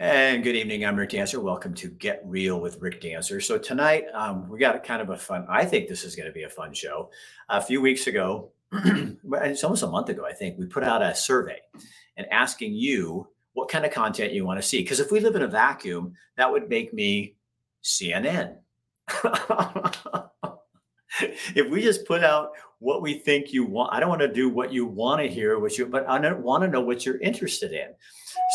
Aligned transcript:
And 0.00 0.42
good 0.42 0.56
evening. 0.56 0.84
I'm 0.84 0.96
Rick 0.96 1.10
Dancer. 1.10 1.38
Welcome 1.38 1.72
to 1.74 1.88
Get 1.88 2.20
Real 2.24 2.60
with 2.60 2.80
Rick 2.80 3.00
Dancer. 3.00 3.40
So 3.40 3.58
tonight 3.58 4.06
um, 4.12 4.48
we 4.48 4.58
got 4.58 4.82
kind 4.82 5.00
of 5.00 5.10
a 5.10 5.16
fun. 5.16 5.46
I 5.48 5.64
think 5.64 5.86
this 5.86 6.02
is 6.02 6.16
going 6.16 6.26
to 6.26 6.32
be 6.32 6.42
a 6.42 6.48
fun 6.48 6.74
show. 6.74 7.10
A 7.48 7.60
few 7.60 7.80
weeks 7.80 8.08
ago, 8.08 8.50
it's 8.72 9.62
almost 9.62 9.84
a 9.84 9.86
month 9.86 10.08
ago, 10.08 10.26
I 10.26 10.32
think 10.32 10.58
we 10.58 10.66
put 10.66 10.82
out 10.82 11.00
a 11.00 11.14
survey 11.14 11.60
and 12.16 12.26
asking 12.32 12.74
you 12.74 13.28
what 13.52 13.68
kind 13.68 13.86
of 13.86 13.92
content 13.92 14.32
you 14.32 14.44
want 14.44 14.60
to 14.60 14.66
see. 14.66 14.78
Because 14.78 14.98
if 14.98 15.12
we 15.12 15.20
live 15.20 15.36
in 15.36 15.42
a 15.42 15.48
vacuum, 15.48 16.14
that 16.36 16.50
would 16.50 16.68
make 16.68 16.92
me 16.92 17.36
CNN. 17.84 18.56
if 21.54 21.70
we 21.70 21.80
just 21.80 22.04
put 22.04 22.24
out 22.24 22.50
what 22.80 23.00
we 23.00 23.20
think 23.20 23.52
you 23.52 23.64
want, 23.64 23.94
I 23.94 24.00
don't 24.00 24.08
want 24.08 24.22
to 24.22 24.32
do 24.32 24.48
what 24.48 24.72
you 24.72 24.86
want 24.86 25.20
to 25.20 25.28
hear, 25.28 25.60
what 25.60 25.78
you, 25.78 25.86
but 25.86 26.04
I 26.08 26.32
want 26.32 26.64
to 26.64 26.68
know 26.68 26.80
what 26.80 27.06
you're 27.06 27.20
interested 27.20 27.70
in. 27.72 27.90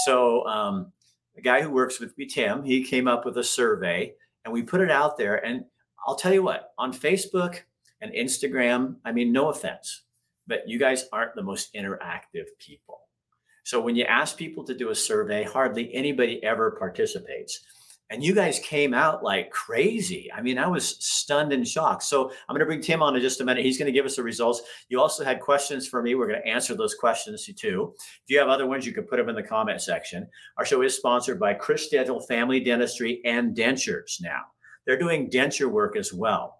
So 0.06 0.46
um, 0.46 0.92
a 1.40 1.42
guy 1.42 1.62
who 1.62 1.72
works 1.72 2.00
with 2.00 2.18
me, 2.18 2.26
Tim, 2.26 2.64
he 2.64 2.84
came 2.84 3.08
up 3.08 3.26
with 3.26 3.38
a 3.38 3.44
survey 3.44 4.14
and 4.44 4.54
we 4.54 4.62
put 4.62 4.82
it 4.82 4.92
out 4.92 5.18
there. 5.18 5.44
And 5.46 5.64
I'll 6.06 6.16
tell 6.16 6.34
you 6.34 6.44
what, 6.44 6.74
on 6.78 6.94
Facebook 6.94 7.60
and 8.02 8.12
Instagram, 8.14 8.98
I 9.06 9.14
mean, 9.14 9.32
no 9.32 9.50
offense, 9.50 10.04
but 10.48 10.68
you 10.68 10.78
guys 10.78 11.06
aren't 11.14 11.36
the 11.36 11.44
most 11.44 11.74
interactive 11.74 12.46
people. 12.60 13.02
So 13.64 13.80
when 13.80 13.96
you 13.96 14.04
ask 14.04 14.36
people 14.36 14.66
to 14.66 14.76
do 14.76 14.90
a 14.90 14.96
survey, 14.96 15.44
hardly 15.44 15.94
anybody 15.94 16.44
ever 16.44 16.72
participates 16.72 17.62
and 18.10 18.24
you 18.24 18.34
guys 18.34 18.60
came 18.60 18.94
out 18.94 19.24
like 19.24 19.52
crazy. 19.52 20.32
I 20.36 20.42
mean, 20.42 20.58
I 20.58 20.68
was 20.68 20.96
stunned 21.00 21.54
and 21.54 21.68
shocked. 21.68 22.04
So 22.04 22.30
I'm 22.30 22.54
going 22.56 22.62
to 22.62 22.66
bring 22.66 22.82
Tim 22.82 23.04
on 23.04 23.16
in 23.16 23.22
just 23.22 23.42
a 23.42 23.46
minute. 23.46 23.64
He's 23.64 23.78
going 23.78 23.86
to 23.86 23.92
give 23.92 24.06
us 24.06 24.16
the 24.16 24.24
results. 24.24 24.62
You 24.90 25.00
also 25.00 25.24
had 25.24 25.40
questions 25.40 25.88
for 25.88 26.02
me. 26.02 26.16
We're 26.16 26.28
going 26.28 26.42
to 26.42 26.48
answer 26.48 26.76
those 26.76 26.96
questions 26.96 27.46
too. 27.46 27.94
If 27.98 28.30
you 28.30 28.40
have 28.40 28.50
other 28.50 28.68
ones, 28.68 28.86
you 28.86 28.94
can 28.94 29.04
put 29.04 29.18
them 29.18 29.30
in 29.30 29.36
the 29.36 29.44
comment 29.44 29.82
section. 29.82 30.28
Our 30.58 30.66
show 30.66 30.82
is 30.82 30.96
sponsored 30.96 31.40
by 31.40 31.54
Chris 31.54 31.90
Dental 31.90 32.20
Family 32.22 32.60
Dentistry 32.60 33.22
and 33.26 33.56
Dentures 33.56 34.22
now. 34.22 34.42
They're 34.86 34.98
doing 34.98 35.30
denture 35.30 35.70
work 35.70 35.96
as 35.96 36.12
well. 36.12 36.60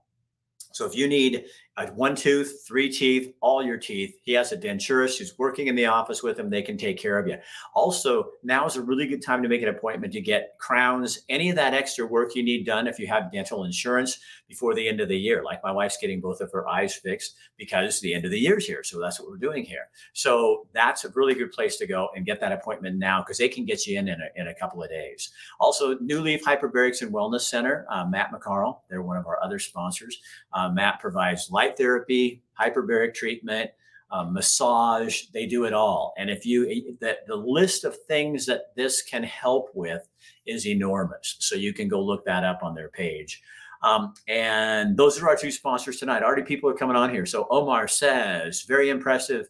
So 0.74 0.86
if 0.86 0.96
you 0.96 1.08
need 1.08 1.46
one 1.88 2.16
tooth, 2.16 2.64
three 2.68 2.92
teeth, 2.92 3.34
all 3.42 3.64
your 3.64 3.78
teeth. 3.78 4.20
He 4.24 4.34
has 4.34 4.52
a 4.52 4.58
denturist 4.58 5.18
who's 5.18 5.38
working 5.38 5.68
in 5.68 5.76
the 5.76 5.86
office 5.86 6.22
with 6.22 6.38
him. 6.38 6.50
They 6.50 6.62
can 6.62 6.78
take 6.78 6.98
care 6.98 7.18
of 7.18 7.28
you. 7.28 7.38
Also, 7.74 8.32
now 8.44 8.66
is 8.66 8.76
a 8.76 8.82
really 8.82 9.08
good 9.08 9.24
time 9.24 9.42
to 9.44 9.50
make 9.50 9.62
an 9.62 9.70
appointment 9.70 10.12
to 10.14 10.22
get 10.22 10.56
crowns, 10.60 11.22
any 11.30 11.50
of 11.50 11.56
that 11.56 11.74
extra 11.74 12.06
work 12.06 12.36
you 12.36 12.44
need 12.44 12.66
done 12.66 12.88
if 12.88 13.00
you 13.00 13.08
have 13.08 13.32
dental 13.32 13.64
insurance 13.64 14.20
before 14.48 14.74
the 14.74 14.88
end 14.88 15.00
of 15.00 15.08
the 15.08 15.18
year. 15.18 15.44
Like 15.44 15.64
my 15.64 15.72
wife's 15.72 15.98
getting 15.98 16.20
both 16.20 16.42
of 16.42 16.52
her 16.52 16.68
eyes 16.68 16.96
fixed 16.96 17.36
because 17.58 18.00
the 18.02 18.14
end 18.14 18.26
of 18.26 18.32
the 18.32 18.40
year's 18.40 18.66
here. 18.66 18.84
So 18.84 19.00
that's 19.00 19.20
what 19.20 19.30
we're 19.30 19.38
doing 19.38 19.64
here. 19.64 19.90
So 20.14 20.68
that's 20.74 21.06
a 21.06 21.10
really 21.10 21.36
good 21.36 21.52
place 21.52 21.78
to 21.78 21.88
go 21.88 22.10
and 22.16 22.26
get 22.26 22.40
that 22.42 22.52
appointment 22.52 22.98
now 22.98 23.22
because 23.22 23.38
they 23.38 23.48
can 23.48 23.66
get 23.66 23.86
you 23.86 23.98
in 23.98 24.08
in 24.08 24.20
a, 24.20 24.42
in 24.42 24.48
a 24.48 24.56
couple 24.56 24.84
of 24.84 24.90
days. 24.90 25.32
Also, 25.60 25.98
New 26.00 26.22
Leaf 26.22 26.44
Hyperbarics 26.44 27.02
and 27.02 27.14
Wellness 27.14 27.42
Center, 27.42 27.86
uh, 27.90 28.06
Matt 28.06 28.32
McCarl, 28.32 28.80
they're 28.90 29.02
one 29.02 29.18
of 29.18 29.28
our 29.28 29.42
other 29.44 29.60
sponsors. 29.60 30.20
Uh, 30.54 30.70
Matt 30.70 31.00
provides 31.00 31.50
light 31.70 31.78
therapy, 31.78 32.42
hyperbaric 32.60 33.14
treatment, 33.14 33.72
um, 34.12 34.34
massage, 34.34 35.26
they 35.34 35.46
do 35.46 35.66
it 35.66 35.74
all. 35.74 36.14
And 36.18 36.30
if 36.30 36.46
you, 36.46 36.98
the, 37.00 37.18
the 37.28 37.36
list 37.36 37.84
of 37.84 37.96
things 38.08 38.46
that 38.48 38.76
this 38.76 39.04
can 39.04 39.24
help 39.24 39.70
with 39.76 40.08
is 40.48 40.66
enormous. 40.66 41.36
So 41.40 41.56
you 41.56 41.74
can 41.74 41.88
go 41.88 42.02
look 42.02 42.26
that 42.26 42.44
up 42.44 42.62
on 42.64 42.74
their 42.74 42.90
page. 42.90 43.42
Um, 43.84 44.14
and 44.28 44.98
those 44.98 45.22
are 45.22 45.30
our 45.30 45.36
two 45.36 45.52
sponsors 45.52 45.98
tonight. 45.98 46.24
Already 46.24 46.42
people 46.42 46.70
are 46.70 46.76
coming 46.76 46.96
on 46.96 47.12
here. 47.12 47.26
So 47.26 47.48
Omar 47.50 47.88
says, 47.88 48.64
very 48.64 48.90
impressive. 48.90 49.48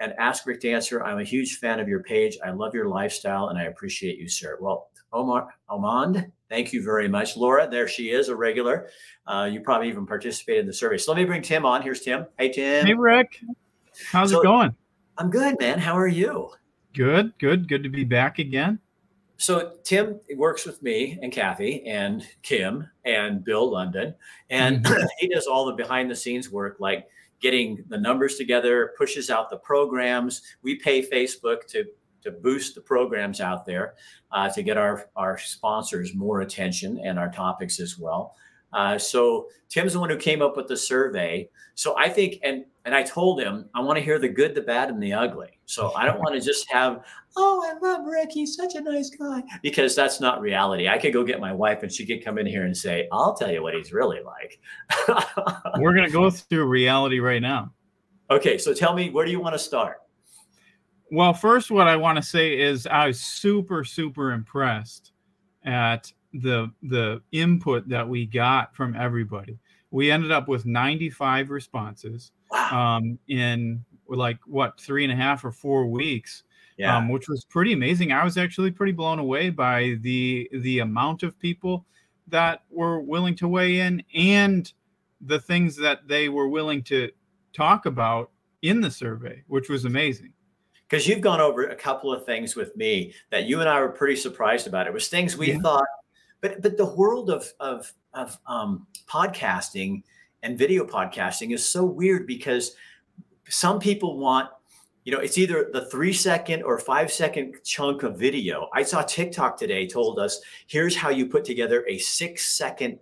And 0.00 0.12
Ask 0.18 0.46
Rick 0.46 0.62
Dancer, 0.62 1.04
I'm 1.04 1.20
a 1.20 1.24
huge 1.24 1.58
fan 1.58 1.78
of 1.78 1.86
your 1.86 2.02
page. 2.02 2.36
I 2.44 2.50
love 2.50 2.74
your 2.74 2.88
lifestyle 2.88 3.48
and 3.48 3.58
I 3.58 3.64
appreciate 3.64 4.18
you, 4.18 4.28
sir. 4.28 4.58
Well, 4.60 4.89
Omar 5.12 5.54
Omand, 5.68 6.30
thank 6.48 6.72
you 6.72 6.82
very 6.82 7.08
much. 7.08 7.36
Laura, 7.36 7.68
there 7.68 7.88
she 7.88 8.10
is, 8.10 8.28
a 8.28 8.36
regular. 8.36 8.88
Uh, 9.26 9.48
you 9.50 9.60
probably 9.60 9.88
even 9.88 10.06
participated 10.06 10.60
in 10.60 10.66
the 10.66 10.72
survey. 10.72 10.98
So 10.98 11.12
let 11.12 11.18
me 11.18 11.24
bring 11.24 11.42
Tim 11.42 11.64
on. 11.64 11.82
Here's 11.82 12.00
Tim. 12.00 12.26
Hey, 12.38 12.50
Tim. 12.50 12.86
Hey, 12.86 12.94
Rick. 12.94 13.40
How's 14.10 14.30
so, 14.30 14.40
it 14.40 14.44
going? 14.44 14.74
I'm 15.18 15.30
good, 15.30 15.58
man. 15.60 15.78
How 15.78 15.96
are 15.96 16.08
you? 16.08 16.50
Good, 16.94 17.32
good, 17.38 17.68
good 17.68 17.82
to 17.82 17.88
be 17.88 18.04
back 18.04 18.38
again. 18.38 18.78
So 19.36 19.76
Tim 19.84 20.20
works 20.36 20.66
with 20.66 20.82
me 20.82 21.18
and 21.22 21.32
Kathy 21.32 21.82
and 21.86 22.22
Kim 22.42 22.86
and 23.06 23.42
Bill 23.42 23.70
London, 23.70 24.14
and 24.50 24.84
mm-hmm. 24.84 25.06
he 25.18 25.28
does 25.28 25.46
all 25.46 25.64
the 25.64 25.72
behind 25.72 26.10
the 26.10 26.16
scenes 26.16 26.50
work, 26.50 26.76
like 26.78 27.08
getting 27.40 27.82
the 27.88 27.96
numbers 27.96 28.36
together, 28.36 28.92
pushes 28.98 29.30
out 29.30 29.48
the 29.48 29.56
programs. 29.56 30.42
We 30.62 30.76
pay 30.76 31.08
Facebook 31.08 31.66
to 31.68 31.86
to 32.22 32.30
boost 32.30 32.74
the 32.74 32.80
programs 32.80 33.40
out 33.40 33.66
there 33.66 33.94
uh, 34.32 34.48
to 34.50 34.62
get 34.62 34.76
our, 34.76 35.08
our 35.16 35.38
sponsors 35.38 36.14
more 36.14 36.40
attention 36.40 37.00
and 37.04 37.18
our 37.18 37.30
topics 37.30 37.80
as 37.80 37.98
well. 37.98 38.34
Uh, 38.72 38.98
so 38.98 39.48
Tim's 39.68 39.94
the 39.94 40.00
one 40.00 40.10
who 40.10 40.16
came 40.16 40.42
up 40.42 40.56
with 40.56 40.68
the 40.68 40.76
survey. 40.76 41.48
So 41.74 41.96
I 41.98 42.08
think, 42.08 42.36
and 42.42 42.64
and 42.84 42.94
I 42.94 43.02
told 43.02 43.40
him 43.40 43.68
I 43.74 43.80
want 43.80 43.98
to 43.98 44.04
hear 44.04 44.18
the 44.18 44.28
good, 44.28 44.54
the 44.54 44.62
bad, 44.62 44.90
and 44.90 45.02
the 45.02 45.12
ugly. 45.12 45.58
So 45.66 45.92
I 45.94 46.06
don't 46.06 46.18
want 46.18 46.34
to 46.34 46.40
just 46.40 46.70
have, 46.70 47.04
oh, 47.36 47.62
I 47.64 47.78
love 47.86 48.06
Rick, 48.06 48.30
he's 48.32 48.56
such 48.56 48.74
a 48.74 48.80
nice 48.80 49.10
guy, 49.10 49.42
because 49.62 49.94
that's 49.94 50.20
not 50.20 50.40
reality. 50.40 50.88
I 50.88 50.98
could 50.98 51.12
go 51.12 51.22
get 51.24 51.40
my 51.40 51.52
wife, 51.52 51.82
and 51.82 51.92
she 51.92 52.06
could 52.06 52.24
come 52.24 52.38
in 52.38 52.46
here 52.46 52.64
and 52.64 52.76
say, 52.76 53.06
I'll 53.12 53.34
tell 53.34 53.50
you 53.50 53.62
what 53.62 53.74
he's 53.74 53.92
really 53.92 54.20
like. 54.24 54.60
We're 55.78 55.94
gonna 55.94 56.10
go 56.10 56.30
through 56.30 56.66
reality 56.66 57.20
right 57.20 57.42
now. 57.42 57.72
Okay, 58.30 58.58
so 58.58 58.72
tell 58.72 58.94
me, 58.94 59.10
where 59.10 59.26
do 59.26 59.32
you 59.32 59.40
want 59.40 59.54
to 59.54 59.58
start? 59.58 60.02
Well, 61.12 61.34
first, 61.34 61.70
what 61.70 61.88
I 61.88 61.96
want 61.96 62.16
to 62.16 62.22
say 62.22 62.58
is 62.58 62.86
I 62.86 63.08
was 63.08 63.20
super, 63.20 63.84
super 63.84 64.32
impressed 64.32 65.12
at 65.64 66.12
the 66.32 66.70
the 66.82 67.20
input 67.32 67.88
that 67.88 68.08
we 68.08 68.26
got 68.26 68.74
from 68.76 68.94
everybody. 68.94 69.58
We 69.90 70.12
ended 70.12 70.30
up 70.30 70.46
with 70.46 70.66
95 70.66 71.50
responses 71.50 72.30
wow. 72.52 72.98
um, 72.98 73.18
in 73.26 73.84
like 74.08 74.38
what 74.46 74.80
three 74.80 75.02
and 75.02 75.12
a 75.12 75.16
half 75.16 75.44
or 75.44 75.50
four 75.50 75.86
weeks, 75.86 76.44
yeah. 76.76 76.96
um, 76.96 77.08
which 77.08 77.28
was 77.28 77.44
pretty 77.44 77.72
amazing. 77.72 78.12
I 78.12 78.22
was 78.22 78.38
actually 78.38 78.70
pretty 78.70 78.92
blown 78.92 79.18
away 79.18 79.50
by 79.50 79.96
the 80.02 80.48
the 80.52 80.78
amount 80.78 81.24
of 81.24 81.38
people 81.40 81.86
that 82.28 82.62
were 82.70 83.00
willing 83.00 83.34
to 83.34 83.48
weigh 83.48 83.80
in 83.80 84.04
and 84.14 84.72
the 85.20 85.40
things 85.40 85.74
that 85.76 86.06
they 86.06 86.28
were 86.28 86.48
willing 86.48 86.82
to 86.84 87.10
talk 87.52 87.86
about 87.86 88.30
in 88.62 88.80
the 88.80 88.90
survey, 88.90 89.42
which 89.48 89.68
was 89.68 89.84
amazing 89.84 90.32
because 90.90 91.06
you've 91.06 91.20
gone 91.20 91.40
over 91.40 91.68
a 91.68 91.76
couple 91.76 92.12
of 92.12 92.26
things 92.26 92.56
with 92.56 92.76
me 92.76 93.14
that 93.30 93.44
you 93.44 93.60
and 93.60 93.68
I 93.68 93.80
were 93.80 93.90
pretty 93.90 94.16
surprised 94.16 94.66
about. 94.66 94.88
It 94.88 94.92
was 94.92 95.08
things 95.08 95.36
we 95.36 95.52
yeah. 95.52 95.60
thought, 95.60 95.86
but 96.40 96.60
but 96.62 96.76
the 96.76 96.84
world 96.84 97.30
of 97.30 97.50
of 97.60 97.90
of 98.12 98.36
um, 98.46 98.86
podcasting 99.08 100.02
and 100.42 100.58
video 100.58 100.84
podcasting 100.84 101.54
is 101.54 101.64
so 101.64 101.84
weird 101.84 102.26
because 102.26 102.74
some 103.48 103.78
people 103.78 104.18
want 104.18 104.48
you 105.04 105.12
know 105.12 105.20
it's 105.20 105.38
either 105.38 105.70
the 105.72 105.86
three 105.86 106.12
second 106.12 106.62
or 106.62 106.78
five 106.78 107.10
second 107.10 107.56
chunk 107.64 108.02
of 108.02 108.18
video 108.18 108.68
i 108.74 108.82
saw 108.82 109.02
tiktok 109.02 109.58
today 109.58 109.86
told 109.86 110.18
us 110.18 110.40
here's 110.66 110.94
how 110.94 111.08
you 111.08 111.26
put 111.26 111.44
together 111.44 111.84
a 111.88 111.98
six 111.98 112.46
second 112.46 112.98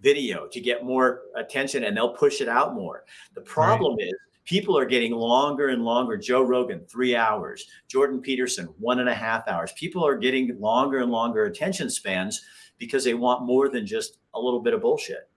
video 0.00 0.46
to 0.48 0.60
get 0.60 0.84
more 0.84 1.22
attention 1.36 1.84
and 1.84 1.96
they'll 1.96 2.14
push 2.14 2.40
it 2.40 2.48
out 2.48 2.74
more 2.74 3.04
the 3.34 3.40
problem 3.40 3.96
right. 3.96 4.08
is 4.08 4.14
people 4.46 4.78
are 4.78 4.86
getting 4.86 5.12
longer 5.12 5.68
and 5.68 5.84
longer. 5.84 6.16
Joe 6.16 6.42
Rogan, 6.42 6.80
three 6.88 7.14
hours. 7.14 7.66
Jordan 7.88 8.20
Peterson, 8.20 8.66
one 8.78 9.00
and 9.00 9.08
a 9.08 9.14
half 9.14 9.46
hours. 9.48 9.72
People 9.72 10.06
are 10.06 10.16
getting 10.16 10.58
longer 10.58 10.98
and 10.98 11.12
longer 11.12 11.44
attention 11.44 11.90
spans 11.90 12.42
because 12.78 13.04
they 13.04 13.14
want 13.14 13.44
more 13.44 13.68
than 13.68 13.84
just 13.84 14.18
a 14.34 14.40
little 14.40 14.60
bit 14.60 14.72
of 14.72 14.80
bullshit. 14.80 15.28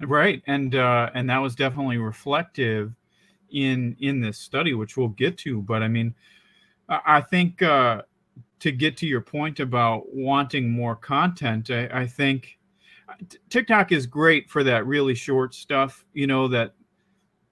Right, 0.00 0.42
and 0.46 0.74
uh, 0.74 1.10
and 1.14 1.28
that 1.30 1.38
was 1.38 1.56
definitely 1.56 1.98
reflective 1.98 2.92
in 3.50 3.96
in 3.98 4.20
this 4.20 4.38
study, 4.38 4.74
which 4.74 4.96
we'll 4.96 5.08
get 5.08 5.38
to. 5.38 5.62
But 5.62 5.82
I 5.82 5.88
mean, 5.88 6.14
I 6.88 7.20
think 7.20 7.62
uh, 7.62 8.02
to 8.60 8.70
get 8.70 8.96
to 8.98 9.06
your 9.06 9.20
point 9.20 9.58
about 9.58 10.04
wanting 10.14 10.70
more 10.70 10.94
content, 10.94 11.70
I, 11.70 11.88
I 11.92 12.06
think 12.06 12.58
TikTok 13.50 13.90
is 13.90 14.06
great 14.06 14.48
for 14.48 14.62
that 14.64 14.86
really 14.86 15.16
short 15.16 15.54
stuff. 15.54 16.04
You 16.12 16.28
know 16.28 16.46
that 16.48 16.74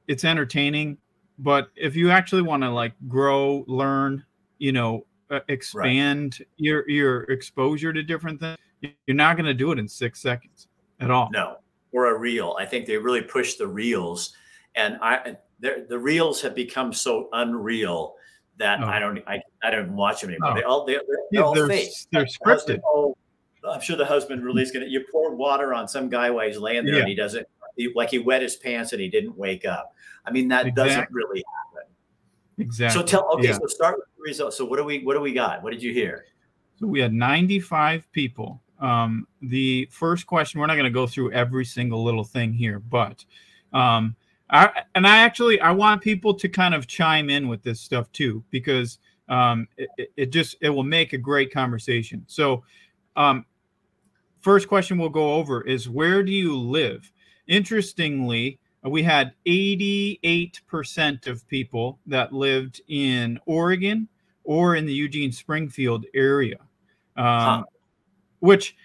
it's 0.08 0.25
entertaining 0.25 0.97
but 1.38 1.70
if 1.76 1.97
you 1.97 2.11
actually 2.11 2.43
want 2.43 2.62
to 2.62 2.70
like 2.70 2.93
grow 3.08 3.64
learn 3.67 4.25
you 4.58 4.73
know 4.73 5.05
uh, 5.31 5.41
expand 5.49 6.37
right. 6.38 6.49
your 6.56 6.88
your 6.88 7.23
exposure 7.25 7.93
to 7.93 8.03
different 8.03 8.41
things 8.41 8.58
you're 9.06 9.17
not 9.17 9.37
going 9.37 9.47
to 9.47 9.55
do 9.55 9.73
it 9.73 9.79
in 9.79 9.88
six 9.88 10.20
seconds 10.20 10.69
at 11.00 11.11
all 11.11 11.29
no 11.32 11.56
or 11.93 12.14
a 12.14 12.19
reel 12.19 12.56
i 12.58 12.64
think 12.64 12.87
they 12.87 12.97
really 12.97 13.23
push 13.23 13.55
the 13.55 13.67
reels 13.67 14.35
and 14.75 14.99
i 15.03 15.37
the 15.61 15.99
reels 15.99 16.41
have 16.41 16.55
become 16.55 16.93
so 16.93 17.29
unreal 17.32 18.14
that 18.58 18.81
oh. 18.82 18.87
i 18.87 18.99
don't 18.99 19.19
I, 19.26 19.41
I 19.62 19.70
don't 19.70 19.94
watch 19.94 20.20
them 20.20 20.31
anymore 20.31 20.53
oh. 20.53 20.55
they 20.55 20.62
all 20.62 20.85
they're, 20.85 21.03
they're, 21.06 21.19
yeah, 21.32 21.41
all 21.41 21.55
they're, 21.55 21.67
fake 21.67 21.91
they're 22.12 22.26
scripted 22.26 22.81
oh, 22.87 23.17
i'm 23.69 23.81
sure 23.81 23.97
the 23.97 24.06
husband 24.06 24.44
really 24.44 24.62
is 24.62 24.70
going 24.70 24.85
to 24.85 24.91
you 24.91 25.05
pour 25.11 25.35
water 25.35 25.75
on 25.75 25.88
some 25.88 26.08
guy 26.08 26.31
while 26.31 26.47
he's 26.47 26.58
laying 26.58 26.85
there 26.85 26.94
yeah. 26.94 27.00
and 27.00 27.08
he 27.08 27.14
doesn't 27.14 27.47
he, 27.76 27.93
like 27.94 28.11
he 28.11 28.19
wet 28.19 28.43
his 28.43 28.56
pants 28.56 28.93
and 28.93 29.00
he 29.00 29.08
didn't 29.08 29.37
wake 29.37 29.64
up. 29.64 29.94
I 30.25 30.31
mean, 30.31 30.49
that 30.49 30.67
exactly. 30.67 30.90
doesn't 30.90 31.08
really 31.12 31.44
happen. 31.55 31.93
Exactly. 32.58 33.00
So 33.00 33.06
tell 33.06 33.28
okay, 33.34 33.49
yeah. 33.49 33.52
so 33.55 33.67
start 33.67 33.96
with 33.96 34.06
the 34.17 34.23
results. 34.23 34.56
So 34.56 34.64
what 34.64 34.76
do 34.76 34.84
we 34.84 35.05
what 35.05 35.14
do 35.14 35.20
we 35.20 35.32
got? 35.32 35.62
What 35.62 35.73
did 35.73 35.82
you 35.82 35.93
hear? 35.93 36.25
So 36.78 36.87
we 36.87 37.00
had 37.00 37.12
95 37.12 38.11
people. 38.12 38.62
Um, 38.78 39.26
the 39.40 39.88
first 39.90 40.26
question, 40.26 40.61
we're 40.61 40.67
not 40.67 40.75
going 40.75 40.84
to 40.84 40.90
go 40.90 41.06
through 41.06 41.32
every 41.32 41.64
single 41.64 42.05
little 42.05 42.25
thing 42.25 42.52
here, 42.52 42.78
but 42.78 43.25
um, 43.73 44.14
I, 44.50 44.82
and 44.94 45.06
I 45.06 45.19
actually 45.19 45.61
I 45.61 45.70
want 45.70 46.02
people 46.02 46.34
to 46.34 46.49
kind 46.49 46.75
of 46.75 46.87
chime 46.87 47.31
in 47.31 47.49
with 47.49 47.62
this 47.62 47.81
stuff 47.81 48.11
too 48.12 48.44
because 48.50 48.99
um, 49.29 49.67
it, 49.76 50.12
it 50.17 50.26
just 50.26 50.56
it 50.61 50.70
will 50.70 50.84
make 50.84 51.12
a 51.12 51.19
great 51.19 51.52
conversation. 51.52 52.25
So, 52.26 52.64
um, 53.17 53.44
first 54.40 54.69
question 54.69 54.99
we'll 54.99 55.08
go 55.08 55.34
over 55.34 55.62
is 55.62 55.88
where 55.88 56.22
do 56.22 56.32
you 56.32 56.56
live? 56.56 57.11
Interestingly, 57.48 58.58
we 58.82 59.02
had 59.02 59.32
88% 59.46 61.26
of 61.26 61.46
people 61.48 61.98
that 62.06 62.32
lived 62.32 62.81
in 62.88 63.38
Oregon 63.46 64.08
or 64.44 64.76
in 64.76 64.87
the 64.87 64.93
Eugene 64.93 65.32
Springfield 65.32 66.06
area, 66.14 66.58
um, 67.16 67.25
huh. 67.26 67.62
which 68.40 68.76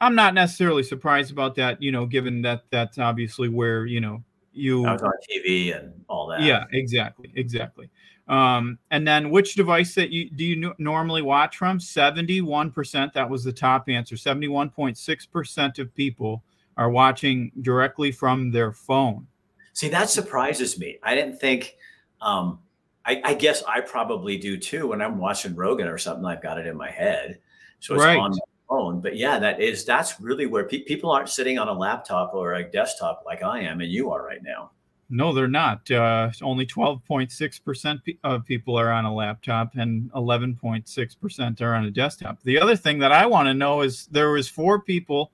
I'm 0.00 0.14
not 0.14 0.34
necessarily 0.34 0.82
surprised 0.82 1.30
about 1.30 1.54
that, 1.56 1.80
you 1.82 1.92
know, 1.92 2.06
given 2.06 2.42
that 2.42 2.62
that's 2.70 2.98
obviously 2.98 3.48
where, 3.48 3.86
you 3.86 4.00
know, 4.00 4.22
you 4.52 4.84
I 4.84 4.92
was 4.92 5.02
on 5.02 5.12
TV 5.30 5.78
and 5.78 5.92
all 6.08 6.26
that. 6.28 6.42
Yeah, 6.42 6.64
exactly, 6.72 7.32
exactly. 7.36 7.88
Um, 8.28 8.78
and 8.90 9.06
then 9.06 9.30
which 9.30 9.54
device 9.54 9.94
that 9.94 10.10
you 10.10 10.30
do 10.30 10.44
you 10.44 10.74
normally 10.78 11.22
watch 11.22 11.56
from? 11.56 11.78
71%. 11.78 13.12
That 13.12 13.28
was 13.28 13.44
the 13.44 13.52
top 13.52 13.88
answer. 13.88 14.14
71.6% 14.16 15.78
of 15.78 15.94
people 15.94 16.42
are 16.82 16.90
watching 16.90 17.52
directly 17.60 18.10
from 18.10 18.50
their 18.50 18.72
phone. 18.72 19.26
See, 19.72 19.88
that 19.88 20.10
surprises 20.10 20.78
me. 20.78 20.98
I 21.02 21.14
didn't 21.14 21.38
think, 21.38 21.76
um, 22.20 22.58
I, 23.06 23.22
I, 23.24 23.34
guess 23.34 23.62
I 23.62 23.80
probably 23.80 24.36
do 24.36 24.58
too. 24.58 24.88
When 24.88 25.00
I'm 25.00 25.18
watching 25.18 25.54
Rogan 25.54 25.86
or 25.86 25.96
something, 25.96 26.24
I've 26.24 26.42
got 26.42 26.58
it 26.58 26.66
in 26.66 26.76
my 26.76 26.90
head. 26.90 27.38
So 27.78 27.94
it's 27.94 28.02
right. 28.02 28.18
on 28.18 28.32
my 28.32 28.38
phone. 28.68 29.00
But 29.00 29.16
yeah, 29.16 29.38
that 29.38 29.60
is, 29.60 29.84
that's 29.84 30.20
really 30.20 30.46
where 30.46 30.64
pe- 30.64 30.82
people 30.82 31.10
aren't 31.10 31.28
sitting 31.28 31.58
on 31.58 31.68
a 31.68 31.72
laptop 31.72 32.34
or 32.34 32.54
a 32.54 32.68
desktop 32.68 33.22
like 33.24 33.42
I 33.42 33.60
am 33.60 33.80
and 33.80 33.90
you 33.90 34.10
are 34.10 34.24
right 34.24 34.42
now. 34.42 34.72
No, 35.08 35.32
they're 35.32 35.46
not. 35.46 35.88
Uh, 35.90 36.30
only 36.42 36.66
12.6% 36.66 38.18
of 38.24 38.44
people 38.46 38.76
are 38.76 38.90
on 38.90 39.04
a 39.04 39.14
laptop 39.14 39.74
and 39.76 40.10
11.6% 40.12 41.60
are 41.60 41.74
on 41.74 41.84
a 41.84 41.90
desktop. 41.90 42.42
The 42.42 42.58
other 42.58 42.76
thing 42.76 42.98
that 42.98 43.12
I 43.12 43.26
want 43.26 43.46
to 43.46 43.54
know 43.54 43.82
is 43.82 44.06
there 44.06 44.30
was 44.30 44.48
four 44.48 44.80
people, 44.80 45.30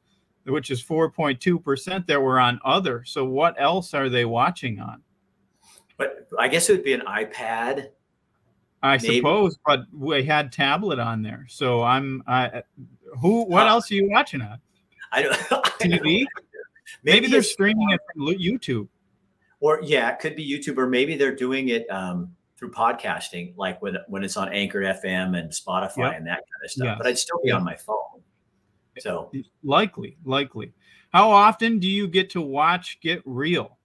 which 0.49 0.71
is 0.71 0.83
4.2% 0.83 2.07
that 2.07 2.21
were 2.21 2.41
on 2.41 2.61
other. 2.65 3.05
So 3.05 3.25
what 3.25 3.55
else 3.59 3.95
are 3.95 4.09
they 4.09 4.25
watching 4.25 4.81
on? 4.81 5.03
But 5.97 6.29
I 6.39 6.49
guess 6.49 6.69
it 6.69 6.73
would 6.73 6.85
be 6.85 6.93
an 6.93 7.03
iPad. 7.03 7.91
I 8.83 8.97
maybe. 8.97 9.17
suppose, 9.17 9.59
but 9.67 9.81
we 9.93 10.23
had 10.23 10.53
tablet 10.53 11.01
on 11.01 11.23
there. 11.23 11.47
So 11.49 11.83
I'm 11.83 12.23
I 12.29 12.63
who 13.21 13.43
what 13.45 13.65
huh. 13.65 13.71
else 13.71 13.91
are 13.91 13.95
you 13.95 14.09
watching 14.09 14.41
on? 14.41 14.61
I 15.13 15.23
don't 15.23 15.35
TV. 15.81 15.91
Maybe, 15.91 16.27
maybe 17.03 17.27
they're 17.27 17.43
streaming 17.43 17.91
it 17.91 18.01
from 18.15 18.27
YouTube 18.27 18.87
or 19.61 19.81
yeah, 19.83 20.11
it 20.11 20.19
could 20.19 20.37
be 20.37 20.49
YouTube, 20.49 20.79
or 20.79 20.87
maybe 20.87 21.17
they're 21.17 21.35
doing 21.35 21.69
it 21.69 21.89
um, 21.91 22.35
through 22.57 22.71
podcasting, 22.71 23.57
like 23.57 23.81
when 23.83 23.97
when 24.09 24.23
it's 24.23 24.37
on 24.37 24.53
Anchor 24.53 24.81
FM 24.81 25.39
and 25.39 25.51
Spotify 25.51 25.99
yep. 25.99 26.17
and 26.17 26.27
that 26.27 26.39
kind 26.39 26.65
of 26.65 26.71
stuff. 26.71 26.87
Yes. 26.87 26.99
But 26.99 27.07
I'd 27.07 27.19
still 27.19 27.41
be 27.43 27.51
on 27.51 27.65
my 27.65 27.75
phone. 27.75 28.23
So 29.01 29.31
likely, 29.63 30.17
likely. 30.25 30.73
How 31.13 31.31
often 31.31 31.79
do 31.79 31.87
you 31.89 32.07
get 32.07 32.31
to 32.31 32.41
watch 32.41 32.99
Get 33.01 33.23
Real? 33.25 33.79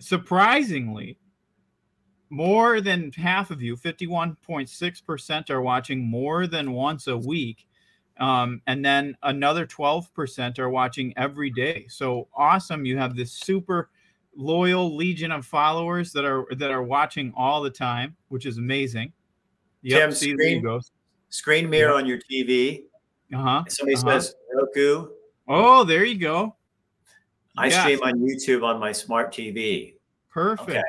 Surprisingly, 0.00 1.18
more 2.28 2.80
than 2.80 3.12
half 3.12 3.50
of 3.50 3.62
you, 3.62 3.76
51.6%, 3.76 5.50
are 5.50 5.62
watching 5.62 6.04
more 6.04 6.46
than 6.46 6.72
once 6.72 7.06
a 7.06 7.16
week. 7.16 7.66
Um, 8.18 8.62
and 8.66 8.84
then 8.84 9.16
another 9.22 9.66
12% 9.66 10.58
are 10.58 10.70
watching 10.70 11.12
every 11.16 11.50
day. 11.50 11.86
So 11.88 12.28
awesome. 12.34 12.84
You 12.84 12.96
have 12.98 13.14
this 13.14 13.32
super 13.32 13.90
loyal 14.34 14.94
legion 14.96 15.32
of 15.32 15.46
followers 15.46 16.12
that 16.12 16.24
are 16.24 16.46
that 16.56 16.70
are 16.70 16.82
watching 16.82 17.32
all 17.36 17.62
the 17.62 17.70
time, 17.70 18.16
which 18.28 18.46
is 18.46 18.58
amazing. 18.58 19.12
Yep, 19.82 20.00
Tim, 20.00 20.12
screen, 20.12 20.80
screen 21.28 21.70
mirror 21.70 21.94
yep. 21.94 22.02
on 22.02 22.06
your 22.06 22.18
TV. 22.18 22.84
Uh-huh. 23.34 23.64
Somebody 23.68 23.96
uh-huh. 23.96 24.20
says 24.20 24.34
Roku. 24.54 25.08
Oh, 25.48 25.84
there 25.84 26.04
you 26.04 26.18
go. 26.18 26.56
I 27.58 27.68
stream 27.68 28.00
on 28.02 28.20
YouTube 28.20 28.62
on 28.62 28.78
my 28.78 28.92
smart 28.92 29.32
TV. 29.32 29.94
Perfect. 30.30 30.84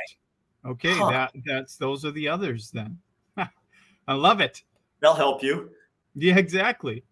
Okay, 0.66 0.66
okay 0.66 0.94
huh. 0.94 1.10
that 1.12 1.32
that's 1.46 1.78
those 1.78 2.04
are 2.04 2.12
the 2.12 2.28
others 2.28 2.72
then. 2.72 3.00
I 4.08 4.14
love 4.14 4.42
it. 4.42 4.64
They'll 5.02 5.14
help 5.14 5.44
you. 5.44 5.70
Yeah, 6.16 6.38
exactly. 6.38 7.04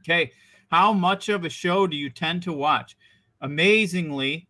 Okay. 0.00 0.32
How 0.70 0.92
much 0.92 1.28
of 1.28 1.44
a 1.44 1.48
show 1.48 1.86
do 1.86 1.96
you 1.96 2.10
tend 2.10 2.42
to 2.44 2.52
watch? 2.52 2.96
Amazingly, 3.40 4.48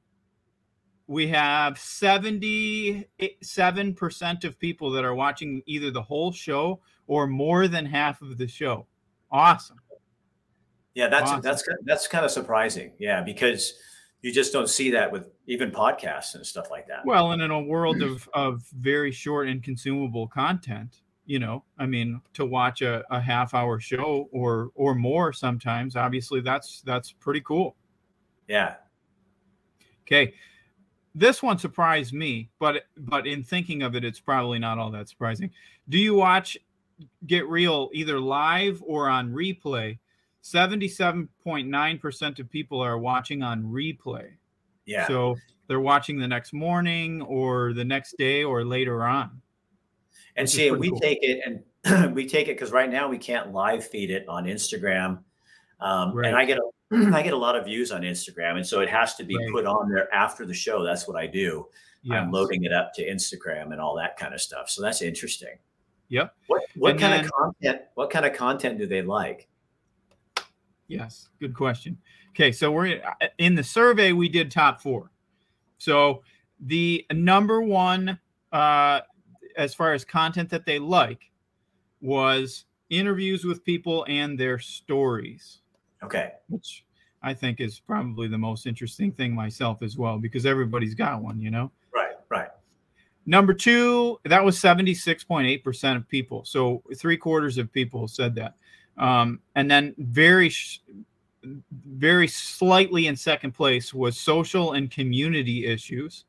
we 1.07 1.29
have 1.29 1.75
77% 1.75 4.45
of 4.45 4.59
people 4.59 4.91
that 4.93 5.05
are 5.05 5.15
watching 5.15 5.63
either 5.67 5.91
the 5.91 6.03
whole 6.03 6.33
show 6.33 6.81
or 7.07 7.27
more 7.27 7.69
than 7.69 7.85
half 7.85 8.23
of 8.23 8.39
the 8.39 8.49
show. 8.49 8.87
Awesome. 9.35 9.81
Yeah, 10.95 11.09
that's 11.09 11.29
awesome. 11.29 11.43
that's 11.43 11.65
that's 11.85 12.07
kind 12.07 12.25
of 12.25 12.31
surprising. 12.31 12.93
Yeah, 13.01 13.21
because 13.21 13.75
you 14.23 14.33
just 14.33 14.53
don't 14.53 14.69
see 14.69 14.93
that 14.93 15.11
with 15.11 15.27
even 15.49 15.73
podcasts 15.73 16.37
and 16.37 16.47
stuff 16.47 16.71
like 16.71 16.87
that. 16.87 17.05
Well, 17.05 17.33
and 17.33 17.43
in 17.43 17.51
a 17.51 17.61
world 17.61 18.01
of 18.01 18.29
of 18.33 18.63
very 18.79 19.11
short 19.11 19.49
and 19.49 19.61
consumable 19.61 20.29
content, 20.29 21.03
you 21.27 21.41
know, 21.41 21.65
I 21.81 21.87
mean, 21.87 22.21
to 22.35 22.47
watch 22.47 22.81
a, 22.81 23.03
a 23.11 23.21
half 23.21 23.55
hour 23.55 23.81
show 23.81 24.29
or 24.31 24.71
or 24.77 24.95
more 24.95 25.33
sometimes, 25.33 25.97
obviously 25.97 26.41
that's 26.41 26.81
that's 26.83 27.11
pretty 27.11 27.41
cool. 27.41 27.75
Yeah. 28.47 28.77
Okay 30.03 30.33
this 31.15 31.43
one 31.43 31.59
surprised 31.59 32.13
me, 32.13 32.51
but 32.59 32.87
but 32.97 33.27
in 33.27 33.45
thinking 33.45 33.83
of 33.83 33.95
it, 33.95 34.05
it's 34.05 34.19
probably 34.19 34.59
not 34.59 34.79
all 34.79 34.91
that 34.91 35.09
surprising. 35.09 35.51
Do 35.89 35.99
you 35.99 36.15
watch 36.15 36.59
Get 37.27 37.49
Real 37.49 37.91
either 37.93 38.21
live 38.21 38.83
or 38.87 39.09
on 39.09 39.33
replay? 39.33 39.99
Seventy-seven 40.43 41.29
point 41.43 41.69
nine 41.69 41.99
percent 41.99 42.39
of 42.39 42.51
people 42.51 42.81
are 42.81 42.99
watching 42.99 43.43
on 43.43 43.63
replay. 43.65 44.31
Yeah. 44.85 45.07
So 45.07 45.37
they're 45.69 45.81
watching 45.81 46.19
the 46.19 46.29
next 46.29 46.53
morning 46.53 47.23
or 47.23 47.73
the 47.73 47.85
next 47.85 48.17
day 48.19 48.45
or 48.45 48.65
later 48.65 49.05
on. 49.05 49.41
And 50.37 50.49
see, 50.49 50.71
we 50.71 50.91
cool. 50.91 51.01
take 51.01 51.19
it 51.23 51.41
and 51.47 52.15
we 52.15 52.27
take 52.27 52.49
it 52.49 52.57
because 52.57 52.73
right 52.73 52.91
now 52.91 53.09
we 53.09 53.19
can't 53.19 53.53
live 53.53 53.87
feed 53.87 54.11
it 54.11 54.29
on 54.29 54.45
Instagram. 54.45 55.21
Um, 55.81 56.15
right. 56.15 56.27
And 56.27 56.37
I 56.37 56.45
get 56.45 56.59
a 56.59 56.63
I 57.15 57.23
get 57.23 57.33
a 57.33 57.39
lot 57.39 57.57
of 57.57 57.65
views 57.65 57.93
on 57.93 58.03
Instagram, 58.03 58.57
and 58.57 58.67
so 58.67 58.81
it 58.81 58.89
has 58.89 59.15
to 59.17 59.25
be 59.25 59.37
right. 59.37 59.53
put 59.53 59.67
on 59.67 59.91
there 59.91 60.13
after 60.15 60.47
the 60.47 60.55
show. 60.55 60.83
That's 60.83 61.09
what 61.09 61.17
I 61.17 61.27
do. 61.27 61.67
Yes. 62.03 62.19
I'm 62.19 62.31
loading 62.31 62.65
it 62.65 62.73
up 62.73 62.93
to 62.95 63.09
Instagram 63.09 63.73
and 63.73 63.81
all 63.81 63.97
that 63.97 64.19
kind 64.19 64.35
of 64.35 64.41
stuff. 64.41 64.69
So 64.69 64.83
that's 64.83 65.01
interesting. 65.01 65.57
Yep. 66.15 66.33
What 66.47 66.63
what 66.77 66.91
and 66.93 67.01
kind 67.01 67.13
then, 67.13 67.25
of 67.25 67.33
content? 67.33 67.83
What 67.95 68.09
kind 68.09 68.25
of 68.25 68.33
content 68.35 68.79
do 68.79 68.87
they 68.87 69.03
like? 69.03 69.49
Yes, 70.87 71.29
good 71.41 71.55
question. 71.55 71.99
Okay, 72.31 72.53
so 72.53 72.71
we're 72.71 73.03
in 73.39 73.57
the 73.57 73.65
survey. 73.65 74.13
We 74.13 74.29
did 74.29 74.49
top 74.49 74.81
four. 74.81 75.11
So 75.79 76.23
the 76.61 77.05
number 77.13 77.63
one, 77.63 78.21
uh, 78.53 79.01
as 79.57 79.75
far 79.75 79.93
as 79.93 80.05
content 80.05 80.51
that 80.51 80.65
they 80.65 80.79
like, 80.79 81.33
was 82.01 82.67
interviews 82.91 83.45
with 83.45 83.65
people 83.65 84.07
and 84.09 84.39
their 84.39 84.61
stories. 84.61 85.63
Okay. 86.05 86.31
Which 86.49 86.85
I 87.23 87.35
think 87.35 87.61
is 87.61 87.81
probably 87.81 88.29
the 88.29 88.39
most 88.39 88.67
interesting 88.69 89.11
thing 89.11 89.35
myself 89.35 89.83
as 89.83 89.97
well, 89.97 90.19
because 90.19 90.47
everybody's 90.47 90.95
got 90.95 91.23
one, 91.23 91.41
you 91.41 91.51
know? 91.51 91.73
Number 93.27 93.55
two, 93.55 94.21
that 94.25 94.45
was 94.45 94.59
76.8% 94.59 95.97
of 95.97 96.09
people. 96.09 96.45
So 96.45 96.83
three 96.97 97.17
quarters 97.17 97.59
of 97.59 97.73
people 97.73 98.07
said 98.07 98.35
that. 98.35 98.55
Um, 98.97 99.41
and 99.55 99.71
then 99.71 99.95
very, 99.99 100.53
very 101.87 102.29
slightly 102.29 103.07
in 103.07 103.17
second 103.17 103.53
place 103.53 103.95
was 103.95 104.19
social 104.19 104.73
and 104.73 104.91
community 104.91 105.67
issues. 105.67 106.25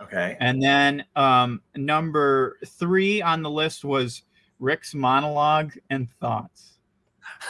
Okay. 0.00 0.36
And 0.40 0.62
then 0.62 1.04
um, 1.16 1.62
number 1.74 2.58
three 2.66 3.22
on 3.22 3.42
the 3.42 3.50
list 3.50 3.84
was 3.84 4.22
Rick's 4.58 4.94
monologue 4.94 5.74
and 5.90 6.10
thoughts. 6.20 6.78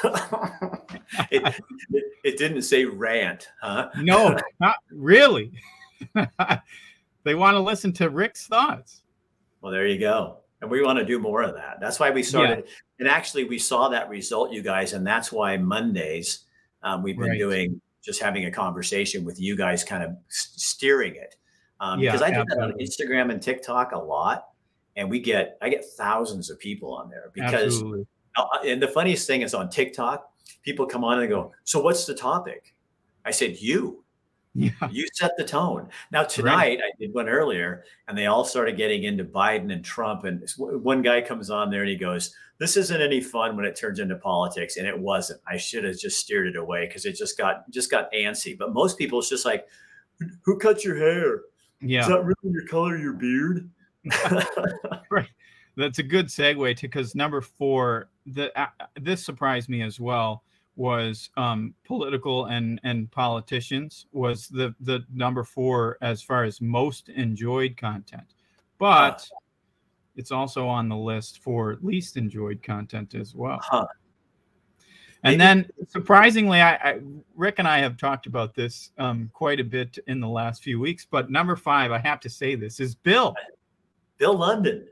it, 1.30 1.60
it, 2.24 2.38
didn't 2.38 2.62
say 2.62 2.84
rant, 2.84 3.48
huh? 3.60 3.88
no, 4.00 4.36
not 4.60 4.76
really. 4.90 5.52
they 7.26 7.34
want 7.34 7.54
to 7.54 7.60
listen 7.60 7.92
to 7.94 8.08
Rick's 8.08 8.46
thoughts. 8.46 9.02
Well, 9.60 9.72
there 9.72 9.86
you 9.86 9.98
go. 9.98 10.38
And 10.62 10.70
we 10.70 10.82
want 10.82 10.98
to 10.98 11.04
do 11.04 11.18
more 11.18 11.42
of 11.42 11.54
that. 11.54 11.78
That's 11.80 12.00
why 12.00 12.10
we 12.10 12.22
started. 12.22 12.64
Yeah. 12.64 12.72
And 13.00 13.08
actually, 13.08 13.44
we 13.44 13.58
saw 13.58 13.90
that 13.90 14.08
result, 14.08 14.52
you 14.52 14.62
guys. 14.62 14.94
And 14.94 15.06
that's 15.06 15.30
why 15.30 15.56
Mondays, 15.58 16.46
um, 16.82 17.02
we've 17.02 17.18
been 17.18 17.30
right. 17.30 17.38
doing 17.38 17.80
just 18.02 18.22
having 18.22 18.46
a 18.46 18.50
conversation 18.50 19.24
with 19.24 19.38
you 19.40 19.56
guys, 19.56 19.84
kind 19.84 20.02
of 20.02 20.12
steering 20.28 21.16
it. 21.16 21.36
Um, 21.80 22.00
yeah, 22.00 22.12
because 22.12 22.22
I 22.22 22.30
do 22.30 22.42
that 22.48 22.58
on 22.58 22.72
Instagram 22.80 23.30
and 23.30 23.42
TikTok 23.42 23.92
a 23.92 23.98
lot. 23.98 24.46
And 24.96 25.10
we 25.10 25.20
get, 25.20 25.58
I 25.60 25.68
get 25.68 25.84
thousands 25.98 26.48
of 26.48 26.58
people 26.58 26.94
on 26.94 27.10
there 27.10 27.30
because 27.34 27.74
absolutely 27.74 28.06
and 28.64 28.82
the 28.82 28.88
funniest 28.88 29.26
thing 29.26 29.42
is 29.42 29.54
on 29.54 29.68
TikTok, 29.68 30.30
people 30.62 30.86
come 30.86 31.04
on 31.04 31.20
and 31.20 31.28
go, 31.28 31.52
"So 31.64 31.80
what's 31.80 32.04
the 32.04 32.14
topic?" 32.14 32.74
I 33.24 33.30
said, 33.30 33.56
"You." 33.58 34.04
Yeah. 34.56 34.70
You 34.90 35.06
set 35.12 35.32
the 35.36 35.44
tone. 35.44 35.88
Now 36.10 36.24
tonight, 36.24 36.78
I 36.82 36.90
did 36.98 37.12
one 37.12 37.28
earlier, 37.28 37.84
and 38.08 38.16
they 38.16 38.26
all 38.26 38.44
started 38.44 38.78
getting 38.78 39.04
into 39.04 39.22
Biden 39.24 39.70
and 39.70 39.84
Trump. 39.84 40.24
And 40.24 40.48
one 40.56 41.02
guy 41.02 41.20
comes 41.20 41.50
on 41.50 41.70
there 41.70 41.82
and 41.82 41.90
he 41.90 41.96
goes, 41.96 42.34
"This 42.58 42.76
isn't 42.78 43.00
any 43.00 43.20
fun 43.20 43.56
when 43.56 43.66
it 43.66 43.76
turns 43.76 43.98
into 43.98 44.16
politics," 44.16 44.78
and 44.78 44.86
it 44.86 44.98
wasn't. 44.98 45.40
I 45.46 45.58
should 45.58 45.84
have 45.84 45.98
just 45.98 46.20
steered 46.20 46.46
it 46.46 46.56
away 46.56 46.86
because 46.86 47.04
it 47.04 47.16
just 47.16 47.36
got 47.36 47.68
just 47.70 47.90
got 47.90 48.10
antsy. 48.12 48.56
But 48.56 48.72
most 48.72 48.96
people, 48.96 49.18
it's 49.18 49.28
just 49.28 49.44
like, 49.44 49.66
"Who 50.42 50.58
cut 50.58 50.84
your 50.84 50.96
hair? 50.96 51.42
Yeah. 51.82 52.00
Is 52.00 52.08
that 52.08 52.24
really 52.24 52.54
your 52.54 52.66
color, 52.66 52.96
your 52.96 53.12
beard?" 53.12 53.68
right. 55.10 55.28
That's 55.76 55.98
a 55.98 56.02
good 56.02 56.28
segue 56.28 56.76
to 56.76 56.82
because 56.88 57.14
number 57.14 57.42
four, 57.42 58.08
the 58.24 58.58
uh, 58.58 58.68
this 58.98 59.22
surprised 59.22 59.68
me 59.68 59.82
as 59.82 60.00
well 60.00 60.44
was 60.76 61.30
um, 61.36 61.74
political 61.84 62.46
and 62.46 62.80
and 62.84 63.10
politicians 63.10 64.06
was 64.12 64.48
the 64.48 64.74
the 64.80 65.04
number 65.12 65.42
four 65.42 65.98
as 66.02 66.22
far 66.22 66.44
as 66.44 66.60
most 66.60 67.08
enjoyed 67.08 67.76
content, 67.76 68.34
but 68.78 69.26
huh. 69.30 69.38
it's 70.16 70.30
also 70.30 70.66
on 70.68 70.88
the 70.88 70.96
list 70.96 71.42
for 71.42 71.78
least 71.82 72.16
enjoyed 72.16 72.62
content 72.62 73.14
as 73.14 73.34
well. 73.34 73.58
Huh. 73.62 73.86
And 75.22 75.40
then, 75.40 75.68
surprisingly, 75.88 76.60
I, 76.60 76.74
I, 76.74 77.00
Rick 77.34 77.58
and 77.58 77.66
I 77.66 77.78
have 77.78 77.96
talked 77.96 78.26
about 78.26 78.54
this 78.54 78.92
um, 78.96 79.28
quite 79.32 79.58
a 79.58 79.64
bit 79.64 79.98
in 80.06 80.20
the 80.20 80.28
last 80.28 80.62
few 80.62 80.78
weeks. 80.78 81.04
But 81.10 81.30
number 81.30 81.56
five, 81.56 81.90
I 81.90 81.98
have 81.98 82.20
to 82.20 82.30
say 82.30 82.54
this 82.54 82.78
is 82.78 82.94
Bill. 82.94 83.34
Bill 84.18 84.36
London. 84.36 84.86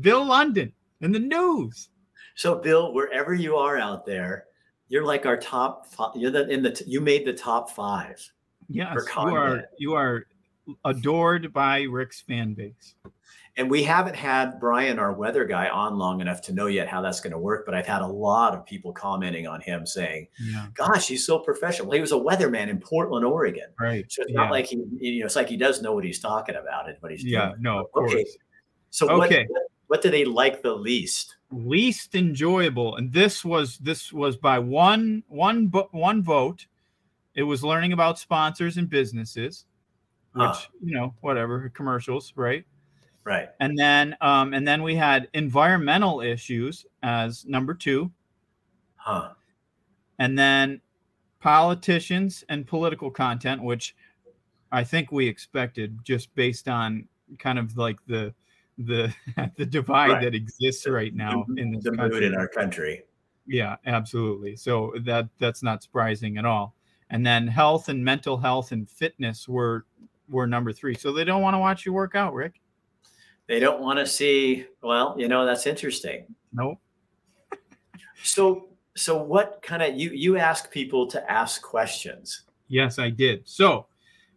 Bill 0.00 0.24
London 0.24 0.72
in 1.02 1.12
the 1.12 1.20
news. 1.20 1.90
So, 2.34 2.56
Bill, 2.56 2.92
wherever 2.92 3.32
you 3.32 3.56
are 3.56 3.78
out 3.78 4.04
there, 4.04 4.46
you're 4.88 5.04
like 5.04 5.26
our 5.26 5.36
top. 5.36 5.86
Five, 5.86 6.12
you're 6.14 6.30
the 6.30 6.48
in 6.48 6.62
the. 6.62 6.82
You 6.86 7.00
made 7.00 7.26
the 7.26 7.32
top 7.32 7.70
five. 7.70 8.20
Yes, 8.68 8.96
you 9.16 9.34
are. 9.34 9.64
You 9.78 9.94
are 9.94 10.26
adored 10.84 11.52
by 11.52 11.82
Rick's 11.82 12.20
fan 12.20 12.54
base. 12.54 12.94
And 13.58 13.70
we 13.70 13.82
haven't 13.82 14.16
had 14.16 14.60
Brian, 14.60 14.98
our 14.98 15.14
weather 15.14 15.46
guy, 15.46 15.70
on 15.70 15.96
long 15.96 16.20
enough 16.20 16.42
to 16.42 16.52
know 16.52 16.66
yet 16.66 16.88
how 16.88 17.00
that's 17.00 17.20
going 17.20 17.30
to 17.30 17.38
work. 17.38 17.64
But 17.64 17.74
I've 17.74 17.86
had 17.86 18.02
a 18.02 18.06
lot 18.06 18.52
of 18.52 18.66
people 18.66 18.92
commenting 18.92 19.46
on 19.46 19.62
him 19.62 19.86
saying, 19.86 20.28
yeah. 20.38 20.66
"Gosh, 20.74 21.08
he's 21.08 21.24
so 21.24 21.38
professional." 21.38 21.90
He 21.90 22.00
was 22.00 22.12
a 22.12 22.16
weatherman 22.16 22.68
in 22.68 22.78
Portland, 22.78 23.24
Oregon. 23.24 23.68
Right. 23.80 24.04
So 24.12 24.22
it's 24.22 24.32
yeah. 24.32 24.42
not 24.42 24.50
like 24.50 24.66
he, 24.66 24.82
you 24.98 25.20
know, 25.20 25.26
it's 25.26 25.36
like 25.36 25.48
he 25.48 25.56
does 25.56 25.80
know 25.80 25.94
what 25.94 26.04
he's 26.04 26.20
talking 26.20 26.54
about 26.54 26.88
and 26.88 26.98
what 27.00 27.12
he's 27.12 27.24
yeah, 27.24 27.48
doing. 27.48 27.62
no, 27.62 27.78
of 27.78 27.86
okay. 27.96 28.12
course. 28.12 28.36
So 28.90 29.08
okay. 29.22 29.46
what, 29.48 29.62
what 29.86 30.02
did 30.02 30.12
they 30.12 30.26
like 30.26 30.62
the 30.62 30.74
least? 30.74 31.35
Least 31.52 32.14
enjoyable, 32.16 32.96
and 32.96 33.12
this 33.12 33.44
was 33.44 33.78
this 33.78 34.12
was 34.12 34.36
by 34.36 34.58
one 34.58 35.22
one 35.28 35.66
one 35.92 36.22
vote. 36.22 36.66
It 37.34 37.44
was 37.44 37.62
learning 37.62 37.92
about 37.92 38.18
sponsors 38.18 38.78
and 38.78 38.90
businesses, 38.90 39.64
which 40.32 40.44
Huh. 40.44 40.60
you 40.82 40.94
know 40.94 41.14
whatever 41.20 41.68
commercials, 41.68 42.32
right? 42.34 42.64
Right. 43.22 43.48
And 43.60 43.78
then 43.78 44.16
um, 44.20 44.54
and 44.54 44.66
then 44.66 44.82
we 44.82 44.96
had 44.96 45.28
environmental 45.34 46.20
issues 46.20 46.84
as 47.02 47.44
number 47.44 47.74
two, 47.74 48.10
Huh. 48.96 49.34
and 50.18 50.36
then 50.38 50.80
politicians 51.38 52.42
and 52.48 52.66
political 52.66 53.10
content, 53.10 53.62
which 53.62 53.94
I 54.72 54.82
think 54.82 55.12
we 55.12 55.28
expected 55.28 56.00
just 56.02 56.34
based 56.34 56.68
on 56.68 57.06
kind 57.38 57.58
of 57.58 57.76
like 57.76 57.98
the 58.06 58.34
the 58.78 59.14
the 59.56 59.66
divide 59.66 60.10
Right. 60.12 60.22
that 60.24 60.34
exists 60.34 60.86
right 60.86 61.14
now 61.14 61.44
in 61.56 61.72
this 61.72 61.84
the 61.84 61.90
mood 61.92 61.98
country. 62.12 62.26
in 62.26 62.34
our 62.34 62.48
country. 62.48 63.02
Yeah, 63.46 63.76
absolutely. 63.86 64.56
So 64.56 64.92
that 65.04 65.28
that's 65.38 65.62
not 65.62 65.82
surprising 65.82 66.36
at 66.38 66.44
all. 66.44 66.74
And 67.10 67.24
then 67.24 67.46
health 67.46 67.88
and 67.88 68.04
mental 68.04 68.36
health 68.36 68.72
and 68.72 68.88
fitness 68.90 69.48
were 69.48 69.86
were 70.28 70.46
number 70.46 70.72
three. 70.72 70.94
So 70.94 71.12
they 71.12 71.24
don't 71.24 71.42
want 71.42 71.54
to 71.54 71.58
watch 71.58 71.86
you 71.86 71.92
work 71.92 72.14
out, 72.16 72.34
Rick. 72.34 72.60
They 73.46 73.60
don't 73.60 73.80
want 73.80 74.00
to 74.00 74.06
see. 74.06 74.66
Well, 74.82 75.14
you 75.16 75.28
know 75.28 75.46
that's 75.46 75.66
interesting. 75.66 76.26
Nope. 76.52 76.78
So, 78.22 78.68
so 78.96 79.22
what 79.22 79.60
kind 79.62 79.82
of 79.82 79.94
you 79.94 80.10
you 80.10 80.36
ask 80.36 80.70
people 80.70 81.06
to 81.08 81.30
ask 81.30 81.62
questions? 81.62 82.42
Yes, 82.68 82.98
I 82.98 83.10
did. 83.10 83.42
So 83.48 83.86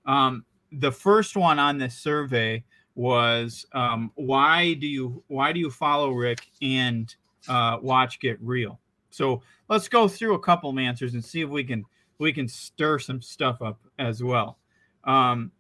um, 0.06 0.46
the 0.72 0.92
first 0.92 1.36
one 1.36 1.58
on 1.58 1.78
this 1.80 1.96
survey 1.96 2.64
was 3.00 3.66
um, 3.72 4.12
why 4.16 4.74
do 4.74 4.86
you 4.86 5.24
why 5.28 5.54
do 5.54 5.60
you 5.62 5.72
follow 5.72 6.12
Rick 6.12 6.50
and 6.62 7.16
uh, 7.48 7.78
watch 7.82 8.20
Get 8.20 8.38
Real? 8.42 8.78
So 9.10 9.42
let's 9.70 9.88
go 9.88 10.10
through 10.10 10.34
a 10.34 10.40
couple 10.40 10.70
of 10.70 10.78
answers 10.78 11.14
and 11.14 11.24
see 11.24 11.40
if 11.40 11.50
we 11.50 11.64
can 11.64 11.86
we 12.18 12.34
can 12.34 12.46
stir 12.50 13.00
some 13.00 13.22
stuff 13.22 13.62
up 13.62 13.80
as 14.00 14.22
well. 14.22 14.58
Um, 15.06 15.54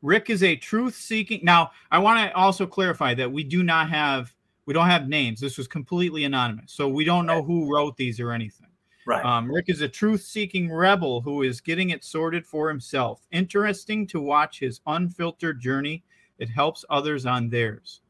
Rick 0.00 0.30
is 0.30 0.44
a 0.44 0.54
truth-seeking. 0.54 1.40
Now, 1.42 1.72
I 1.90 1.98
want 1.98 2.20
to 2.20 2.36
also 2.36 2.64
clarify 2.64 3.14
that 3.14 3.32
we 3.32 3.42
do 3.42 3.64
not 3.64 3.90
have 3.90 4.32
we 4.64 4.72
don't 4.72 4.86
have 4.86 5.08
names. 5.08 5.40
This 5.40 5.58
was 5.58 5.66
completely 5.66 6.22
anonymous, 6.22 6.70
so 6.70 6.88
we 6.88 7.04
don't 7.04 7.26
know 7.26 7.42
who 7.42 7.74
wrote 7.74 7.96
these 7.96 8.20
or 8.20 8.30
anything. 8.30 8.68
Right. 9.08 9.24
Um, 9.24 9.50
Rick 9.50 9.64
is 9.68 9.80
a 9.80 9.88
truth 9.88 10.22
seeking 10.22 10.72
rebel 10.72 11.20
who 11.20 11.42
is 11.42 11.60
getting 11.60 11.90
it 11.90 12.04
sorted 12.04 12.46
for 12.46 12.68
himself. 12.68 13.26
Interesting 13.32 14.06
to 14.08 14.20
watch 14.20 14.60
his 14.60 14.80
unfiltered 14.86 15.60
journey. 15.60 16.04
It 16.38 16.48
helps 16.48 16.84
others 16.90 17.26
on 17.26 17.48
theirs. 17.48 18.00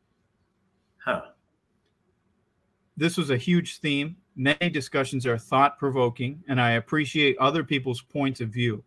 huh. 0.98 1.22
This 2.96 3.16
was 3.16 3.30
a 3.30 3.36
huge 3.36 3.78
theme. 3.78 4.16
Many 4.36 4.70
discussions 4.70 5.26
are 5.26 5.38
thought 5.38 5.78
provoking, 5.78 6.42
and 6.48 6.60
I 6.60 6.72
appreciate 6.72 7.36
other 7.38 7.62
people's 7.62 8.02
points 8.02 8.40
of 8.40 8.48
view. 8.48 8.82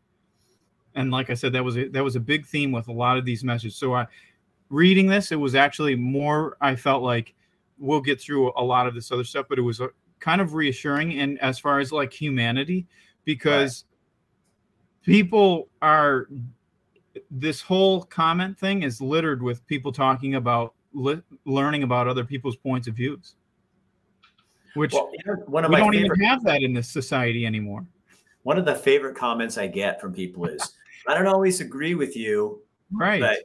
And 0.96 1.12
like 1.12 1.30
I 1.30 1.36
said, 1.36 1.54
that 1.54 1.64
was 1.64 1.78
a, 1.78 1.88
that 1.90 2.04
was 2.04 2.16
a 2.16 2.20
big 2.20 2.46
theme 2.46 2.72
with 2.72 2.88
a 2.88 2.92
lot 2.92 3.18
of 3.18 3.26
these 3.26 3.44
messages. 3.44 3.76
So, 3.76 3.94
I, 3.94 4.08
reading 4.70 5.08
this, 5.08 5.32
it 5.32 5.36
was 5.36 5.56
actually 5.56 5.96
more. 5.96 6.58
I 6.60 6.76
felt 6.76 7.04
like 7.04 7.34
we'll 7.78 8.02
get 8.02 8.20
through 8.20 8.52
a 8.58 8.64
lot 8.64 8.88
of 8.88 8.94
this 8.96 9.12
other 9.12 9.24
stuff, 9.24 9.46
but 9.48 9.60
it 9.60 9.64
was 9.64 9.80
a, 9.80 9.90
kind 10.20 10.42
of 10.42 10.54
reassuring. 10.54 11.20
And 11.20 11.40
as 11.40 11.60
far 11.60 11.80
as 11.80 11.92
like 11.92 12.12
humanity, 12.12 12.88
because 13.26 13.86
people 15.04 15.70
are 15.82 16.28
this 17.32 17.62
whole 17.62 18.04
comment 18.04 18.58
thing 18.58 18.84
is 18.84 19.02
littered 19.02 19.42
with 19.42 19.66
people 19.68 19.92
talking 19.92 20.36
about 20.36 20.74
li- 20.94 21.22
learning 21.46 21.84
about 21.84 22.08
other 22.08 22.24
people's 22.24 22.56
points 22.56 22.88
of 22.88 22.96
views, 22.96 23.36
which 24.76 24.94
Well, 24.94 25.12
one 25.48 25.66
of 25.66 25.70
we 25.70 25.74
my 25.74 25.80
don't 25.80 25.94
favorite 25.94 26.18
even 26.18 26.26
have 26.28 26.44
that 26.44 26.62
in 26.62 26.74
this 26.74 26.88
society 26.90 27.46
anymore. 27.46 27.86
one 28.44 28.58
of 28.58 28.66
the 28.66 28.76
favorite 28.76 29.16
comments 29.16 29.58
I 29.58 29.68
get 29.68 30.00
from 30.00 30.14
people 30.14 30.46
is, 30.46 30.74
"I 31.08 31.14
don't 31.14 31.28
always 31.28 31.60
agree 31.62 31.96
with 31.96 32.16
you, 32.16 32.62
Right. 32.92 33.20
but 33.22 33.40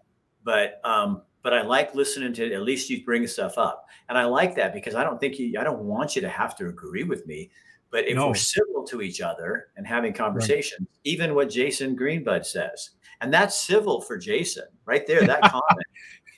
but 0.45 0.81
um 0.88 1.23
but 1.43 1.52
I 1.52 1.61
like 1.62 1.95
listening 1.95 2.33
to 2.35 2.52
at 2.54 2.62
least 2.62 2.88
you 2.88 3.04
bring 3.04 3.26
stuff 3.26 3.59
up, 3.59 3.87
and 4.09 4.16
I 4.16 4.25
like 4.25 4.54
that 4.57 4.73
because 4.73 4.95
I 4.95 5.04
don't 5.04 5.19
think 5.21 5.38
you 5.38 5.59
I 5.59 5.64
don't 5.64 5.81
want 5.85 6.14
you 6.16 6.23
to 6.23 6.28
have 6.28 6.57
to 6.59 6.69
agree 6.69 7.04
with 7.04 7.26
me." 7.26 7.50
But 7.90 8.07
if 8.09 8.16
No. 8.16 8.28
we're 8.28 8.35
civil 8.35 8.83
to 8.88 9.02
each 9.02 9.21
other 9.21 9.69
and 9.76 9.87
having 9.87 10.12
conversations, 10.12 10.88
even 11.04 11.33
what 11.35 11.49
Jason 11.49 11.97
Greenbud 11.97 12.45
says, 12.45 12.90
and 13.25 13.33
that's 13.35 13.57
civil 13.64 14.00
for 14.00 14.16
Jason 14.19 14.64
right 14.87 15.07
there, 15.07 15.26
that 15.26 15.40
comment, 15.50 15.87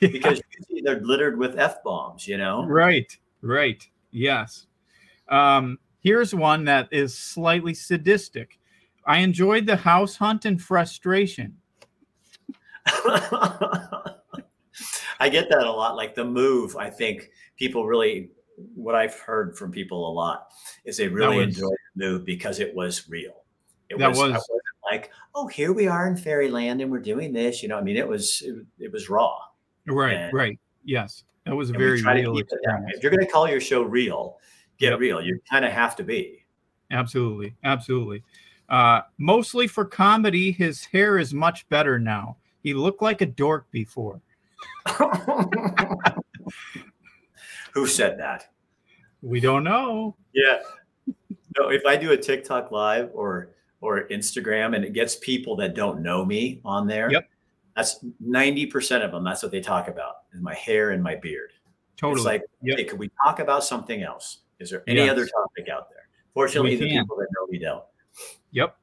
because 0.01 0.39
you 0.39 0.65
see 0.69 0.81
they're 0.85 1.01
littered 1.01 1.37
with 1.39 1.59
f 1.59 1.83
bombs, 1.85 2.27
you 2.27 2.39
know. 2.39 2.65
right. 2.67 3.17
Right. 3.43 3.87
Yes. 4.13 4.67
Um, 5.29 5.79
here's 6.01 6.35
one 6.35 6.65
that 6.65 6.89
is 6.91 7.17
slightly 7.17 7.75
sadistic. 7.75 8.59
I 9.07 9.19
enjoyed 9.19 9.67
the 9.67 9.77
house 9.77 10.17
hunt 10.17 10.45
and 10.47 10.61
frustration. 10.61 11.57
I 15.19 15.29
get 15.31 15.49
that 15.51 15.67
a 15.67 15.71
lot. 15.73 15.97
Like 15.97 16.15
the 16.15 16.25
move, 16.25 16.77
I 16.77 16.91
think 16.91 17.31
people 17.57 17.87
really, 17.87 18.31
what 18.75 18.95
I've 18.95 19.15
heard 19.15 19.57
from 19.57 19.71
people 19.71 20.11
a 20.11 20.13
lot 20.13 20.49
is 20.85 20.97
they 20.97 21.09
really 21.09 21.39
was- 21.39 21.57
enjoyed 21.57 21.77
the 21.95 22.05
move 22.05 22.25
because 22.25 22.61
it 22.61 22.75
was 22.75 23.09
real. 23.09 23.45
It 23.89 23.99
That 23.99 24.09
was, 24.11 24.19
was- 24.19 24.31
wasn't 24.33 24.63
like, 24.91 25.11
oh, 25.37 25.47
here 25.47 25.73
we 25.73 25.87
are 25.87 26.09
in 26.09 26.17
fairyland 26.17 26.81
and 26.81 26.91
we're 26.91 26.99
doing 26.99 27.33
this. 27.33 27.63
You 27.63 27.69
know, 27.69 27.79
I 27.79 27.83
mean, 27.83 27.97
it 27.97 28.09
was 28.09 28.43
it, 28.45 28.57
it 28.79 28.91
was 28.91 29.09
raw. 29.09 29.37
Right. 29.87 30.15
And- 30.15 30.33
right. 30.33 30.59
Yes. 30.85 31.23
That 31.45 31.55
was 31.55 31.71
a 31.71 31.75
very 31.75 32.03
real 32.03 32.35
keep 32.35 32.47
it 32.47 32.49
that 32.51 32.71
experience. 32.71 32.97
If 32.97 33.03
you're 33.05 33.13
going 33.13 33.25
to 33.25 33.31
call 33.31 33.49
your 33.49 33.61
show 33.61 33.83
real, 33.83 34.39
get 34.79 34.91
Yep. 34.91 34.99
real. 34.99 35.23
You 35.23 35.39
kind 35.49 35.65
of 35.65 35.71
have 35.71 35.95
to 35.97 36.03
be. 36.03 36.45
Absolutely. 36.91 37.55
Absolutely. 37.63 38.25
Uh, 38.69 39.03
mostly 39.19 39.69
for 39.69 39.85
comedy, 39.85 40.51
his 40.51 40.85
hair 40.87 41.19
is 41.19 41.33
much 41.33 41.69
better 41.69 42.01
now. 42.01 42.37
He 42.65 42.75
looked 42.75 43.01
like 43.01 43.21
a 43.21 43.27
dork 43.27 43.71
before. 43.71 44.21
Who 47.75 47.87
said 47.87 48.19
that? 48.19 48.49
We 49.23 49.39
don't 49.39 49.63
know. 49.63 50.17
Yeah. 50.33 50.59
No, 51.59 51.69
if 51.69 51.87
I 51.87 51.97
do 51.97 52.11
a 52.11 52.17
TikTok 52.17 52.73
live 52.73 53.11
or 53.15 53.51
or 53.87 54.09
Instagram 54.09 54.75
and 54.75 54.85
it 54.85 54.93
gets 54.93 55.17
people 55.17 55.55
that 55.57 55.75
don't 55.75 56.03
know 56.03 56.25
me 56.25 56.61
on 56.65 56.87
there, 56.87 57.11
Yep. 57.11 57.29
that's 57.77 58.05
90% 58.25 59.05
of 59.05 59.13
them. 59.13 59.23
That's 59.25 59.43
what 59.43 59.53
they 59.53 59.61
talk 59.61 59.89
about 59.89 60.23
is 60.33 60.41
my 60.41 60.55
hair 60.55 60.91
and 60.91 61.03
my 61.03 61.15
beard. 61.15 61.53
Totally. 61.97 62.19
It's 62.19 62.25
like, 62.27 62.43
Yep. 62.63 62.79
hey, 62.79 62.85
could 62.85 62.99
we 62.99 63.11
talk 63.25 63.39
about 63.41 63.63
something 63.65 64.03
else? 64.03 64.39
Is 64.59 64.71
there 64.71 64.83
any 64.87 65.01
Yes. 65.01 65.11
other 65.13 65.27
topic 65.27 65.69
out 65.69 65.89
there? 65.91 66.09
Fortunately, 66.35 66.77
the 66.77 66.89
people 66.89 67.17
that 67.17 67.29
know 67.39 67.47
me 67.47 67.59
don't. 67.59 67.85
Yep. 68.51 68.77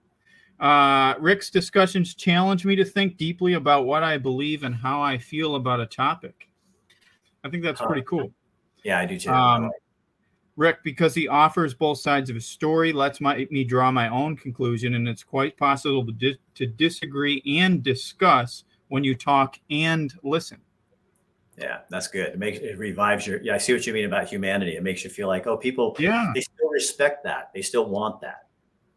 Uh, 0.59 1.15
Rick's 1.19 1.49
discussions 1.49 2.15
challenge 2.15 2.63
me 2.65 2.75
to 2.75 2.85
think 2.85 3.17
deeply 3.17 3.53
about 3.53 3.85
what 3.85 4.03
I 4.03 4.17
believe 4.17 4.63
and 4.63 4.73
how 4.73 5.01
I 5.01 5.17
feel 5.17 5.55
about 5.55 5.79
a 5.81 5.85
topic. 5.85 6.49
I 7.43 7.49
think 7.49 7.63
that's 7.63 7.81
pretty 7.81 8.03
cool. 8.03 8.31
Yeah, 8.83 8.99
I 8.99 9.05
do 9.05 9.19
too. 9.19 9.29
Um, 9.29 9.69
Rick, 10.55 10.83
because 10.83 11.15
he 11.15 11.27
offers 11.27 11.73
both 11.73 11.97
sides 11.97 12.29
of 12.29 12.35
a 12.35 12.41
story, 12.41 12.93
lets 12.93 13.19
my, 13.19 13.47
me 13.49 13.63
draw 13.63 13.91
my 13.91 14.07
own 14.09 14.35
conclusion, 14.35 14.93
and 14.93 15.07
it's 15.07 15.23
quite 15.23 15.57
possible 15.57 16.05
to, 16.05 16.11
dis- 16.11 16.37
to 16.55 16.67
disagree 16.67 17.41
and 17.45 17.81
discuss 17.81 18.63
when 18.89 19.03
you 19.03 19.15
talk 19.15 19.57
and 19.71 20.13
listen. 20.21 20.59
yeah, 21.57 21.79
that's 21.89 22.07
good. 22.07 22.27
It 22.27 22.39
makes 22.39 22.59
it 22.59 22.77
revives 22.77 23.25
your. 23.25 23.41
Yeah, 23.41 23.55
I 23.55 23.57
see 23.57 23.73
what 23.73 23.87
you 23.87 23.93
mean 23.93 24.05
about 24.05 24.27
humanity. 24.27 24.75
It 24.75 24.83
makes 24.83 25.03
you 25.03 25.09
feel 25.09 25.27
like, 25.27 25.47
oh, 25.47 25.57
people 25.57 25.95
Yeah. 25.97 26.31
they 26.35 26.41
still 26.41 26.69
respect 26.69 27.23
that. 27.23 27.49
They 27.55 27.61
still 27.63 27.85
want 27.89 28.21
that. 28.21 28.47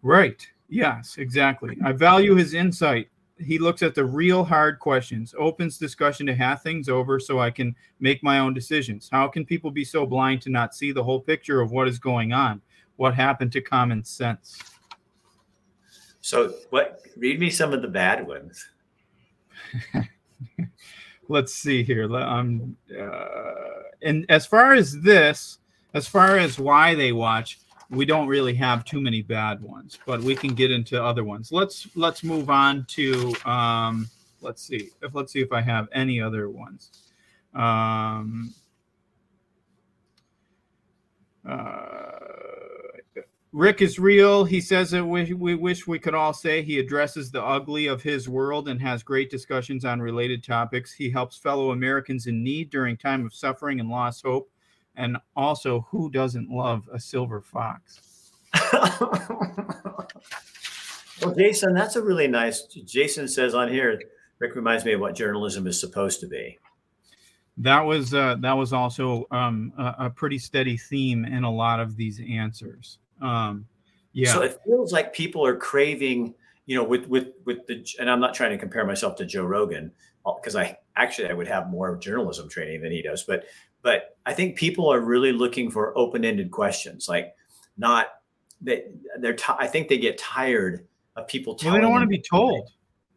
Right. 0.02 0.46
Yes, 0.68 1.16
exactly. 1.18 1.78
I 1.84 1.92
value 1.92 2.34
his 2.34 2.52
insight. 2.52 3.08
He 3.38 3.58
looks 3.58 3.82
at 3.82 3.94
the 3.94 4.04
real 4.04 4.44
hard 4.44 4.78
questions, 4.78 5.34
opens 5.38 5.76
discussion 5.76 6.26
to 6.26 6.34
have 6.34 6.62
things 6.62 6.88
over 6.88 7.20
so 7.20 7.38
I 7.38 7.50
can 7.50 7.74
make 8.00 8.22
my 8.22 8.38
own 8.38 8.54
decisions. 8.54 9.08
How 9.12 9.28
can 9.28 9.44
people 9.44 9.70
be 9.70 9.84
so 9.84 10.06
blind 10.06 10.40
to 10.42 10.50
not 10.50 10.74
see 10.74 10.90
the 10.90 11.04
whole 11.04 11.20
picture 11.20 11.60
of 11.60 11.70
what 11.70 11.86
is 11.86 11.98
going 11.98 12.32
on? 12.32 12.62
What 12.96 13.14
happened 13.14 13.52
to 13.52 13.60
common 13.60 14.04
sense? 14.04 14.58
So, 16.22 16.54
what? 16.70 17.02
Read 17.16 17.38
me 17.38 17.50
some 17.50 17.72
of 17.72 17.82
the 17.82 17.88
bad 17.88 18.26
ones. 18.26 18.66
Let's 21.28 21.54
see 21.54 21.82
here. 21.82 22.12
Um, 22.16 22.76
uh, 22.98 23.24
and 24.02 24.24
as 24.28 24.46
far 24.46 24.74
as 24.74 25.00
this, 25.00 25.58
as 25.94 26.06
far 26.06 26.38
as 26.38 26.58
why 26.58 26.94
they 26.94 27.12
watch, 27.12 27.58
we 27.90 28.04
don't 28.04 28.28
really 28.28 28.54
have 28.54 28.84
too 28.84 29.00
many 29.00 29.22
bad 29.22 29.62
ones, 29.62 29.98
but 30.06 30.20
we 30.20 30.34
can 30.34 30.54
get 30.54 30.70
into 30.70 31.02
other 31.02 31.24
ones. 31.24 31.52
Let's 31.52 31.88
let's 31.94 32.24
move 32.24 32.50
on 32.50 32.84
to 32.90 33.34
um, 33.44 34.08
let's 34.40 34.62
see 34.62 34.90
if 35.02 35.14
let's 35.14 35.32
see 35.32 35.40
if 35.40 35.52
I 35.52 35.60
have 35.60 35.88
any 35.92 36.20
other 36.20 36.50
ones. 36.50 36.90
Um, 37.54 38.52
uh, 41.48 42.16
Rick 43.52 43.80
is 43.80 43.98
real. 43.98 44.44
He 44.44 44.60
says 44.60 44.90
that 44.90 45.04
we, 45.04 45.32
we 45.32 45.54
wish 45.54 45.86
we 45.86 45.98
could 45.98 46.14
all 46.14 46.34
say 46.34 46.60
he 46.60 46.78
addresses 46.78 47.30
the 47.30 47.42
ugly 47.42 47.86
of 47.86 48.02
his 48.02 48.28
world 48.28 48.68
and 48.68 48.82
has 48.82 49.02
great 49.02 49.30
discussions 49.30 49.84
on 49.84 49.98
related 49.98 50.44
topics. 50.44 50.92
He 50.92 51.08
helps 51.08 51.38
fellow 51.38 51.70
Americans 51.70 52.26
in 52.26 52.44
need 52.44 52.68
during 52.68 52.98
time 52.98 53.24
of 53.24 53.32
suffering 53.32 53.80
and 53.80 53.88
lost 53.88 54.24
hope. 54.26 54.50
And 54.96 55.18
also, 55.36 55.86
who 55.90 56.10
doesn't 56.10 56.50
love 56.50 56.88
a 56.92 56.98
silver 56.98 57.42
fox? 57.42 58.00
well, 58.72 60.08
Jason, 61.36 61.74
that's 61.74 61.96
a 61.96 62.02
really 62.02 62.28
nice. 62.28 62.62
Jason 62.62 63.28
says 63.28 63.54
on 63.54 63.68
here, 63.68 64.00
Rick 64.38 64.54
reminds 64.54 64.84
me 64.84 64.92
of 64.92 65.00
what 65.00 65.14
journalism 65.14 65.66
is 65.66 65.78
supposed 65.78 66.20
to 66.20 66.26
be. 66.26 66.58
That 67.58 67.80
was 67.80 68.12
uh, 68.12 68.36
that 68.40 68.52
was 68.52 68.72
also 68.72 69.26
um, 69.30 69.72
a, 69.78 70.06
a 70.06 70.10
pretty 70.10 70.38
steady 70.38 70.76
theme 70.76 71.24
in 71.24 71.44
a 71.44 71.50
lot 71.50 71.80
of 71.80 71.96
these 71.96 72.20
answers. 72.20 72.98
Um, 73.20 73.66
yeah, 74.12 74.32
So 74.32 74.42
it 74.42 74.58
feels 74.66 74.92
like 74.92 75.12
people 75.12 75.44
are 75.44 75.56
craving, 75.56 76.34
you 76.66 76.76
know, 76.76 76.84
with 76.84 77.06
with 77.06 77.28
with 77.44 77.66
the. 77.66 77.86
And 77.98 78.10
I'm 78.10 78.20
not 78.20 78.34
trying 78.34 78.50
to 78.50 78.58
compare 78.58 78.86
myself 78.86 79.16
to 79.16 79.26
Joe 79.26 79.44
Rogan 79.44 79.92
because 80.36 80.56
I 80.56 80.76
actually 80.96 81.28
I 81.28 81.32
would 81.32 81.48
have 81.48 81.70
more 81.70 81.96
journalism 81.96 82.48
training 82.48 82.82
than 82.82 82.92
he 82.92 83.02
does, 83.02 83.22
but 83.22 83.44
but 83.86 84.16
I 84.26 84.32
think 84.32 84.56
people 84.56 84.92
are 84.92 84.98
really 84.98 85.30
looking 85.30 85.70
for 85.70 85.96
open-ended 85.96 86.50
questions, 86.50 87.08
like 87.08 87.36
not 87.78 88.08
that 88.62 88.92
they're. 89.20 89.36
T- 89.36 89.44
I 89.56 89.68
think 89.68 89.86
they 89.86 89.96
get 89.96 90.18
tired 90.18 90.88
of 91.14 91.28
people 91.28 91.52
well, 91.52 91.58
telling. 91.58 91.74
they 91.78 91.82
don't 91.82 91.92
want 91.92 92.02
to 92.02 92.08
be 92.08 92.20
told. 92.20 92.68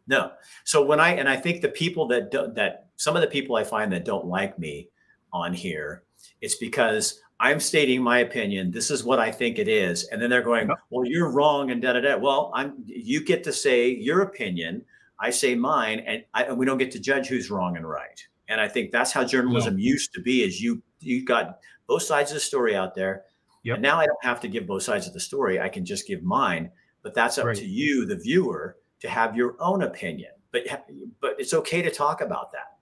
No. 0.06 0.30
So 0.62 0.80
when 0.80 1.00
I 1.00 1.14
and 1.14 1.28
I 1.28 1.36
think 1.36 1.60
the 1.60 1.70
people 1.70 2.06
that 2.06 2.30
do, 2.30 2.52
that 2.54 2.90
some 2.94 3.16
of 3.16 3.20
the 3.22 3.26
people 3.26 3.56
I 3.56 3.64
find 3.64 3.92
that 3.92 4.04
don't 4.04 4.26
like 4.26 4.60
me 4.60 4.90
on 5.32 5.52
here, 5.52 6.04
it's 6.40 6.54
because 6.54 7.20
I'm 7.40 7.58
stating 7.58 8.00
my 8.00 8.20
opinion. 8.20 8.70
This 8.70 8.92
is 8.92 9.02
what 9.02 9.18
I 9.18 9.32
think 9.32 9.58
it 9.58 9.66
is, 9.66 10.04
and 10.12 10.22
then 10.22 10.30
they're 10.30 10.40
going, 10.40 10.70
"Well, 10.90 11.04
you're 11.04 11.32
wrong," 11.32 11.72
and 11.72 11.82
da 11.82 11.94
da 11.94 12.00
da. 12.00 12.16
Well, 12.16 12.52
I'm. 12.54 12.74
You 12.86 13.24
get 13.24 13.42
to 13.42 13.52
say 13.52 13.90
your 13.90 14.20
opinion. 14.20 14.84
I 15.18 15.30
say 15.30 15.56
mine, 15.56 15.98
and, 16.06 16.24
I, 16.32 16.44
and 16.44 16.56
we 16.56 16.64
don't 16.64 16.78
get 16.78 16.92
to 16.92 17.00
judge 17.00 17.26
who's 17.26 17.50
wrong 17.50 17.76
and 17.76 17.88
right. 17.88 18.24
And 18.50 18.60
I 18.60 18.68
think 18.68 18.90
that's 18.92 19.12
how 19.12 19.24
journalism 19.24 19.78
used 19.78 20.12
to 20.14 20.20
be. 20.20 20.42
Is 20.42 20.60
you 20.60 20.82
you 21.00 21.24
got 21.24 21.58
both 21.86 22.02
sides 22.02 22.30
of 22.30 22.34
the 22.34 22.40
story 22.40 22.76
out 22.76 22.94
there, 22.94 23.24
Yep. 23.62 23.74
and 23.76 23.82
now 23.82 23.98
I 23.98 24.04
don't 24.06 24.22
have 24.24 24.40
to 24.40 24.48
give 24.48 24.66
both 24.66 24.82
sides 24.82 25.06
of 25.06 25.14
the 25.14 25.20
story. 25.20 25.58
I 25.60 25.68
can 25.70 25.84
just 25.84 26.06
give 26.06 26.22
mine. 26.22 26.70
But 27.02 27.14
that's 27.14 27.38
up 27.38 27.46
Right. 27.46 27.56
to 27.56 27.64
you, 27.66 28.04
the 28.04 28.16
viewer, 28.16 28.76
to 29.00 29.08
have 29.08 29.34
your 29.36 29.56
own 29.60 29.82
opinion. 29.82 30.32
But 30.52 30.84
but 31.20 31.36
it's 31.38 31.54
okay 31.54 31.80
to 31.80 31.90
talk 31.90 32.20
about 32.20 32.52
that. 32.52 32.76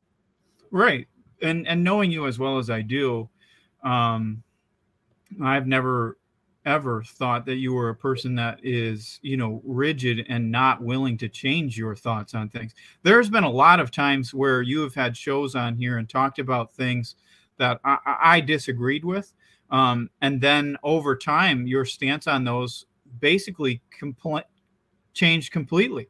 right 0.71 1.07
and 1.41 1.67
and 1.69 1.83
knowing 1.85 2.11
you 2.11 2.27
as 2.27 2.39
well 2.39 2.59
as 2.59 2.69
i 2.69 2.83
do 2.83 3.29
um 3.85 4.43
i've 5.43 5.67
never 5.67 6.18
ever 6.69 7.03
thought 7.03 7.47
that 7.47 7.57
you 7.57 7.73
were 7.73 7.89
a 7.89 7.95
person 7.95 8.35
that 8.35 8.61
is 8.63 9.19
you 9.23 9.39
know 9.39 9.63
rigid 9.65 10.27
and 10.29 10.51
not 10.51 10.83
willing 10.83 11.17
to 11.17 11.27
change 11.27 11.79
your 11.79 11.97
thoughts 11.97 12.35
on 12.35 12.47
things 12.51 12.75
there's 13.03 13.31
been 13.31 13.43
a 13.43 13.51
lot 13.51 13.81
of 13.81 13.91
times 13.91 14.35
where 14.35 14.61
you 14.61 14.81
have 14.83 14.95
had 14.95 15.17
shows 15.17 15.55
on 15.55 15.75
here 15.75 15.97
and 15.97 16.11
talked 16.11 16.39
about 16.39 16.71
things 16.75 17.17
that 17.57 17.81
i, 17.85 17.99
I 18.05 18.41
disagreed 18.41 19.03
with 19.03 19.33
um 19.71 20.11
and 20.21 20.43
then 20.43 20.77
over 20.83 21.17
time 21.17 21.67
your 21.67 21.87
stance 21.87 22.27
on 22.27 22.45
those 22.45 22.85
basically 23.19 23.81
compl- 23.99 24.45
changed 25.15 25.51
completely 25.51 26.07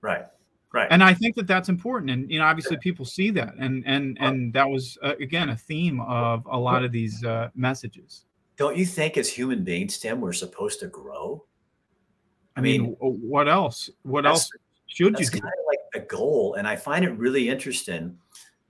Right. 0.00 0.24
Right. 0.72 0.88
and 0.90 1.04
i 1.04 1.12
think 1.12 1.36
that 1.36 1.46
that's 1.46 1.68
important 1.68 2.10
and 2.10 2.30
you 2.30 2.38
know 2.38 2.46
obviously 2.46 2.78
people 2.78 3.04
see 3.04 3.30
that 3.32 3.54
and 3.58 3.84
and 3.86 4.16
and 4.18 4.50
that 4.54 4.66
was 4.66 4.96
uh, 5.02 5.14
again 5.20 5.50
a 5.50 5.56
theme 5.56 6.00
of 6.00 6.46
a 6.50 6.58
lot 6.58 6.84
of 6.84 6.90
these 6.90 7.22
uh, 7.22 7.50
messages 7.54 8.24
don't 8.60 8.76
you 8.76 8.84
think 8.84 9.16
as 9.16 9.26
human 9.28 9.64
beings, 9.64 9.98
Tim, 9.98 10.20
we're 10.20 10.34
supposed 10.34 10.80
to 10.80 10.86
grow? 10.86 11.44
i 12.56 12.60
mean 12.60 12.94
w- 12.94 13.16
what 13.34 13.48
else 13.48 13.88
what 14.02 14.26
else 14.26 14.50
should 14.86 14.98
you 14.98 15.10
do 15.12 15.30
kind 15.30 15.44
of 15.44 15.64
like 15.68 15.78
the 15.92 16.00
goal. 16.00 16.54
And 16.54 16.66
I 16.66 16.76
find 16.76 17.04
it 17.04 17.12
really 17.16 17.48
interesting 17.48 18.18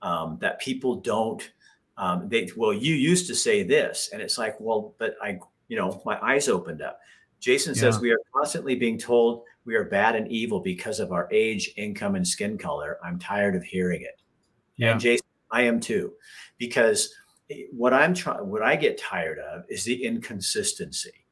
um, 0.02 0.38
that 0.40 0.60
people 0.60 0.96
don't 0.96 1.50
um, 1.96 2.28
they 2.28 2.48
well, 2.56 2.72
you 2.72 2.94
used 2.94 3.26
to 3.26 3.34
say 3.34 3.62
this, 3.62 4.10
and 4.12 4.22
it's 4.22 4.38
like, 4.38 4.58
well, 4.58 4.94
but 4.98 5.16
I, 5.22 5.38
you 5.68 5.76
know, 5.76 6.00
my 6.06 6.18
eyes 6.24 6.48
opened 6.48 6.80
up. 6.80 7.00
Jason 7.40 7.74
says 7.74 7.96
Yeah. 7.96 8.00
we 8.00 8.10
are 8.12 8.20
constantly 8.34 8.74
being 8.74 8.96
told 8.96 9.44
we 9.66 9.74
are 9.74 9.84
bad 9.84 10.16
and 10.16 10.26
evil 10.30 10.60
because 10.60 11.00
of 11.00 11.12
our 11.12 11.28
age, 11.30 11.72
income, 11.76 12.14
and 12.14 12.26
skin 12.26 12.56
color. 12.56 12.98
I'm 13.04 13.18
tired 13.18 13.54
of 13.54 13.64
hearing 13.64 14.02
it. 14.02 14.16
yeah 14.76 14.92
And 14.92 15.00
Jason, 15.00 15.26
I 15.50 15.62
am 15.62 15.78
too, 15.78 16.12
because 16.58 17.12
what 17.72 17.92
I'm 17.92 18.14
trying, 18.14 18.46
what 18.48 18.62
I 18.62 18.76
get 18.76 18.98
tired 18.98 19.38
of 19.38 19.64
is 19.68 19.84
the 19.84 20.04
inconsistency. 20.04 21.26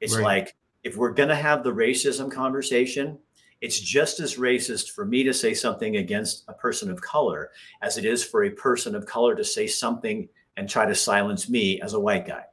It's 0.00 0.14
Right. 0.14 0.22
like 0.24 0.56
if 0.84 0.96
we're 0.96 1.12
going 1.12 1.28
to 1.28 1.34
have 1.34 1.62
the 1.64 1.72
racism 1.72 2.30
conversation, 2.30 3.18
it's 3.60 3.80
just 3.80 4.20
as 4.20 4.36
racist 4.36 4.90
for 4.90 5.04
me 5.04 5.24
to 5.24 5.34
say 5.34 5.52
something 5.52 5.96
against 5.96 6.44
a 6.48 6.52
person 6.52 6.90
of 6.90 7.00
color 7.00 7.50
as 7.82 7.98
it 7.98 8.04
is 8.04 8.24
for 8.24 8.44
a 8.44 8.50
person 8.50 8.94
of 8.94 9.04
color 9.04 9.34
to 9.34 9.44
say 9.44 9.66
something 9.66 10.28
and 10.56 10.68
try 10.68 10.86
to 10.86 10.94
silence 10.94 11.48
me 11.48 11.80
as 11.80 11.94
a 11.94 12.00
white 12.00 12.26
guy. 12.26 12.44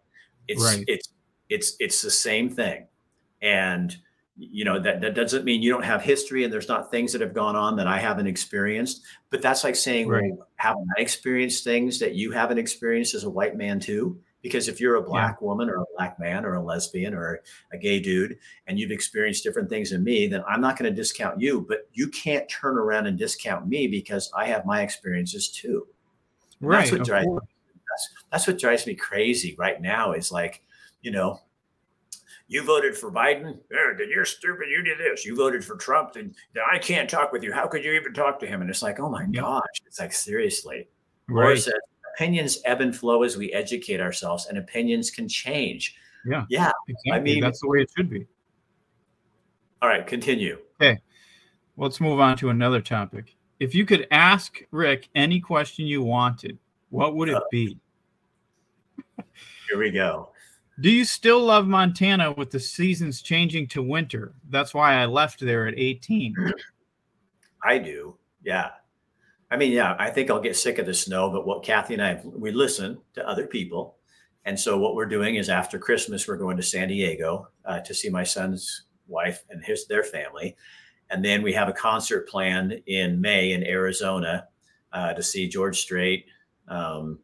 It's 0.47 0.63
Right. 0.63 0.83
it's 0.87 1.09
it's 1.49 1.75
it's 1.79 2.01
the 2.01 2.09
same 2.11 2.49
thing, 2.49 2.87
and 3.41 3.95
you 4.37 4.65
know 4.65 4.79
that 4.79 5.01
that 5.01 5.15
doesn't 5.15 5.45
mean 5.45 5.61
you 5.61 5.71
don't 5.71 5.85
have 5.85 6.01
history 6.01 6.43
and 6.43 6.51
there's 6.51 6.67
not 6.67 6.91
things 6.91 7.13
that 7.13 7.21
have 7.21 7.33
gone 7.33 7.55
on 7.55 7.77
that 7.77 7.87
I 7.87 7.97
haven't 7.97 8.27
experienced. 8.27 9.03
But 9.29 9.41
that's 9.41 9.63
like 9.63 9.75
saying, 9.75 10.07
Right. 10.07 10.31
well, 10.35 10.47
haven't 10.57 10.87
I 10.97 11.01
experienced 11.01 11.63
things 11.63 11.99
that 11.99 12.15
you 12.15 12.31
haven't 12.31 12.57
experienced 12.57 13.13
as 13.13 13.23
a 13.23 13.29
white 13.29 13.55
man 13.55 13.79
too? 13.79 14.19
Because 14.41 14.67
if 14.67 14.79
you're 14.79 14.95
a 14.95 15.01
black 15.01 15.41
woman 15.41 15.69
or 15.69 15.77
a 15.77 15.85
black 15.95 16.19
man 16.19 16.45
or 16.45 16.53
a 16.53 16.61
lesbian 16.61 17.15
or 17.15 17.41
a 17.73 17.77
gay 17.77 17.99
dude 17.99 18.37
and 18.67 18.77
you've 18.77 18.91
experienced 18.91 19.43
different 19.43 19.69
things 19.69 19.89
than 19.89 20.03
me, 20.03 20.27
then 20.27 20.43
I'm 20.47 20.61
not 20.61 20.77
going 20.77 20.87
to 20.87 20.95
discount 20.95 21.41
you. 21.41 21.65
But 21.67 21.89
you 21.93 22.09
can't 22.09 22.47
turn 22.47 22.77
around 22.77 23.07
and 23.07 23.17
discount 23.17 23.67
me 23.67 23.87
because 23.87 24.31
I 24.37 24.45
have 24.45 24.63
my 24.63 24.83
experiences 24.83 25.49
too. 25.49 25.87
Right 26.61 26.81
That's 26.81 26.91
what 26.91 27.03
drives 27.03 27.27
that's, 27.27 28.09
that's 28.31 28.47
what 28.47 28.59
drives 28.59 28.85
me 28.85 28.93
crazy 28.93 29.55
right 29.57 29.81
now 29.81 30.11
is 30.11 30.31
like, 30.31 30.61
you 31.01 31.11
know, 31.11 31.39
you 32.47 32.63
voted 32.63 32.95
for 32.95 33.11
Biden. 33.11 33.57
Yeah, 33.71 33.93
then 33.97 34.09
you're 34.09 34.25
stupid. 34.25 34.67
You 34.69 34.83
did 34.83 34.99
this. 34.99 35.25
You 35.25 35.35
voted 35.35 35.63
for 35.65 35.75
Trump. 35.77 36.13
Then, 36.13 36.35
then 36.53 36.63
I 36.71 36.77
can't 36.77 37.09
talk 37.09 37.31
with 37.31 37.43
you. 37.43 37.51
How 37.51 37.67
could 37.67 37.83
you 37.83 37.93
even 37.93 38.13
talk 38.13 38.39
to 38.41 38.45
him? 38.47 38.61
And 38.61 38.69
it's 38.69 38.83
like, 38.83 38.99
oh 38.99 39.09
my 39.09 39.25
Yeah. 39.31 39.41
gosh. 39.41 39.81
It's 39.85 39.99
like, 39.99 40.13
seriously. 40.13 40.87
Laura 41.29 41.49
right 41.49 41.57
says, 41.59 41.73
opinions 42.15 42.59
ebb 42.65 42.81
and 42.81 42.95
flow 42.95 43.23
as 43.23 43.35
we 43.35 43.51
educate 43.51 43.99
ourselves, 43.99 44.45
and 44.45 44.57
opinions 44.59 45.09
can 45.09 45.27
change. 45.27 45.95
Yeah. 46.25 46.45
Yeah. 46.49 46.71
exactly 46.87 47.33
mean- 47.33 47.41
that's 47.41 47.61
the 47.61 47.67
way 47.67 47.79
it 47.81 47.89
should 47.95 48.09
be 48.09 48.25
All 49.81 49.89
right. 49.89 50.05
Continue. 50.05 50.59
Hey, 50.79 50.99
let's 51.77 51.99
move 51.99 52.19
on 52.19 52.37
to 52.37 52.49
another 52.49 52.81
topic 52.81 53.35
if 53.59 53.73
you 53.73 53.85
could 53.85 54.05
ask 54.11 54.61
rick 54.71 55.07
any 55.15 55.39
question 55.39 55.85
you 55.87 56.03
wanted 56.03 56.57
what 56.89 57.15
would 57.15 57.29
it 57.29 57.35
Uh, 57.35 57.41
be 57.51 57.77
Here 59.69 59.79
we 59.79 59.91
go. 59.91 60.31
Do 60.81 60.91
you 60.91 61.05
still 61.05 61.39
love 61.39 61.67
Montana 61.67 62.33
with 62.33 62.51
the 62.51 62.59
seasons 62.59 63.21
changing 63.21 63.67
to 63.69 63.81
winter? 63.81 64.33
That's 64.49 64.73
why 64.73 64.95
I 64.95 65.05
left 65.05 65.39
there 65.39 65.67
at 65.67 65.75
18. 65.77 66.35
I 67.63 67.77
do. 67.77 68.17
Yeah. 68.43 68.71
I 69.49 69.57
mean, 69.57 69.71
yeah, 69.71 69.95
I 69.97 70.09
think 70.09 70.29
I'll 70.29 70.41
get 70.41 70.57
sick 70.57 70.77
of 70.77 70.85
the 70.85 70.93
snow, 70.93 71.29
but 71.29 71.47
what 71.47 71.63
Kathy 71.63 71.93
and 71.93 72.03
I, 72.03 72.19
we 72.25 72.51
listen 72.51 72.99
to 73.13 73.27
other 73.27 73.47
people. 73.47 73.95
And 74.43 74.59
so 74.59 74.77
what 74.77 74.95
we're 74.95 75.05
doing 75.05 75.35
is 75.35 75.49
after 75.49 75.79
Christmas, 75.79 76.27
we're 76.27 76.37
going 76.37 76.57
to 76.57 76.63
San 76.63 76.89
Diego 76.89 77.47
uh, 77.63 77.79
to 77.79 77.93
see 77.93 78.09
my 78.09 78.23
son's 78.23 78.83
wife 79.07 79.43
and 79.49 79.63
his, 79.63 79.87
their 79.87 80.03
family. 80.03 80.57
And 81.09 81.23
then 81.23 81.41
we 81.41 81.53
have 81.53 81.69
a 81.69 81.73
concert 81.73 82.27
planned 82.27 82.81
in 82.87 83.21
May 83.21 83.53
in 83.53 83.63
Arizona 83.63 84.47
uh, 84.91 85.13
to 85.13 85.23
see 85.23 85.47
George 85.47 85.79
Strait 85.79 86.25
um, 86.67 87.19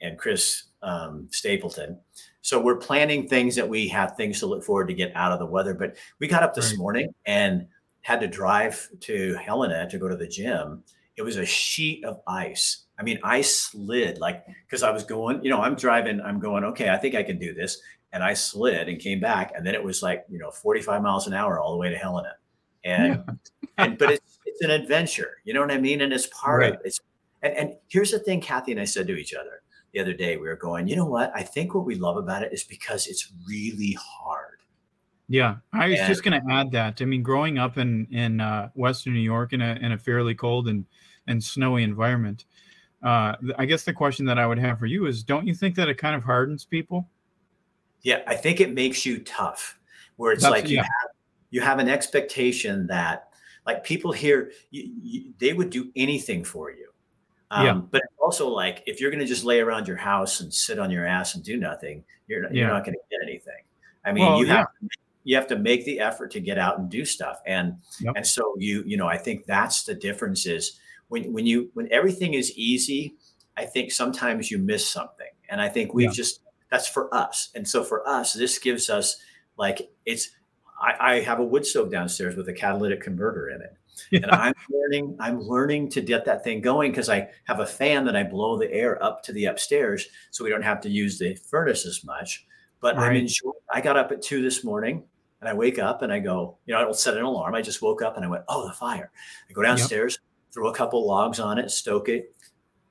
and 0.00 0.18
Chris 0.18 0.64
um, 0.82 1.28
Stapleton. 1.30 1.98
So 2.46 2.60
we're 2.60 2.76
planning 2.76 3.26
things 3.26 3.56
that 3.56 3.68
we 3.68 3.88
have 3.88 4.16
things 4.16 4.38
to 4.38 4.46
look 4.46 4.62
forward 4.62 4.86
to 4.86 4.94
get 4.94 5.10
out 5.16 5.32
of 5.32 5.40
the 5.40 5.46
weather. 5.46 5.74
But 5.74 5.96
we 6.20 6.28
got 6.28 6.44
up 6.44 6.54
this 6.54 6.70
right. 6.70 6.78
morning 6.78 7.12
and 7.24 7.66
had 8.02 8.20
to 8.20 8.28
drive 8.28 8.88
to 9.00 9.34
Helena 9.34 9.90
to 9.90 9.98
go 9.98 10.06
to 10.06 10.14
the 10.14 10.28
gym. 10.28 10.84
It 11.16 11.22
was 11.22 11.38
a 11.38 11.44
sheet 11.44 12.04
of 12.04 12.20
ice. 12.28 12.84
I 13.00 13.02
mean, 13.02 13.18
I 13.24 13.40
slid 13.40 14.18
like 14.18 14.46
because 14.64 14.84
I 14.84 14.92
was 14.92 15.02
going, 15.02 15.42
you 15.42 15.50
know, 15.50 15.60
I'm 15.60 15.74
driving, 15.74 16.20
I'm 16.20 16.38
going, 16.38 16.62
okay, 16.62 16.88
I 16.88 16.98
think 16.98 17.16
I 17.16 17.24
can 17.24 17.36
do 17.36 17.52
this. 17.52 17.80
And 18.12 18.22
I 18.22 18.34
slid 18.34 18.88
and 18.88 19.00
came 19.00 19.18
back. 19.18 19.50
And 19.56 19.66
then 19.66 19.74
it 19.74 19.82
was 19.82 20.00
like, 20.00 20.24
you 20.30 20.38
know, 20.38 20.52
45 20.52 21.02
miles 21.02 21.26
an 21.26 21.34
hour 21.34 21.58
all 21.58 21.72
the 21.72 21.78
way 21.78 21.90
to 21.90 21.96
Helena. 21.96 22.34
And, 22.84 23.24
yeah. 23.26 23.34
and 23.78 23.98
but 23.98 24.12
it's 24.12 24.38
it's 24.46 24.60
an 24.60 24.70
adventure, 24.70 25.38
you 25.42 25.52
know 25.52 25.62
what 25.62 25.72
I 25.72 25.78
mean? 25.78 26.00
And 26.00 26.12
it's 26.12 26.28
part 26.28 26.60
right. 26.60 26.74
of 26.74 26.78
it. 26.78 26.82
It's 26.84 27.00
and, 27.42 27.54
and 27.54 27.74
here's 27.88 28.12
the 28.12 28.20
thing 28.20 28.40
Kathy 28.40 28.70
and 28.70 28.80
I 28.80 28.84
said 28.84 29.08
to 29.08 29.16
each 29.16 29.34
other 29.34 29.62
the 29.92 30.00
other 30.00 30.12
day. 30.12 30.36
We 30.36 30.48
were 30.48 30.56
going, 30.56 30.88
you 30.88 30.96
know 30.96 31.06
what? 31.06 31.32
I 31.34 31.42
think 31.42 31.74
what 31.74 31.84
we 31.84 31.94
love 31.94 32.16
about 32.16 32.42
it 32.42 32.52
is 32.52 32.64
because 32.64 33.06
it's 33.06 33.32
really 33.48 33.96
hard. 34.00 34.58
Yeah, 35.28 35.56
I 35.72 35.88
was 35.88 35.98
and, 35.98 36.08
just 36.08 36.22
going 36.22 36.40
to 36.40 36.52
add 36.52 36.70
that. 36.72 37.02
I 37.02 37.04
mean, 37.04 37.22
growing 37.22 37.58
up 37.58 37.78
in 37.78 38.06
in 38.12 38.40
uh, 38.40 38.68
Western 38.74 39.14
New 39.14 39.20
York 39.20 39.52
in 39.52 39.60
a 39.60 39.74
in 39.80 39.92
a 39.92 39.98
fairly 39.98 40.34
cold 40.34 40.68
and 40.68 40.84
and 41.26 41.42
snowy 41.42 41.82
environment, 41.82 42.44
uh, 43.02 43.34
I 43.58 43.64
guess 43.64 43.82
the 43.82 43.92
question 43.92 44.24
that 44.26 44.38
I 44.38 44.46
would 44.46 44.58
have 44.58 44.78
for 44.78 44.86
you 44.86 45.06
is, 45.06 45.24
don't 45.24 45.46
you 45.46 45.54
think 45.54 45.74
that 45.76 45.88
it 45.88 45.98
kind 45.98 46.14
of 46.14 46.22
hardens 46.22 46.64
people? 46.64 47.08
Yeah, 48.02 48.22
I 48.28 48.36
think 48.36 48.60
it 48.60 48.72
makes 48.72 49.04
you 49.04 49.18
tough. 49.18 49.78
Where 50.14 50.32
it's 50.32 50.42
That's, 50.42 50.52
like 50.52 50.68
you 50.68 50.76
yeah. 50.76 50.82
have 50.82 51.10
you 51.50 51.60
have 51.60 51.78
an 51.80 51.88
expectation 51.88 52.86
that 52.86 53.30
like 53.66 53.82
people 53.82 54.12
here, 54.12 54.52
you, 54.70 54.92
you, 55.02 55.32
they 55.38 55.52
would 55.52 55.70
do 55.70 55.90
anything 55.96 56.44
for 56.44 56.70
you. 56.70 56.88
Um, 57.50 57.66
yeah. 57.66 57.74
But 57.74 58.02
also, 58.18 58.48
like, 58.48 58.82
if 58.86 59.00
you're 59.00 59.10
going 59.10 59.20
to 59.20 59.26
just 59.26 59.44
lay 59.44 59.60
around 59.60 59.86
your 59.86 59.96
house 59.96 60.40
and 60.40 60.52
sit 60.52 60.78
on 60.78 60.90
your 60.90 61.06
ass 61.06 61.34
and 61.34 61.44
do 61.44 61.56
nothing, 61.56 62.04
you're, 62.26 62.44
yeah. 62.44 62.50
you're 62.52 62.68
not 62.68 62.84
going 62.84 62.94
to 62.94 63.00
get 63.10 63.20
anything. 63.22 63.62
I 64.04 64.12
mean, 64.12 64.24
well, 64.24 64.38
you 64.38 64.46
have 64.46 64.66
yeah. 64.80 64.88
you 65.24 65.36
have 65.36 65.46
to 65.48 65.58
make 65.58 65.84
the 65.84 66.00
effort 66.00 66.30
to 66.32 66.40
get 66.40 66.58
out 66.58 66.78
and 66.78 66.88
do 66.88 67.04
stuff, 67.04 67.40
and 67.46 67.74
yep. 68.00 68.14
and 68.16 68.26
so 68.26 68.54
you 68.58 68.84
you 68.86 68.96
know, 68.96 69.08
I 69.08 69.18
think 69.18 69.46
that's 69.46 69.82
the 69.82 69.94
difference 69.94 70.46
is 70.46 70.78
when 71.08 71.32
when 71.32 71.44
you 71.44 71.70
when 71.74 71.88
everything 71.90 72.34
is 72.34 72.56
easy, 72.56 73.16
I 73.56 73.64
think 73.64 73.90
sometimes 73.90 74.50
you 74.50 74.58
miss 74.58 74.88
something, 74.88 75.26
and 75.48 75.60
I 75.60 75.68
think 75.68 75.92
we've 75.92 76.12
just 76.12 76.40
that's 76.70 76.88
for 76.88 77.12
us, 77.12 77.50
and 77.54 77.66
so 77.66 77.82
for 77.82 78.06
us, 78.08 78.32
this 78.32 78.58
gives 78.58 78.88
us 78.90 79.16
like 79.56 79.90
it's. 80.04 80.30
I, 80.78 81.14
I 81.14 81.20
have 81.20 81.40
a 81.40 81.44
wood 81.44 81.64
stove 81.64 81.90
downstairs 81.90 82.36
with 82.36 82.50
a 82.50 82.52
catalytic 82.52 83.00
converter 83.00 83.48
in 83.48 83.62
it 83.62 83.78
yeah. 84.10 84.20
and 84.22 84.30
I'm 84.30 84.54
learning, 84.70 85.16
I'm 85.20 85.40
learning 85.40 85.90
to 85.90 86.00
get 86.00 86.24
that 86.26 86.44
thing 86.44 86.60
going 86.60 86.90
because 86.92 87.08
I 87.08 87.28
have 87.44 87.60
a 87.60 87.66
fan 87.66 88.04
that 88.06 88.16
I 88.16 88.22
blow 88.22 88.58
the 88.58 88.72
air 88.72 89.02
up 89.02 89.22
to 89.24 89.32
the 89.32 89.46
upstairs 89.46 90.06
so 90.30 90.44
we 90.44 90.50
don't 90.50 90.62
have 90.62 90.80
to 90.82 90.90
use 90.90 91.18
the 91.18 91.34
furnace 91.34 91.86
as 91.86 92.04
much. 92.04 92.46
But 92.80 92.96
right. 92.96 93.10
I'm 93.10 93.16
enjoying 93.16 93.54
I 93.72 93.80
got 93.80 93.96
up 93.96 94.12
at 94.12 94.22
two 94.22 94.42
this 94.42 94.64
morning 94.64 95.04
and 95.40 95.48
I 95.48 95.54
wake 95.54 95.78
up 95.78 96.02
and 96.02 96.12
I 96.12 96.18
go, 96.18 96.58
you 96.66 96.74
know, 96.74 96.80
I 96.80 96.84
don't 96.84 96.96
set 96.96 97.16
an 97.16 97.22
alarm. 97.22 97.54
I 97.54 97.62
just 97.62 97.82
woke 97.82 98.02
up 98.02 98.16
and 98.16 98.24
I 98.24 98.28
went, 98.28 98.44
oh, 98.48 98.66
the 98.66 98.72
fire. 98.72 99.10
I 99.48 99.52
go 99.52 99.62
downstairs, 99.62 100.14
yep. 100.14 100.54
throw 100.54 100.68
a 100.68 100.74
couple 100.74 101.06
logs 101.06 101.40
on 101.40 101.58
it, 101.58 101.70
stoke 101.70 102.08
it, 102.08 102.34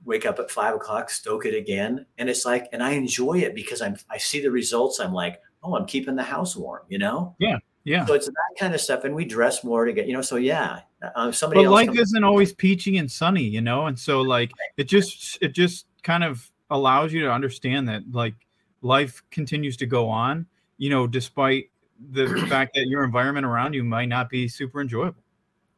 wake 0.03 0.25
up 0.25 0.39
at 0.39 0.51
five 0.51 0.75
o'clock, 0.75 1.09
stoke 1.09 1.45
it 1.45 1.55
again. 1.55 2.05
And 2.17 2.29
it's 2.29 2.45
like, 2.45 2.67
and 2.71 2.83
I 2.83 2.91
enjoy 2.91 3.39
it 3.39 3.55
because 3.55 3.81
I'm 3.81 3.97
I 4.09 4.17
see 4.17 4.41
the 4.41 4.51
results. 4.51 4.99
I'm 4.99 5.13
like, 5.13 5.41
oh, 5.63 5.75
I'm 5.75 5.85
keeping 5.85 6.15
the 6.15 6.23
house 6.23 6.55
warm, 6.55 6.83
you 6.87 6.99
know? 6.99 7.35
Yeah. 7.39 7.57
Yeah. 7.85 8.05
So 8.05 8.15
it's 8.15 8.25
that 8.25 8.55
kind 8.59 8.73
of 8.73 8.81
stuff. 8.81 9.03
And 9.03 9.15
we 9.15 9.25
dress 9.25 9.63
more 9.63 9.85
to 9.85 9.93
get, 9.93 10.07
you 10.07 10.13
know, 10.13 10.21
so 10.21 10.35
yeah. 10.35 10.81
Um, 11.15 11.31
somebody 11.31 11.63
but 11.63 11.71
life 11.71 11.97
isn't 11.97 12.23
always 12.23 12.51
peachy 12.51 12.97
and 12.97 13.09
sunny, 13.09 13.43
you 13.43 13.61
know? 13.61 13.85
And 13.85 13.97
so 13.97 14.21
like 14.21 14.51
it 14.75 14.85
just 14.85 15.37
it 15.41 15.53
just 15.53 15.85
kind 16.03 16.23
of 16.23 16.51
allows 16.71 17.13
you 17.13 17.21
to 17.21 17.31
understand 17.31 17.87
that 17.87 18.01
like 18.11 18.33
life 18.81 19.21
continues 19.29 19.77
to 19.77 19.85
go 19.85 20.09
on, 20.09 20.47
you 20.77 20.89
know, 20.89 21.05
despite 21.05 21.69
the 22.11 22.27
fact 22.49 22.73
that 22.73 22.87
your 22.87 23.03
environment 23.03 23.45
around 23.45 23.73
you 23.73 23.83
might 23.83 24.09
not 24.09 24.29
be 24.31 24.47
super 24.47 24.81
enjoyable. 24.81 25.21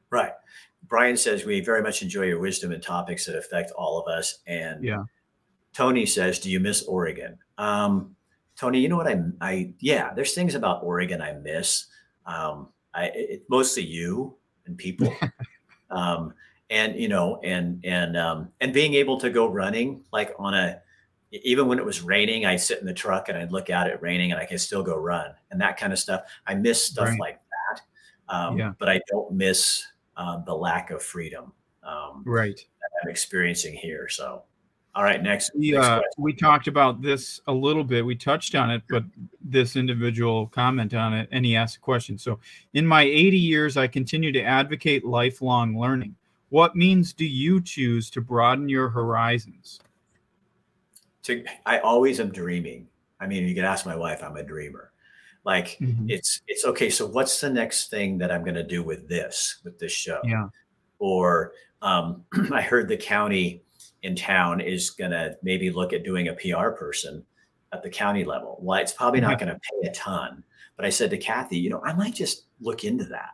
Right. 0.09 0.31
Brian 0.87 1.17
says 1.17 1.43
we 1.43 1.59
very 1.59 1.81
much 1.81 2.01
enjoy 2.01 2.23
your 2.23 2.39
wisdom 2.39 2.71
and 2.71 2.81
topics 2.81 3.25
that 3.25 3.35
affect 3.35 3.71
all 3.71 3.99
of 3.99 4.07
us. 4.07 4.39
And 4.47 4.81
yeah. 4.81 5.03
Tony 5.73 6.05
says, 6.05 6.39
Do 6.39 6.49
you 6.49 6.61
miss 6.61 6.83
Oregon? 6.83 7.37
Um, 7.57 8.15
Tony, 8.55 8.79
you 8.79 8.87
know 8.89 8.97
what 8.97 9.07
I 9.07 9.21
I 9.41 9.73
yeah, 9.79 10.13
there's 10.13 10.33
things 10.33 10.55
about 10.55 10.83
Oregon 10.83 11.21
I 11.21 11.33
miss. 11.33 11.87
Um, 12.27 12.69
I 12.93 13.05
it, 13.15 13.43
mostly 13.49 13.83
you 13.83 14.35
and 14.65 14.77
people, 14.77 15.13
um, 15.89 16.33
and 16.69 16.99
you 16.99 17.07
know, 17.07 17.39
and 17.43 17.83
and 17.83 18.15
um, 18.15 18.49
and 18.61 18.73
being 18.73 18.93
able 18.93 19.19
to 19.21 19.29
go 19.29 19.47
running 19.47 20.03
like 20.11 20.33
on 20.37 20.53
a 20.53 20.81
even 21.31 21.67
when 21.67 21.77
it 21.77 21.85
was 21.85 22.01
raining, 22.01 22.45
I'd 22.45 22.61
sit 22.61 22.79
in 22.79 22.85
the 22.85 22.93
truck 22.93 23.29
and 23.29 23.37
I'd 23.37 23.51
look 23.51 23.69
out 23.69 23.89
at 23.89 24.01
raining 24.01 24.31
and 24.31 24.39
I 24.39 24.45
can 24.45 24.57
still 24.57 24.83
go 24.83 24.95
run 24.95 25.33
and 25.51 25.59
that 25.59 25.77
kind 25.77 25.91
of 25.91 25.99
stuff. 25.99 26.21
I 26.45 26.55
miss 26.55 26.83
stuff 26.83 27.09
right. 27.09 27.19
like 27.19 27.41
that, 27.69 27.81
um, 28.33 28.57
yeah. 28.57 28.73
but 28.79 28.89
I 28.89 29.01
don't 29.09 29.33
miss 29.33 29.85
uh, 30.15 30.39
the 30.45 30.55
lack 30.55 30.89
of 30.89 31.03
freedom 31.03 31.51
um, 31.83 32.23
right 32.25 32.55
that 32.55 32.89
I'm 33.03 33.09
experiencing 33.09 33.73
here. 33.73 34.07
So 34.09 34.43
all 34.97 35.03
right, 35.03 35.21
next. 35.21 35.51
We, 35.55 35.73
next 35.73 35.85
uh, 35.85 36.01
we 36.17 36.33
talked 36.33 36.67
about 36.67 37.03
this 37.03 37.39
a 37.45 37.53
little 37.53 37.83
bit. 37.83 38.03
We 38.03 38.15
touched 38.15 38.55
on 38.55 38.71
it, 38.71 38.81
but 38.89 39.03
this 39.39 39.75
individual 39.75 40.47
comment 40.47 40.95
on 40.95 41.13
it, 41.13 41.29
and 41.31 41.45
he 41.45 41.55
asked 41.55 41.77
a 41.77 41.79
question. 41.79 42.17
So, 42.17 42.39
in 42.73 42.83
my 42.83 43.03
80 43.03 43.37
years, 43.37 43.77
I 43.77 43.85
continue 43.85 44.31
to 44.31 44.41
advocate 44.41 45.05
lifelong 45.05 45.79
learning. 45.79 46.15
What 46.49 46.75
means 46.75 47.13
do 47.13 47.25
you 47.25 47.61
choose 47.61 48.09
to 48.09 48.21
broaden 48.21 48.69
your 48.69 48.89
horizons? 48.89 49.79
To, 51.25 51.45
I 51.67 51.77
always 51.77 52.19
am 52.19 52.31
dreaming. 52.31 52.87
I 53.19 53.27
mean, 53.27 53.47
you 53.47 53.53
can 53.53 53.65
ask 53.65 53.85
my 53.85 53.95
wife. 53.95 54.23
I'm 54.23 54.35
a 54.37 54.43
dreamer. 54.43 54.93
Like 55.43 55.77
mm-hmm. 55.79 56.09
it's 56.09 56.41
it's 56.47 56.65
okay. 56.65 56.89
So, 56.89 57.05
what's 57.05 57.39
the 57.39 57.51
next 57.51 57.91
thing 57.91 58.17
that 58.17 58.31
I'm 58.31 58.41
going 58.41 58.55
to 58.55 58.63
do 58.63 58.81
with 58.81 59.07
this 59.07 59.57
with 59.63 59.77
this 59.77 59.91
show? 59.91 60.21
Yeah. 60.23 60.47
Or 60.97 61.51
um, 61.83 62.23
I 62.51 62.63
heard 62.63 62.89
the 62.89 62.97
county 62.97 63.61
in 64.03 64.15
town 64.15 64.61
is 64.61 64.89
going 64.89 65.11
to 65.11 65.37
maybe 65.41 65.71
look 65.71 65.93
at 65.93 66.03
doing 66.03 66.27
a 66.27 66.33
PR 66.33 66.69
person 66.69 67.25
at 67.73 67.83
the 67.83 67.89
county 67.89 68.23
level. 68.23 68.57
Well, 68.61 68.79
it's 68.79 68.93
probably 68.93 69.21
not 69.21 69.39
going 69.39 69.53
to 69.53 69.59
pay 69.59 69.89
a 69.89 69.93
ton. 69.93 70.43
But 70.75 70.85
I 70.85 70.89
said 70.89 71.09
to 71.09 71.17
Kathy, 71.17 71.57
you 71.57 71.69
know, 71.69 71.81
I 71.83 71.93
might 71.93 72.13
just 72.13 72.45
look 72.61 72.83
into 72.83 73.05
that 73.05 73.31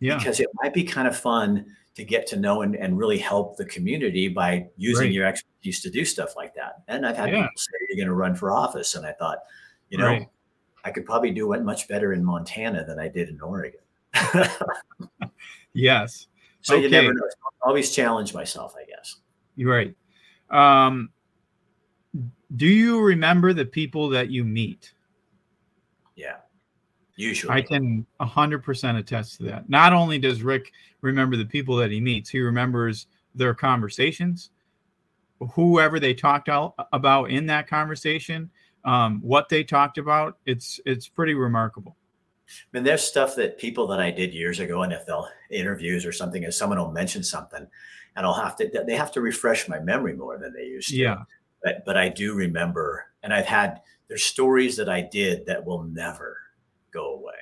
yeah. 0.00 0.16
because 0.16 0.40
it 0.40 0.48
might 0.62 0.72
be 0.72 0.84
kind 0.84 1.08
of 1.08 1.16
fun 1.16 1.66
to 1.96 2.04
get 2.04 2.26
to 2.28 2.36
know 2.36 2.62
and, 2.62 2.74
and 2.76 2.98
really 2.98 3.18
help 3.18 3.56
the 3.56 3.64
community 3.66 4.28
by 4.28 4.66
using 4.76 5.06
right. 5.06 5.12
your 5.12 5.26
expertise 5.26 5.80
to 5.82 5.90
do 5.90 6.04
stuff 6.04 6.36
like 6.36 6.54
that. 6.54 6.82
And 6.88 7.06
I've 7.06 7.16
had 7.16 7.30
yeah. 7.30 7.42
people 7.42 7.50
say 7.56 7.70
you're 7.88 8.04
going 8.04 8.08
to 8.08 8.14
run 8.14 8.34
for 8.34 8.52
office. 8.52 8.94
And 8.94 9.06
I 9.06 9.12
thought, 9.12 9.38
you 9.90 9.98
know, 9.98 10.06
right. 10.06 10.28
I 10.84 10.90
could 10.90 11.04
probably 11.04 11.30
do 11.30 11.52
it 11.52 11.62
much 11.62 11.88
better 11.88 12.12
in 12.12 12.24
Montana 12.24 12.84
than 12.84 12.98
I 12.98 13.08
did 13.08 13.28
in 13.28 13.40
Oregon. 13.40 13.80
yes. 15.72 16.26
So 16.64 16.76
okay. 16.76 16.84
you 16.84 16.88
never 16.88 17.12
know. 17.12 17.20
always 17.60 17.94
challenge 17.94 18.32
myself, 18.32 18.74
I 18.74 18.86
guess. 18.86 19.16
You're 19.54 19.70
right. 19.70 19.94
Um, 20.50 21.10
do 22.56 22.66
you 22.66 23.00
remember 23.00 23.52
the 23.52 23.64
people 23.64 24.08
that 24.10 24.30
you 24.30 24.44
meet? 24.44 24.92
Yeah, 26.14 26.36
usually. 27.16 27.52
I 27.52 27.62
can 27.62 28.06
100% 28.20 28.98
attest 28.98 29.38
to 29.38 29.44
that. 29.44 29.68
Not 29.68 29.92
only 29.92 30.18
does 30.18 30.42
Rick 30.42 30.72
remember 31.00 31.36
the 31.36 31.46
people 31.46 31.76
that 31.76 31.90
he 31.90 32.00
meets, 32.00 32.30
he 32.30 32.40
remembers 32.40 33.06
their 33.34 33.54
conversations, 33.54 34.50
whoever 35.54 35.98
they 35.98 36.14
talked 36.14 36.48
about 36.92 37.30
in 37.30 37.46
that 37.46 37.66
conversation, 37.66 38.50
um, 38.84 39.20
what 39.22 39.48
they 39.48 39.64
talked 39.64 39.98
about. 39.98 40.38
It's 40.46 40.80
it's 40.86 41.08
pretty 41.08 41.34
remarkable. 41.34 41.96
I 42.46 42.76
mean, 42.76 42.84
there's 42.84 43.02
stuff 43.02 43.34
that 43.36 43.58
people 43.58 43.86
that 43.88 44.00
I 44.00 44.10
did 44.10 44.34
years 44.34 44.60
ago, 44.60 44.82
and 44.82 44.92
if 44.92 45.06
they'll 45.06 45.28
interviews 45.50 46.04
or 46.04 46.12
something, 46.12 46.42
if 46.42 46.54
someone 46.54 46.78
will 46.78 46.92
mention 46.92 47.22
something, 47.22 47.66
and 48.16 48.26
I'll 48.26 48.34
have 48.34 48.56
to 48.56 48.84
they 48.86 48.96
have 48.96 49.12
to 49.12 49.20
refresh 49.20 49.68
my 49.68 49.78
memory 49.80 50.14
more 50.14 50.38
than 50.38 50.52
they 50.52 50.64
used 50.64 50.90
to. 50.90 50.96
Yeah. 50.96 51.22
But 51.62 51.84
but 51.84 51.96
I 51.96 52.08
do 52.08 52.34
remember, 52.34 53.06
and 53.22 53.32
I've 53.32 53.46
had 53.46 53.80
there's 54.08 54.24
stories 54.24 54.76
that 54.76 54.88
I 54.88 55.00
did 55.00 55.46
that 55.46 55.64
will 55.64 55.84
never 55.84 56.36
go 56.92 57.14
away. 57.14 57.32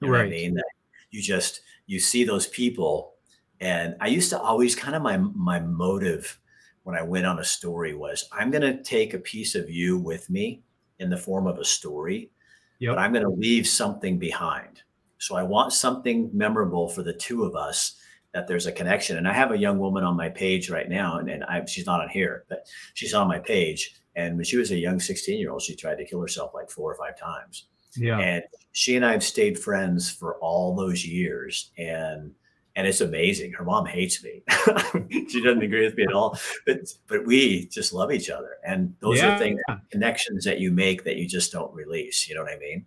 You 0.00 0.08
know 0.08 0.14
right. 0.14 0.26
I 0.26 0.30
mean? 0.30 0.54
That 0.54 0.64
you 1.10 1.22
just 1.22 1.60
you 1.86 2.00
see 2.00 2.24
those 2.24 2.46
people, 2.46 3.14
and 3.60 3.96
I 4.00 4.08
used 4.08 4.30
to 4.30 4.40
always 4.40 4.74
kind 4.74 4.96
of 4.96 5.02
my 5.02 5.16
my 5.18 5.60
motive 5.60 6.38
when 6.84 6.96
I 6.96 7.02
went 7.02 7.26
on 7.26 7.40
a 7.40 7.44
story 7.44 7.94
was 7.94 8.28
I'm 8.32 8.50
going 8.50 8.62
to 8.62 8.82
take 8.82 9.12
a 9.12 9.18
piece 9.18 9.54
of 9.54 9.68
you 9.68 9.98
with 9.98 10.30
me 10.30 10.62
in 11.00 11.10
the 11.10 11.16
form 11.16 11.46
of 11.46 11.58
a 11.58 11.64
story 11.64 12.30
yep. 12.78 12.94
but 12.94 13.00
I'm 13.00 13.12
going 13.12 13.24
to 13.24 13.30
leave 13.30 13.66
something 13.66 14.18
behind. 14.18 14.82
So 15.18 15.36
I 15.36 15.42
want 15.42 15.72
something 15.72 16.30
memorable 16.32 16.88
for 16.88 17.02
the 17.02 17.12
two 17.12 17.44
of 17.44 17.56
us 17.56 17.96
that 18.36 18.46
there's 18.46 18.66
a 18.66 18.72
connection. 18.72 19.16
And 19.16 19.26
I 19.26 19.32
have 19.32 19.50
a 19.50 19.56
young 19.56 19.78
woman 19.78 20.04
on 20.04 20.14
my 20.14 20.28
page 20.28 20.68
right 20.68 20.90
now, 20.90 21.16
and, 21.16 21.30
and 21.30 21.42
I, 21.44 21.64
she's 21.64 21.86
not 21.86 22.02
on 22.02 22.10
here, 22.10 22.44
but 22.50 22.66
she's 22.92 23.14
on 23.14 23.28
my 23.28 23.38
page. 23.38 23.94
And 24.14 24.36
when 24.36 24.44
she 24.44 24.58
was 24.58 24.70
a 24.72 24.76
young 24.76 25.00
16 25.00 25.40
year 25.40 25.50
old, 25.50 25.62
she 25.62 25.74
tried 25.74 25.96
to 25.96 26.04
kill 26.04 26.20
herself 26.20 26.52
like 26.52 26.70
four 26.70 26.92
or 26.92 26.96
five 26.96 27.18
times. 27.18 27.64
Yeah. 27.96 28.18
And 28.18 28.44
she 28.72 28.94
and 28.94 29.06
I 29.06 29.12
have 29.12 29.24
stayed 29.24 29.58
friends 29.58 30.10
for 30.10 30.36
all 30.36 30.76
those 30.76 31.04
years. 31.06 31.70
And 31.78 32.34
and 32.76 32.86
it's 32.86 33.00
amazing. 33.00 33.54
Her 33.54 33.64
mom 33.64 33.86
hates 33.86 34.22
me. 34.22 34.42
she 35.30 35.42
doesn't 35.42 35.62
agree 35.62 35.86
with 35.86 35.96
me 35.96 36.02
at 36.02 36.12
all. 36.12 36.38
But 36.66 36.80
but 37.06 37.24
we 37.24 37.68
just 37.68 37.94
love 37.94 38.12
each 38.12 38.28
other. 38.28 38.58
And 38.66 38.94
those 39.00 39.16
yeah. 39.16 39.34
are 39.34 39.38
things 39.38 39.60
connections 39.90 40.44
that 40.44 40.60
you 40.60 40.70
make 40.70 41.04
that 41.04 41.16
you 41.16 41.26
just 41.26 41.52
don't 41.52 41.74
release. 41.74 42.28
You 42.28 42.34
know 42.34 42.42
what 42.42 42.52
I 42.52 42.58
mean? 42.58 42.84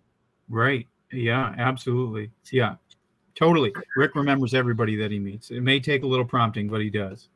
Right. 0.48 0.86
Yeah, 1.12 1.56
absolutely. 1.58 2.30
Yeah. 2.52 2.76
Totally. 3.40 3.74
Rick 3.96 4.16
remembers 4.16 4.54
everybody 4.54 4.98
that 4.98 5.12
he 5.12 5.18
meets. 5.18 5.50
It 5.50 5.62
may 5.62 5.80
take 5.80 6.04
a 6.04 6.08
little 6.08 6.26
prompting, 6.26 6.68
but 6.68 6.82
he 6.82 6.90
does. 6.90 7.30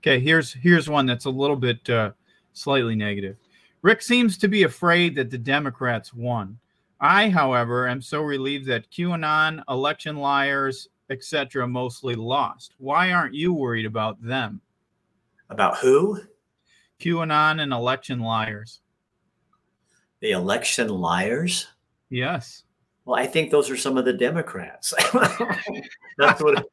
Okay, 0.00 0.18
here's 0.18 0.52
here's 0.52 0.88
one 0.88 1.06
that's 1.06 1.26
a 1.26 1.30
little 1.30 1.54
bit 1.54 1.88
uh, 1.88 2.10
slightly 2.52 2.96
negative. 2.96 3.36
Rick 3.82 4.02
seems 4.02 4.36
to 4.38 4.48
be 4.48 4.64
afraid 4.64 5.14
that 5.14 5.30
the 5.30 5.38
Democrats 5.38 6.12
won. 6.12 6.58
I, 7.00 7.28
however, 7.28 7.86
am 7.86 8.02
so 8.02 8.22
relieved 8.22 8.66
that 8.66 8.90
QAnon, 8.90 9.62
election 9.68 10.16
liars, 10.16 10.88
etc., 11.10 11.68
mostly 11.68 12.16
lost. 12.16 12.74
Why 12.78 13.12
aren't 13.12 13.34
you 13.34 13.52
worried 13.52 13.86
about 13.86 14.20
them? 14.20 14.60
About 15.48 15.78
who? 15.78 16.20
QAnon 16.98 17.60
and 17.60 17.72
election 17.72 18.18
liars. 18.18 18.80
The 20.20 20.32
election 20.32 20.88
liars? 20.88 21.68
Yes. 22.10 22.64
Well, 23.06 23.18
I 23.18 23.26
think 23.26 23.50
those 23.50 23.70
are 23.70 23.76
some 23.76 23.96
of 23.96 24.04
the 24.04 24.12
Democrats. 24.12 24.92
that's 26.18 26.42
what 26.42 26.66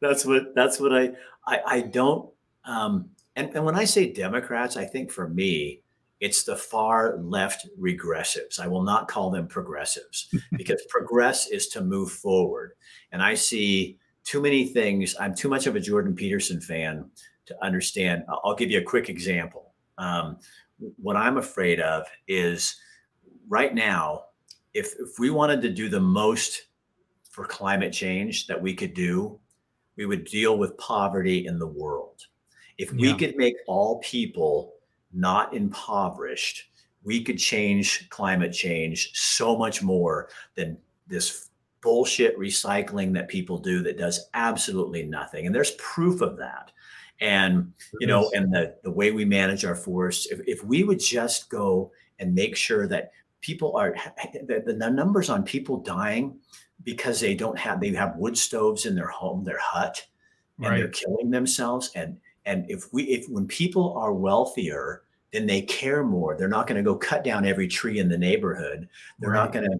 that's 0.00 0.24
what 0.24 0.54
that's 0.54 0.80
what 0.80 0.94
I 0.94 1.10
I, 1.46 1.60
I 1.66 1.80
don't 1.82 2.30
um 2.64 3.10
and, 3.36 3.54
and 3.54 3.64
when 3.64 3.76
I 3.76 3.84
say 3.84 4.12
Democrats, 4.12 4.76
I 4.76 4.84
think 4.84 5.12
for 5.12 5.28
me, 5.28 5.82
it's 6.20 6.42
the 6.42 6.56
far 6.56 7.18
left 7.18 7.68
regressives. 7.80 8.58
I 8.58 8.66
will 8.66 8.82
not 8.82 9.06
call 9.06 9.30
them 9.30 9.46
progressives 9.46 10.34
because 10.56 10.82
progress 10.88 11.48
is 11.48 11.68
to 11.68 11.80
move 11.80 12.10
forward. 12.10 12.72
And 13.12 13.22
I 13.22 13.34
see 13.34 13.98
too 14.24 14.40
many 14.40 14.66
things. 14.66 15.14
I'm 15.20 15.34
too 15.34 15.48
much 15.48 15.66
of 15.66 15.76
a 15.76 15.80
Jordan 15.80 16.14
Peterson 16.14 16.60
fan 16.60 17.08
to 17.46 17.64
understand. 17.64 18.24
I'll 18.28 18.56
give 18.56 18.70
you 18.70 18.80
a 18.80 18.84
quick 18.84 19.08
example. 19.08 19.72
Um, 19.96 20.38
what 20.96 21.16
I'm 21.16 21.38
afraid 21.38 21.80
of 21.80 22.06
is 22.26 22.76
right 23.48 23.74
now, 23.74 24.24
if, 24.74 24.94
if 24.98 25.18
we 25.18 25.30
wanted 25.30 25.62
to 25.62 25.70
do 25.70 25.88
the 25.88 26.00
most 26.00 26.66
for 27.30 27.44
climate 27.44 27.92
change 27.92 28.46
that 28.46 28.60
we 28.60 28.74
could 28.74 28.94
do, 28.94 29.38
we 29.96 30.06
would 30.06 30.24
deal 30.24 30.58
with 30.58 30.76
poverty 30.78 31.46
in 31.46 31.58
the 31.58 31.66
world. 31.66 32.26
If 32.78 32.92
yeah. 32.92 33.00
we 33.00 33.14
could 33.14 33.36
make 33.36 33.56
all 33.66 33.98
people 33.98 34.74
not 35.12 35.54
impoverished, 35.54 36.70
we 37.02 37.22
could 37.22 37.38
change 37.38 38.08
climate 38.10 38.52
change 38.52 39.10
so 39.14 39.56
much 39.56 39.82
more 39.82 40.28
than 40.54 40.78
this 41.06 41.48
bullshit 41.80 42.38
recycling 42.38 43.12
that 43.14 43.28
people 43.28 43.58
do 43.58 43.82
that 43.82 43.98
does 43.98 44.28
absolutely 44.34 45.04
nothing. 45.04 45.46
And 45.46 45.54
there's 45.54 45.72
proof 45.72 46.20
of 46.20 46.36
that. 46.38 46.70
And 47.20 47.72
you 48.00 48.06
know, 48.06 48.30
and 48.34 48.52
the 48.52 48.76
the 48.84 48.90
way 48.90 49.10
we 49.10 49.24
manage 49.24 49.64
our 49.64 49.74
forests, 49.74 50.26
if, 50.26 50.40
if 50.46 50.64
we 50.64 50.84
would 50.84 51.00
just 51.00 51.50
go 51.50 51.90
and 52.20 52.32
make 52.34 52.54
sure 52.54 52.86
that 52.86 53.10
people 53.40 53.76
are 53.76 53.94
the, 54.46 54.62
the 54.66 54.90
numbers 54.90 55.30
on 55.30 55.42
people 55.42 55.78
dying 55.78 56.38
because 56.84 57.20
they 57.20 57.34
don't 57.34 57.58
have 57.58 57.80
they 57.80 57.90
have 57.92 58.16
wood 58.16 58.36
stoves 58.36 58.86
in 58.86 58.94
their 58.94 59.08
home, 59.08 59.44
their 59.44 59.60
hut, 59.60 60.04
and 60.58 60.68
right. 60.68 60.78
they're 60.78 60.88
killing 60.88 61.30
themselves. 61.30 61.90
And 61.94 62.18
and 62.46 62.68
if 62.70 62.92
we 62.92 63.04
if 63.04 63.28
when 63.28 63.46
people 63.46 63.96
are 63.96 64.12
wealthier, 64.12 65.02
then 65.32 65.46
they 65.46 65.62
care 65.62 66.04
more. 66.04 66.36
They're 66.36 66.48
not 66.48 66.66
going 66.66 66.76
to 66.76 66.82
go 66.82 66.96
cut 66.96 67.24
down 67.24 67.46
every 67.46 67.68
tree 67.68 67.98
in 67.98 68.08
the 68.08 68.18
neighborhood. 68.18 68.88
They're 69.18 69.30
right. 69.30 69.44
not 69.44 69.52
going 69.52 69.70
to. 69.70 69.78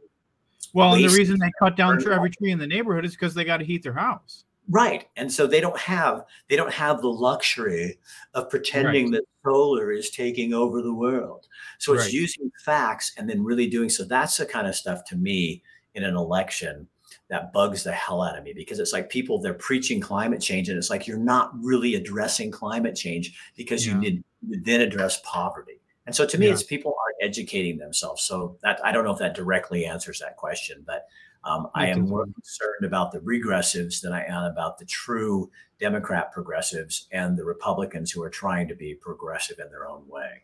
Well, 0.74 0.94
and 0.94 1.04
the 1.04 1.08
reason 1.08 1.38
they 1.38 1.50
cut 1.58 1.76
down 1.76 2.02
every 2.10 2.30
tree 2.30 2.50
in 2.50 2.58
the 2.58 2.66
neighborhood 2.66 3.04
is 3.04 3.12
because 3.12 3.34
they 3.34 3.44
got 3.44 3.56
to 3.58 3.64
heat 3.64 3.82
their 3.82 3.94
house. 3.94 4.44
Right, 4.70 5.06
and 5.16 5.32
so 5.32 5.46
they 5.46 5.60
don't 5.60 5.78
have 5.78 6.24
they 6.48 6.56
don't 6.56 6.72
have 6.72 7.00
the 7.00 7.08
luxury 7.08 7.98
of 8.34 8.50
pretending 8.50 9.10
right. 9.10 9.12
that 9.12 9.24
solar 9.42 9.90
is 9.90 10.10
taking 10.10 10.52
over 10.52 10.82
the 10.82 10.92
world. 10.92 11.46
So 11.78 11.94
it's 11.94 12.04
right. 12.04 12.12
using 12.12 12.50
facts 12.64 13.12
and 13.16 13.28
then 13.28 13.42
really 13.42 13.66
doing 13.66 13.88
so. 13.88 14.04
That's 14.04 14.36
the 14.36 14.44
kind 14.44 14.66
of 14.66 14.74
stuff 14.74 15.04
to 15.06 15.16
me 15.16 15.62
in 15.94 16.04
an 16.04 16.16
election 16.16 16.86
that 17.30 17.52
bugs 17.52 17.82
the 17.82 17.92
hell 17.92 18.22
out 18.22 18.38
of 18.38 18.44
me 18.44 18.52
because 18.52 18.78
it's 18.78 18.92
like 18.92 19.08
people 19.10 19.40
they're 19.40 19.54
preaching 19.54 20.00
climate 20.00 20.40
change 20.40 20.68
and 20.68 20.78
it's 20.78 20.90
like 20.90 21.06
you're 21.06 21.18
not 21.18 21.50
really 21.62 21.94
addressing 21.94 22.50
climate 22.50 22.94
change 22.94 23.38
because 23.56 23.86
yeah. 23.86 23.94
you 23.94 23.98
need 23.98 24.24
then 24.42 24.80
address 24.80 25.20
poverty. 25.24 25.80
And 26.06 26.14
so 26.14 26.26
to 26.26 26.38
me, 26.38 26.46
yeah. 26.46 26.52
it's 26.52 26.62
people 26.62 26.94
aren't 27.04 27.30
educating 27.30 27.76
themselves. 27.76 28.22
So 28.22 28.56
that 28.62 28.80
I 28.84 28.92
don't 28.92 29.04
know 29.04 29.12
if 29.12 29.18
that 29.18 29.34
directly 29.34 29.84
answers 29.84 30.20
that 30.20 30.36
question, 30.36 30.82
but 30.86 31.06
um, 31.48 31.70
I 31.74 31.86
am 31.86 32.08
more 32.08 32.26
concerned 32.26 32.84
about 32.84 33.10
the 33.10 33.20
regressives 33.20 34.02
than 34.02 34.12
I 34.12 34.26
am 34.26 34.44
about 34.44 34.76
the 34.76 34.84
true 34.84 35.50
Democrat 35.80 36.30
progressives 36.30 37.08
and 37.10 37.38
the 37.38 37.44
Republicans 37.44 38.10
who 38.10 38.22
are 38.22 38.28
trying 38.28 38.68
to 38.68 38.74
be 38.74 38.94
progressive 38.94 39.58
in 39.58 39.70
their 39.70 39.88
own 39.88 40.06
way. 40.06 40.42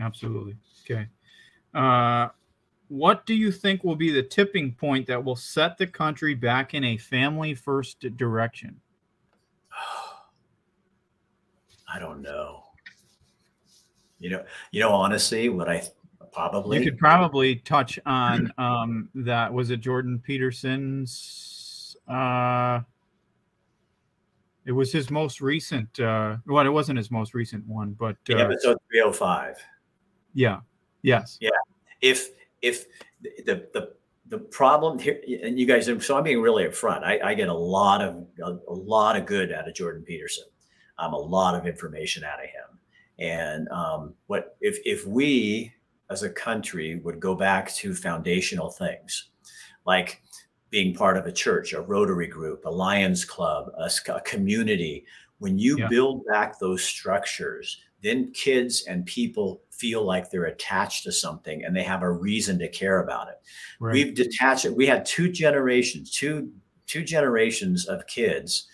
Absolutely. 0.00 0.56
Okay. 0.84 1.08
Uh, 1.74 2.28
what 2.88 3.26
do 3.26 3.34
you 3.34 3.52
think 3.52 3.84
will 3.84 3.96
be 3.96 4.10
the 4.10 4.22
tipping 4.22 4.72
point 4.72 5.06
that 5.08 5.22
will 5.22 5.36
set 5.36 5.76
the 5.76 5.86
country 5.86 6.34
back 6.34 6.72
in 6.72 6.84
a 6.84 6.96
family 6.96 7.54
first 7.54 8.00
direction? 8.16 8.80
I 11.94 11.98
don't 11.98 12.22
know. 12.22 12.62
You 14.18 14.30
know, 14.30 14.44
you 14.70 14.80
know, 14.80 14.92
honestly, 14.92 15.50
what 15.50 15.68
I 15.68 15.82
probably. 16.36 16.78
You 16.78 16.84
could 16.84 16.98
probably 16.98 17.56
touch 17.56 17.98
on 18.04 18.52
um 18.58 19.08
that 19.14 19.52
was 19.52 19.70
it 19.70 19.80
Jordan 19.80 20.18
Peterson's 20.18 21.96
uh 22.08 22.80
it 24.64 24.72
was 24.72 24.92
his 24.92 25.10
most 25.10 25.40
recent 25.40 25.98
uh 25.98 26.36
well 26.46 26.64
it 26.66 26.70
wasn't 26.70 26.98
his 26.98 27.10
most 27.10 27.34
recent 27.34 27.66
one 27.66 27.96
but 27.98 28.16
uh, 28.30 28.36
episode 28.36 28.76
305 28.92 29.56
yeah 30.34 30.60
yes. 31.02 31.38
Yeah. 31.40 31.50
If 32.02 32.28
if 32.62 32.86
the 33.22 33.66
the 33.72 33.92
the 34.28 34.38
problem 34.38 34.98
here 34.98 35.20
and 35.42 35.58
you 35.58 35.66
guys 35.66 35.86
so 36.04 36.16
i'm 36.16 36.24
being 36.24 36.40
really 36.40 36.64
upfront. 36.64 37.02
I, 37.02 37.20
I 37.30 37.34
get 37.34 37.48
a 37.48 37.54
lot 37.54 38.02
of 38.02 38.26
a, 38.42 38.58
a 38.68 38.74
lot 38.74 39.16
of 39.16 39.24
good 39.24 39.52
out 39.52 39.66
of 39.68 39.74
jordan 39.74 40.02
peterson. 40.02 40.44
Um, 40.98 41.12
a 41.12 41.18
lot 41.18 41.54
of 41.54 41.66
information 41.66 42.24
out 42.24 42.42
of 42.42 42.46
him. 42.46 42.78
And 43.18 43.68
um, 43.68 44.14
what 44.28 44.56
if 44.60 44.78
if 44.84 45.06
we 45.06 45.74
as 46.10 46.22
a 46.22 46.30
country 46.30 47.00
would 47.04 47.20
go 47.20 47.34
back 47.34 47.72
to 47.74 47.94
foundational 47.94 48.70
things 48.70 49.30
like 49.86 50.22
being 50.70 50.94
part 50.94 51.16
of 51.16 51.26
a 51.26 51.32
church, 51.32 51.72
a 51.72 51.80
Rotary 51.80 52.26
group, 52.26 52.64
a 52.64 52.70
Lions 52.70 53.24
Club, 53.24 53.70
a, 53.78 53.90
a 54.12 54.20
community. 54.22 55.06
When 55.38 55.58
you 55.58 55.78
yeah. 55.78 55.88
build 55.88 56.26
back 56.26 56.58
those 56.58 56.82
structures, 56.82 57.80
then 58.02 58.32
kids 58.32 58.84
and 58.88 59.06
people 59.06 59.62
feel 59.70 60.04
like 60.04 60.30
they're 60.30 60.44
attached 60.44 61.04
to 61.04 61.12
something 61.12 61.64
and 61.64 61.74
they 61.74 61.82
have 61.82 62.02
a 62.02 62.10
reason 62.10 62.58
to 62.58 62.68
care 62.68 63.00
about 63.00 63.28
it. 63.28 63.40
Right. 63.78 63.92
We've 63.92 64.14
detached 64.14 64.64
it. 64.64 64.76
We 64.76 64.86
had 64.86 65.04
two 65.04 65.30
generations, 65.30 66.10
two 66.10 66.52
two 66.86 67.02
generations 67.02 67.86
of 67.86 68.06
kids 68.06 68.68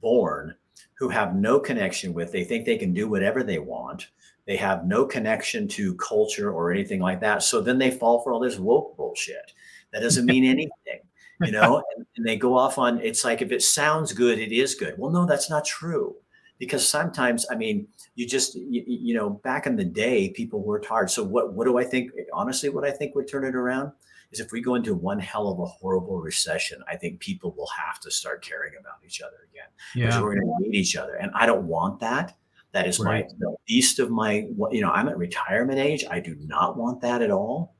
born 0.00 0.54
who 0.94 1.08
have 1.08 1.34
no 1.34 1.60
connection 1.60 2.12
with. 2.12 2.32
They 2.32 2.44
think 2.44 2.64
they 2.64 2.78
can 2.78 2.92
do 2.92 3.08
whatever 3.08 3.42
they 3.42 3.58
want. 3.58 4.08
They 4.48 4.56
have 4.56 4.84
no 4.84 5.04
connection 5.04 5.68
to 5.68 5.94
culture 5.96 6.50
or 6.50 6.72
anything 6.72 7.00
like 7.00 7.20
that. 7.20 7.44
So 7.44 7.60
then 7.60 7.78
they 7.78 7.92
fall 7.92 8.22
for 8.22 8.32
all 8.32 8.40
this 8.40 8.58
woke 8.58 8.96
bullshit. 8.96 9.52
That 9.92 10.00
doesn't 10.00 10.26
mean 10.26 10.44
anything, 10.56 11.00
you 11.42 11.52
know. 11.52 11.84
And, 11.94 12.06
and 12.16 12.26
they 12.26 12.36
go 12.36 12.56
off 12.56 12.78
on. 12.78 13.00
It's 13.00 13.24
like 13.24 13.42
if 13.42 13.52
it 13.52 13.62
sounds 13.62 14.12
good, 14.12 14.40
it 14.40 14.50
is 14.50 14.74
good. 14.74 14.94
Well, 14.98 15.12
no, 15.12 15.24
that's 15.24 15.48
not 15.48 15.64
true 15.64 16.16
because 16.58 16.88
sometimes 16.88 17.46
i 17.52 17.54
mean 17.54 17.86
you 18.16 18.26
just 18.26 18.56
you, 18.56 18.82
you, 18.84 19.14
know 19.14 19.30
back 19.30 19.68
in 19.68 19.76
the 19.76 19.84
day 19.84 20.30
people 20.30 20.60
worked 20.60 20.86
hard 20.86 21.08
so 21.08 21.22
what 21.22 21.52
what 21.54 21.66
do 21.66 21.78
i 21.78 21.84
think 21.84 22.10
honestly 22.32 22.68
what 22.68 22.84
i 22.84 22.90
think 22.90 23.14
would 23.14 23.28
turn 23.28 23.44
it 23.44 23.54
around 23.54 23.92
is 24.30 24.40
if 24.40 24.52
we 24.52 24.60
go 24.60 24.74
into 24.74 24.94
one 24.94 25.18
hell 25.18 25.48
of 25.48 25.58
a 25.58 25.64
horrible 25.64 26.20
recession, 26.20 26.82
I 26.88 26.96
think 26.96 27.20
people 27.20 27.54
will 27.56 27.68
have 27.68 28.00
to 28.00 28.10
start 28.10 28.42
caring 28.42 28.74
about 28.78 28.96
each 29.04 29.20
other 29.20 29.48
again. 29.50 29.68
Yeah. 29.94 30.20
we're 30.20 30.34
going 30.34 30.46
to 30.46 30.68
need 30.68 30.74
each 30.74 30.96
other. 30.96 31.14
And 31.14 31.30
I 31.34 31.46
don't 31.46 31.64
want 31.64 32.00
that. 32.00 32.36
That 32.78 32.88
is 32.88 33.00
right. 33.00 33.26
my 33.26 33.34
the 33.38 33.56
least 33.68 33.98
of 33.98 34.10
my, 34.10 34.46
you 34.70 34.80
know, 34.80 34.90
I'm 34.90 35.08
at 35.08 35.18
retirement 35.18 35.78
age. 35.78 36.04
I 36.08 36.20
do 36.20 36.36
not 36.40 36.76
want 36.76 37.00
that 37.00 37.22
at 37.22 37.30
all. 37.30 37.74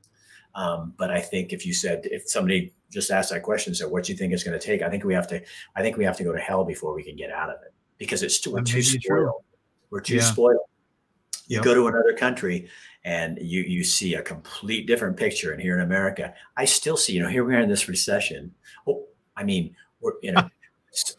Um, 0.55 0.93
but 0.97 1.09
I 1.09 1.21
think 1.21 1.53
if 1.53 1.65
you 1.65 1.73
said, 1.73 2.01
if 2.03 2.29
somebody 2.29 2.73
just 2.91 3.11
asked 3.11 3.29
that 3.29 3.43
question, 3.43 3.73
said, 3.73 3.89
what 3.89 4.03
do 4.03 4.11
you 4.11 4.17
think 4.17 4.33
it's 4.33 4.43
going 4.43 4.59
to 4.59 4.65
take? 4.65 4.81
I 4.81 4.89
think 4.89 5.05
we 5.05 5.13
have 5.13 5.27
to, 5.27 5.41
I 5.75 5.81
think 5.81 5.95
we 5.95 6.03
have 6.03 6.17
to 6.17 6.23
go 6.23 6.33
to 6.33 6.39
hell 6.39 6.65
before 6.65 6.93
we 6.93 7.03
can 7.03 7.15
get 7.15 7.31
out 7.31 7.49
of 7.49 7.55
it 7.61 7.73
because 7.97 8.23
it's 8.23 8.41
too, 8.41 8.51
we're 8.51 8.61
too 8.61 8.81
spoiled. 8.81 9.03
True. 9.03 9.33
We're 9.89 10.01
too 10.01 10.15
yeah. 10.15 10.23
spoiled. 10.23 10.57
You 11.47 11.57
yep. 11.57 11.63
go 11.63 11.73
to 11.73 11.87
another 11.87 12.13
country 12.13 12.67
and 13.05 13.39
you 13.41 13.61
you 13.61 13.83
see 13.83 14.15
a 14.15 14.21
complete 14.21 14.85
different 14.85 15.17
picture. 15.17 15.53
And 15.53 15.61
here 15.61 15.75
in 15.75 15.81
America, 15.81 16.33
I 16.57 16.65
still 16.65 16.97
see, 16.97 17.13
you 17.13 17.23
know, 17.23 17.29
here 17.29 17.45
we 17.45 17.55
are 17.55 17.59
in 17.59 17.69
this 17.69 17.87
recession. 17.87 18.53
Oh, 18.85 19.05
I 19.37 19.43
mean, 19.43 19.75
we're 20.01 20.19
in 20.21 20.35
a 20.35 20.51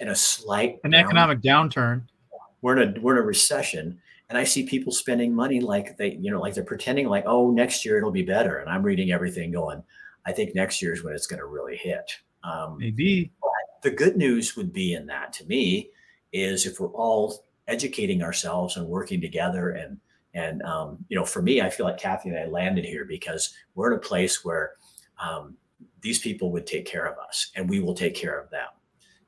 in 0.01 0.09
a 0.09 0.15
slight 0.15 0.79
an 0.85 0.91
down, 0.91 1.05
economic 1.05 1.41
downturn. 1.41 2.03
We're 2.63 2.79
in 2.79 2.97
a 2.97 3.01
we're 3.01 3.17
in 3.17 3.23
a 3.23 3.27
recession, 3.27 3.99
and 4.29 4.39
I 4.39 4.45
see 4.45 4.65
people 4.65 4.93
spending 4.93 5.35
money 5.35 5.61
like 5.61 5.97
they, 5.97 6.13
you 6.21 6.31
know, 6.31 6.41
like 6.41 6.55
they're 6.55 6.65
pretending 6.65 7.09
like, 7.09 7.25
oh, 7.27 7.51
next 7.51 7.85
year 7.85 7.99
it'll 7.99 8.11
be 8.11 8.23
better. 8.23 8.59
And 8.59 8.71
I'm 8.71 8.83
reading 8.83 9.13
everything 9.13 9.51
going, 9.51 9.83
I 10.27 10.33
think 10.33 10.55
next 10.55 10.81
year 10.81 10.93
is 10.93 11.03
when 11.03 11.15
it's 11.15 11.27
going 11.27 11.41
to 11.41 11.47
really 11.47 11.77
hit. 11.77 12.13
Um, 12.45 12.79
Maybe. 12.79 13.33
The 13.83 13.91
good 13.91 14.17
news 14.17 14.57
would 14.57 14.73
be 14.73 14.93
in 14.93 15.07
that 15.07 15.33
to 15.35 15.47
me 15.47 15.91
is 16.33 16.67
if 16.67 16.81
we're 16.81 16.89
all 16.89 17.45
educating 17.67 18.23
ourselves 18.23 18.77
and 18.77 18.87
working 18.87 19.21
together 19.21 19.71
and 19.71 19.99
and 20.35 20.63
um, 20.63 21.05
you 21.09 21.17
know 21.17 21.25
for 21.25 21.43
me 21.43 21.61
i 21.61 21.71
feel 21.71 21.87
like 21.87 21.99
kathy 21.99 22.29
and 22.29 22.39
i 22.39 22.47
landed 22.47 22.85
here 22.85 23.05
because 23.05 23.55
we're 23.75 23.93
in 23.93 23.99
a 23.99 24.01
place 24.01 24.45
where 24.45 24.73
um, 25.19 25.57
these 26.03 26.19
people 26.19 26.51
would 26.53 26.67
take 26.67 26.85
care 26.85 27.07
of 27.07 27.19
us 27.19 27.51
and 27.57 27.69
we 27.69 27.81
will 27.81 27.95
take 27.95 28.15
care 28.15 28.39
of 28.39 28.51
them 28.51 28.69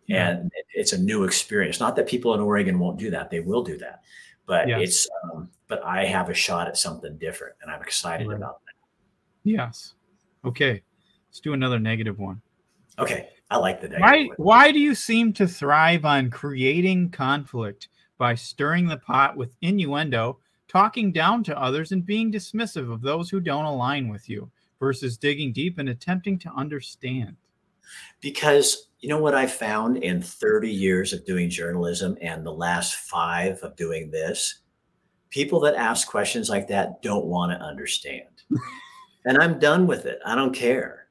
yeah. 0.07 0.31
and 0.31 0.51
it's 0.75 0.93
a 0.93 0.99
new 0.99 1.25
experience. 1.25 1.81
Not 1.81 1.97
that 1.97 2.07
people 2.07 2.35
in 2.35 2.41
oregon 2.41 2.79
won't 2.79 2.99
do 2.99 3.11
that. 3.11 3.31
They 3.31 3.41
will 3.41 3.63
do 3.63 3.79
that. 3.79 4.03
But 4.47 4.69
yes. 4.69 4.81
it's 4.83 5.09
um, 5.25 5.49
but 5.69 5.83
i 5.85 6.05
have 6.05 6.29
a 6.29 6.35
shot 6.35 6.69
at 6.69 6.77
something 6.77 7.17
different 7.17 7.55
and 7.63 7.71
i'm 7.71 7.81
excited 7.81 8.27
right. 8.27 8.37
about 8.37 8.61
that. 8.67 8.75
Yes. 9.45 9.95
Okay. 10.45 10.83
Let's 11.29 11.41
do 11.41 11.53
another 11.53 11.79
negative 11.79 12.19
one. 12.19 12.43
Okay. 12.99 13.29
I 13.51 13.57
like 13.57 13.81
the 13.81 13.89
negative 13.89 14.03
why 14.03 14.25
one. 14.25 14.37
why 14.37 14.73
do 14.73 14.81
you 14.81 14.95
seem 14.95 15.33
to 15.35 15.47
thrive 15.47 16.05
on 16.05 16.31
creating 16.31 17.11
conflict 17.11 17.89
by 18.19 18.35
stirring 18.35 18.87
the 18.87 18.99
pot 18.99 19.37
with 19.37 19.55
innuendo 19.63 20.39
talking 20.69 21.13
down 21.13 21.45
to 21.45 21.61
others 21.61 21.93
and 21.93 22.07
being 22.07 22.33
dismissive 22.33 22.91
of 22.91 23.03
those 23.03 23.29
who 23.29 23.41
don't 23.41 23.67
align 23.67 24.09
with 24.09 24.29
you 24.29 24.51
versus 24.81 25.19
digging 25.19 25.53
deep 25.53 25.79
and 25.79 25.89
attempting 25.89 26.39
to 26.39 26.53
understand? 26.55 27.37
Because 28.21 28.89
you 29.03 29.09
know 29.09 29.19
what 29.19 29.35
I 29.35 29.47
found 29.47 29.97
in 29.99 30.23
30 30.23 30.71
years 30.71 31.13
of 31.13 31.27
doing 31.27 31.51
journalism 31.51 32.17
and 32.23 32.47
the 32.47 32.53
last 32.53 32.95
five 32.95 33.59
of 33.63 33.75
doing 33.75 34.13
this? 34.13 34.61
People 35.31 35.59
that 35.61 35.75
ask 35.75 36.07
questions 36.07 36.49
like 36.49 36.69
that 36.69 37.03
don't 37.03 37.27
want 37.27 37.51
to 37.51 37.59
understand. 37.59 38.45
and 39.25 39.39
I'm 39.39 39.59
done 39.59 39.89
with 39.89 40.07
it. 40.07 40.21
I 40.25 40.37
don't 40.37 40.55
care. 40.55 41.09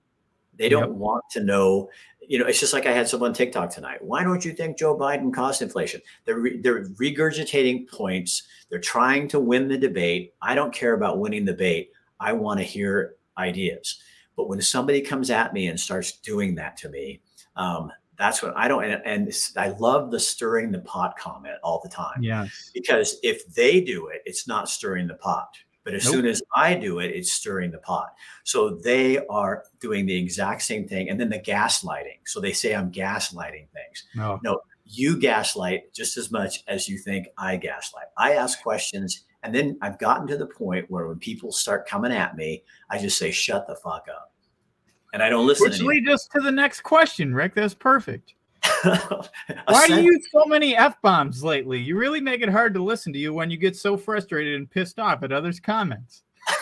They 0.58 0.70
don't 0.70 0.92
yep. 0.92 0.98
want 0.98 1.26
to 1.32 1.44
know. 1.44 1.90
You 2.22 2.40
know, 2.40 2.46
it's 2.46 2.62
just 2.62 2.72
like 2.72 2.86
I 2.86 2.94
had 2.94 3.10
someone 3.10 3.34
TikTok 3.34 3.72
tonight. 3.72 4.02
Why 4.02 4.24
don't 4.24 4.46
you 4.46 4.54
think 4.54 4.78
Joe 4.78 4.98
Biden 4.98 5.34
caused 5.34 5.62
inflation? 5.62 6.02
They're 6.24 6.40
re- 6.40 6.62
they're 6.62 6.86
regurgitating 6.86 7.90
points. 7.90 8.44
They're 8.70 8.80
trying 8.80 9.28
to 9.30 9.40
win 9.40 9.68
the 9.68 9.78
debate. 9.78 10.34
I 10.42 10.56
don't 10.56 10.74
care 10.74 10.94
about 10.94 11.20
winning 11.20 11.44
the 11.44 11.52
debate. 11.52 11.92
I 12.22 12.32
want 12.32 12.60
to 12.60 12.64
hear 12.64 13.16
ideas. 13.38 14.00
But 14.38 14.48
when 14.48 14.62
somebody 14.62 15.02
comes 15.02 15.30
at 15.30 15.52
me 15.52 15.68
and 15.68 15.80
starts 15.80 16.20
doing 16.20 16.56
that 16.56 16.78
to 16.78 16.90
me, 16.90 17.22
um, 17.56 17.92
that's 18.18 18.44
what 18.44 18.56
I 18.56 18.68
don't. 18.68 18.84
And, 18.84 19.02
and, 19.06 19.34
I 19.58 19.70
love 19.80 20.12
the 20.12 20.20
stirring 20.20 20.72
the 20.72 20.80
pot 20.80 21.18
comment 21.18 21.56
all 21.64 21.82
the 21.84 21.90
time. 21.90 22.22
Yes. 22.22 22.72
Because 22.74 23.18
if 23.24 23.48
they 23.54 23.82
do 23.82 24.08
it, 24.08 24.22
it's 24.26 24.48
not 24.48 24.70
stirring 24.70 25.08
the 25.08 25.16
pot. 25.16 25.56
But 25.84 25.96
as 25.96 26.06
nope. 26.06 26.14
soon 26.14 26.26
as 26.28 26.44
I 26.56 26.76
do 26.76 27.00
it, 27.00 27.08
it's 27.08 27.32
stirring 27.32 27.72
the 27.72 27.80
pot. 27.80 28.14
So 28.44 28.70
they 28.70 29.26
are 29.26 29.64
doing 29.80 30.06
the 30.06 30.16
exact 30.16 30.62
same 30.62 30.88
thing. 30.88 31.10
And 31.10 31.20
then 31.20 31.30
the 31.30 31.40
gaslighting. 31.40 32.20
So 32.26 32.40
they 32.40 32.54
say 32.54 32.76
I'm 32.76 32.92
gaslighting 32.92 33.68
things. 33.74 34.06
No, 34.14 34.40
no 34.44 34.62
you 34.92 35.18
gaslight 35.18 35.94
just 35.94 36.18
as 36.18 36.32
much 36.32 36.64
as 36.68 36.88
you 36.88 36.98
think 36.98 37.28
I 37.38 37.56
gaslight. 37.56 38.08
I 38.18 38.34
ask 38.34 38.62
questions 38.62 39.24
and 39.44 39.56
then 39.56 39.78
I've 39.82 39.98
gotten 39.98 40.28
to 40.28 40.38
the 40.38 40.46
point 40.46 40.86
where 40.90 41.08
when 41.08 41.18
people 41.18 41.52
start 41.52 41.88
coming 41.88 42.12
at 42.12 42.36
me, 42.36 42.64
I 42.90 43.00
just 43.00 43.18
say, 43.18 43.32
shut 43.32 43.68
the 43.68 43.76
fuck 43.76 44.08
up. 44.14 44.31
And 45.14 45.22
I 45.22 45.30
don't 45.30 45.46
listen. 45.46 45.70
Which 45.70 45.82
leads 45.82 46.10
us 46.10 46.28
to 46.34 46.40
the 46.40 46.52
next 46.52 46.82
question, 46.82 47.34
Rick. 47.34 47.56
That's 47.56 47.74
perfect. 47.74 48.34
Why 48.84 49.88
do 49.88 49.96
you 49.96 50.12
use 50.14 50.28
so 50.32 50.46
many 50.46 50.76
F 50.76 51.02
bombs 51.02 51.44
lately? 51.44 51.80
You 51.80 51.98
really 51.98 52.22
make 52.22 52.42
it 52.42 52.50
hard 52.50 52.74
to 52.76 52.84
listen 52.84 53.12
to 53.14 53.20
you 53.20 53.34
when 53.34 53.50
you 53.50 53.58
get 53.58 53.76
so 53.76 53.98
frustrated 53.98 54.56
and 54.56 54.70
pissed 54.70 55.00
off 55.00 55.24
at 55.24 55.32
others' 55.32 55.60
comments. 55.60 56.24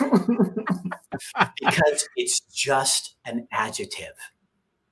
because 1.60 2.08
it's 2.16 2.40
just 2.52 3.16
an 3.26 3.46
adjective. 3.52 4.14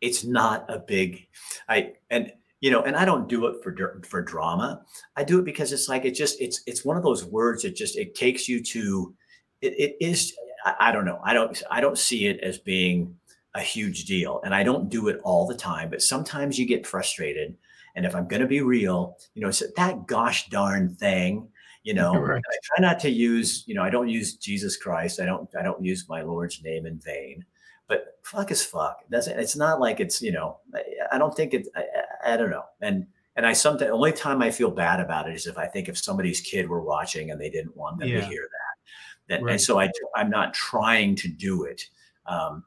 It's 0.01 0.25
not 0.25 0.65
a 0.69 0.79
big 0.79 1.27
I 1.69 1.95
and 2.11 2.33
you 2.61 2.71
know 2.71 2.83
and 2.83 2.97
i 2.97 3.05
don't 3.05 3.29
do 3.29 3.47
it 3.47 3.63
for 3.63 4.01
for 4.05 4.23
drama 4.23 4.83
i 5.17 5.25
do 5.25 5.39
it 5.39 5.45
because 5.45 5.73
it's 5.73 5.89
like 5.89 6.05
it 6.05 6.13
just 6.13 6.41
it's 6.41 6.63
it's 6.67 6.85
one 6.85 6.97
of 6.97 7.03
those 7.03 7.25
words 7.25 7.63
that 7.63 7.77
just 7.77 7.97
it 7.97 8.15
takes 8.15 8.49
you 8.49 8.63
to 8.63 9.15
it, 9.61 9.75
it 9.79 9.97
is 10.01 10.35
I, 10.65 10.75
I 10.81 10.93
don't 10.93 11.05
know 11.05 11.21
i 11.25 11.33
don't 11.33 11.63
i 11.71 11.81
don't 11.81 11.99
see 11.99 12.27
it 12.27 12.41
as 12.41 12.59
being 12.59 13.15
a 13.55 13.61
huge 13.61 14.05
deal 14.05 14.41
and 14.45 14.55
i 14.55 14.63
don't 14.63 14.89
do 14.89 15.09
it 15.09 15.21
all 15.25 15.47
the 15.47 15.55
time 15.55 15.91
but 15.91 16.03
sometimes 16.03 16.59
you 16.59 16.67
get 16.67 16.87
frustrated 16.87 17.57
and 17.97 18.05
if 18.05 18.15
i'm 18.15 18.29
going 18.29 18.43
to 18.43 18.47
be 18.47 18.61
real 18.61 19.17
you 19.35 19.43
know 19.43 19.49
it's 19.49 19.63
that 19.77 20.07
gosh 20.07 20.49
darn 20.49 20.95
thing 20.95 21.49
you 21.83 21.95
know 21.95 22.13
right. 22.19 22.43
i 22.47 22.57
try 22.63 22.87
not 22.87 23.01
to 23.01 23.11
use 23.11 23.65
you 23.67 23.75
know 23.75 23.83
i 23.83 23.91
don't 23.91 24.09
use 24.09 24.35
jesus 24.35 24.77
christ 24.77 25.21
i 25.21 25.25
don't 25.25 25.49
i 25.59 25.63
don't 25.63 25.83
use 25.83 26.09
my 26.09 26.23
lord's 26.23 26.63
name 26.63 26.87
in 26.87 26.99
vain 26.99 27.45
but 27.89 28.19
fuck 28.23 28.51
is 28.51 28.63
fuck. 28.63 29.01
It 29.03 29.11
doesn't 29.11 29.39
it's 29.39 29.57
not 29.57 29.81
like 29.81 29.99
it's 29.99 30.23
you 30.23 30.31
know 30.31 30.59
I, 30.75 30.83
I 31.13 31.19
don't 31.19 31.35
think 31.35 31.55
it 31.55 31.67
I, 31.75 32.35
I, 32.35 32.37
don't 32.37 32.51
know 32.51 32.65
and 32.81 33.07
and 33.35 33.47
I 33.47 33.55
sometimes 33.55 33.89
the 33.89 33.95
only 33.95 34.13
time 34.13 34.43
I 34.43 34.51
feel 34.51 34.71
bad 34.71 35.01
about 35.01 35.29
it 35.29 35.35
is 35.35 35.47
if 35.47 35.59
I 35.59 35.67
think 35.67 35.89
if 35.89 35.99
somebody's 35.99 36.41
kid 36.41 36.69
were 36.69 36.83
watching 36.83 37.31
and 37.31 37.41
they 37.41 37.51
didn't 37.51 37.77
want 37.77 37.99
them 37.99 38.09
yeah. 38.09 38.21
to 38.21 38.27
hear 38.27 38.43
that. 38.43 39.35
that 39.35 39.43
right. 39.43 39.53
And 39.53 39.61
so 39.61 39.81
I 39.81 39.91
I'm 40.15 40.31
not 40.31 40.55
trying 40.55 41.17
to 41.17 41.29
do 41.29 41.65
it, 41.65 41.89
um, 42.27 42.65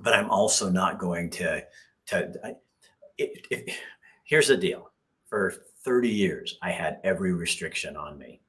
but 0.00 0.14
I'm 0.14 0.30
also 0.30 0.70
not 0.70 0.98
going 0.98 1.30
to 1.30 1.64
to. 2.06 2.32
I, 2.44 2.54
it, 3.18 3.46
it, 3.50 3.70
here's 4.24 4.48
the 4.48 4.56
deal: 4.56 4.90
for 5.26 5.54
30 5.84 6.08
years, 6.08 6.58
I 6.62 6.70
had 6.70 6.98
every 7.04 7.32
restriction 7.32 7.96
on 7.96 8.18
me. 8.18 8.40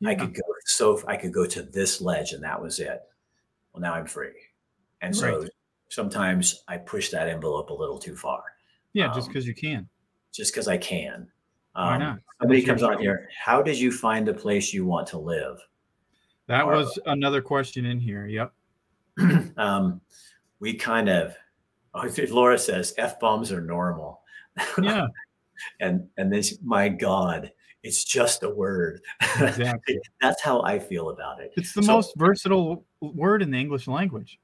Yeah. 0.00 0.10
I 0.10 0.14
could 0.14 0.34
go 0.34 0.42
so 0.66 1.02
I 1.06 1.16
could 1.16 1.32
go 1.32 1.46
to 1.46 1.62
this 1.62 2.00
ledge 2.00 2.32
and 2.32 2.42
that 2.44 2.60
was 2.60 2.78
it. 2.78 3.00
Well, 3.72 3.80
now 3.80 3.94
I'm 3.94 4.06
free. 4.06 4.32
And 5.00 5.14
so 5.14 5.46
sometimes 5.88 6.62
I 6.68 6.76
push 6.78 7.10
that 7.10 7.28
envelope 7.28 7.70
a 7.70 7.74
little 7.74 7.98
too 7.98 8.16
far. 8.16 8.42
Yeah, 8.92 9.08
um, 9.08 9.14
just 9.14 9.28
because 9.28 9.46
you 9.46 9.54
can. 9.54 9.88
Just 10.32 10.52
because 10.52 10.68
I 10.68 10.76
can. 10.76 11.28
Um, 11.74 11.86
Why 11.86 11.98
not? 11.98 12.18
Somebody 12.40 12.62
comes 12.62 12.82
on 12.82 12.98
here. 12.98 13.28
How 13.38 13.62
did 13.62 13.78
you 13.78 13.90
find 13.90 14.26
the 14.26 14.34
place 14.34 14.72
you 14.72 14.84
want 14.84 15.06
to 15.08 15.18
live? 15.18 15.58
That 16.46 16.66
was 16.66 16.98
another 17.06 17.40
question 17.40 17.86
in 17.86 17.98
here. 17.98 18.26
Yep. 18.26 18.52
um, 19.56 20.00
we 20.64 20.72
kind 20.72 21.10
of, 21.10 21.36
oh, 21.92 22.08
Laura 22.30 22.58
says 22.58 22.94
f 22.96 23.20
bombs 23.20 23.52
are 23.52 23.60
normal. 23.60 24.22
Yeah. 24.80 25.06
and 25.80 26.08
and 26.16 26.32
this, 26.32 26.58
my 26.62 26.88
God, 26.88 27.52
it's 27.82 28.02
just 28.02 28.42
a 28.42 28.48
word. 28.48 29.02
Exactly. 29.38 30.00
That's 30.22 30.40
how 30.40 30.62
I 30.62 30.78
feel 30.78 31.10
about 31.10 31.42
it. 31.42 31.52
It's 31.54 31.74
the 31.74 31.82
so, 31.82 31.92
most 31.92 32.14
versatile 32.16 32.86
word 33.02 33.42
in 33.42 33.50
the 33.50 33.58
English 33.58 33.86
language. 33.86 34.40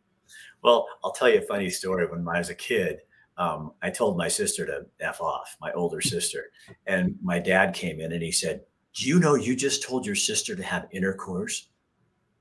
Well, 0.63 0.87
I'll 1.03 1.13
tell 1.13 1.31
you 1.31 1.39
a 1.39 1.43
funny 1.43 1.71
story. 1.71 2.07
When 2.07 2.29
I 2.29 2.39
was 2.39 2.51
a 2.51 2.55
kid, 2.55 2.99
um, 3.39 3.73
I 3.81 3.89
told 3.89 4.19
my 4.19 4.29
sister 4.29 4.67
to 4.67 4.85
F 5.01 5.23
off, 5.23 5.57
my 5.59 5.73
older 5.73 6.03
sister. 6.03 6.51
And 6.87 7.17
my 7.23 7.39
dad 7.39 7.73
came 7.73 7.99
in 7.99 8.13
and 8.13 8.23
he 8.23 8.31
said, 8.31 8.61
Do 8.93 9.09
you 9.09 9.19
know 9.19 9.37
you 9.37 9.57
just 9.57 9.83
told 9.83 10.05
your 10.05 10.17
sister 10.17 10.55
to 10.55 10.63
have 10.63 10.87
intercourse? 10.93 11.71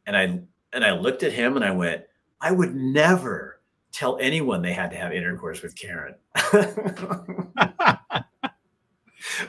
And 0.06 0.18
I 0.18 0.42
and 0.74 0.84
I 0.84 0.92
looked 0.92 1.24
at 1.24 1.32
him 1.32 1.56
and 1.56 1.64
I 1.64 1.72
went, 1.72 2.04
I 2.42 2.52
would 2.52 2.76
never 2.76 3.59
tell 3.92 4.18
anyone 4.20 4.62
they 4.62 4.74
had 4.74 4.92
to 4.92 4.98
have 4.98 5.14
intercourse 5.14 5.62
with 5.62 5.76
Karen. 5.76 6.16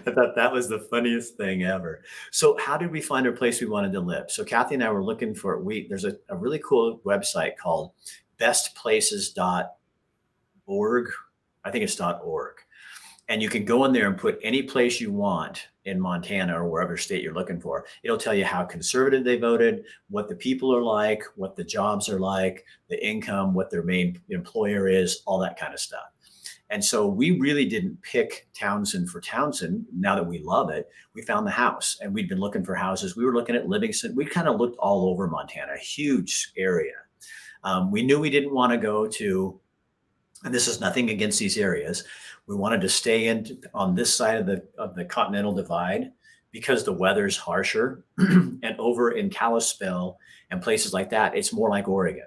I 0.07 0.13
thought 0.13 0.35
that 0.37 0.53
was 0.53 0.69
the 0.69 0.87
funniest 0.91 1.37
thing 1.37 1.65
ever. 1.65 2.03
So, 2.31 2.57
how 2.59 2.77
did 2.77 2.91
we 2.91 3.01
find 3.01 3.27
a 3.27 3.33
place 3.33 3.61
we 3.61 3.67
wanted 3.67 3.93
to 3.93 4.01
live? 4.01 4.31
So, 4.31 4.45
Kathy 4.45 4.75
and 4.75 4.85
I 4.85 4.91
were 4.91 5.05
looking 5.05 5.35
for 5.35 5.61
we. 5.61 5.87
There's 5.89 6.05
a, 6.05 6.17
a 6.29 6.37
really 6.37 6.61
cool 6.65 7.01
website 7.05 7.57
called 7.57 7.93
bestplaces.org. 8.39 11.11
I 11.63 11.71
think 11.71 11.85
it's 11.85 11.97
dot 11.97 12.21
.org. 12.25 12.57
And 13.31 13.41
you 13.41 13.49
can 13.49 13.65
go 13.65 13.85
in 13.85 13.93
there 13.93 14.09
and 14.09 14.19
put 14.19 14.41
any 14.43 14.61
place 14.63 15.01
you 15.01 15.13
want 15.13 15.69
in 15.85 16.01
Montana 16.01 16.61
or 16.61 16.69
wherever 16.69 16.97
state 16.97 17.23
you're 17.23 17.33
looking 17.33 17.61
for. 17.61 17.87
It'll 18.03 18.19
tell 18.19 18.35
you 18.35 18.45
how 18.45 18.65
conservative 18.65 19.25
they 19.25 19.39
voted, 19.39 19.85
what 20.09 20.29
the 20.29 20.35
people 20.35 20.75
are 20.75 20.83
like, 20.83 21.23
what 21.37 21.55
the 21.55 21.63
jobs 21.63 22.09
are 22.09 22.19
like, 22.19 22.65
the 22.89 23.03
income, 23.07 23.55
what 23.55 23.71
their 23.71 23.85
main 23.85 24.21
employer 24.31 24.89
is, 24.89 25.23
all 25.27 25.39
that 25.39 25.57
kind 25.57 25.73
of 25.73 25.79
stuff. 25.79 26.11
And 26.71 26.85
so 26.85 27.07
we 27.07 27.39
really 27.39 27.67
didn't 27.67 28.03
pick 28.03 28.49
Townsend 28.53 29.11
for 29.11 29.21
Townsend. 29.21 29.87
Now 29.97 30.17
that 30.17 30.27
we 30.27 30.41
love 30.41 30.71
it, 30.71 30.89
we 31.15 31.23
found 31.23 31.47
the 31.47 31.53
house 31.53 31.99
and 32.01 32.13
we'd 32.13 32.29
been 32.29 32.41
looking 32.41 32.65
for 32.65 32.75
houses. 32.75 33.17
We 33.17 33.25
were 33.25 33.35
looking 33.35 33.57
at 33.57 33.69
Livingston. 33.69 34.15
We 34.17 34.25
kind 34.25 34.49
of 34.49 34.59
looked 34.59 34.79
all 34.79 35.09
over 35.09 35.29
Montana, 35.29 35.77
huge 35.77 36.53
area. 36.57 36.95
Um, 37.63 37.93
we 37.93 38.03
knew 38.03 38.19
we 38.19 38.31
didn't 38.31 38.55
want 38.55 38.73
to 38.73 38.79
go 38.79 39.07
to, 39.07 39.61
and 40.45 40.55
this 40.55 40.67
is 40.67 40.81
nothing 40.81 41.11
against 41.11 41.39
these 41.39 41.59
areas. 41.59 42.05
We 42.51 42.57
wanted 42.57 42.81
to 42.81 42.89
stay 42.89 43.29
in 43.29 43.63
on 43.75 43.95
this 43.95 44.13
side 44.13 44.39
of 44.39 44.47
the 44.47 44.67
of 44.77 44.97
the 44.97 45.05
Continental 45.05 45.53
Divide, 45.53 46.11
because 46.51 46.83
the 46.83 46.93
weather's 46.93 47.37
harsher 47.37 48.05
and 48.19 48.75
over 48.81 49.13
in 49.13 49.31
Kalispell 49.31 50.19
and 50.51 50.61
places 50.61 50.93
like 50.93 51.11
that, 51.11 51.37
it's 51.37 51.53
more 51.53 51.71
like 51.71 51.87
Oregon. 51.87 52.27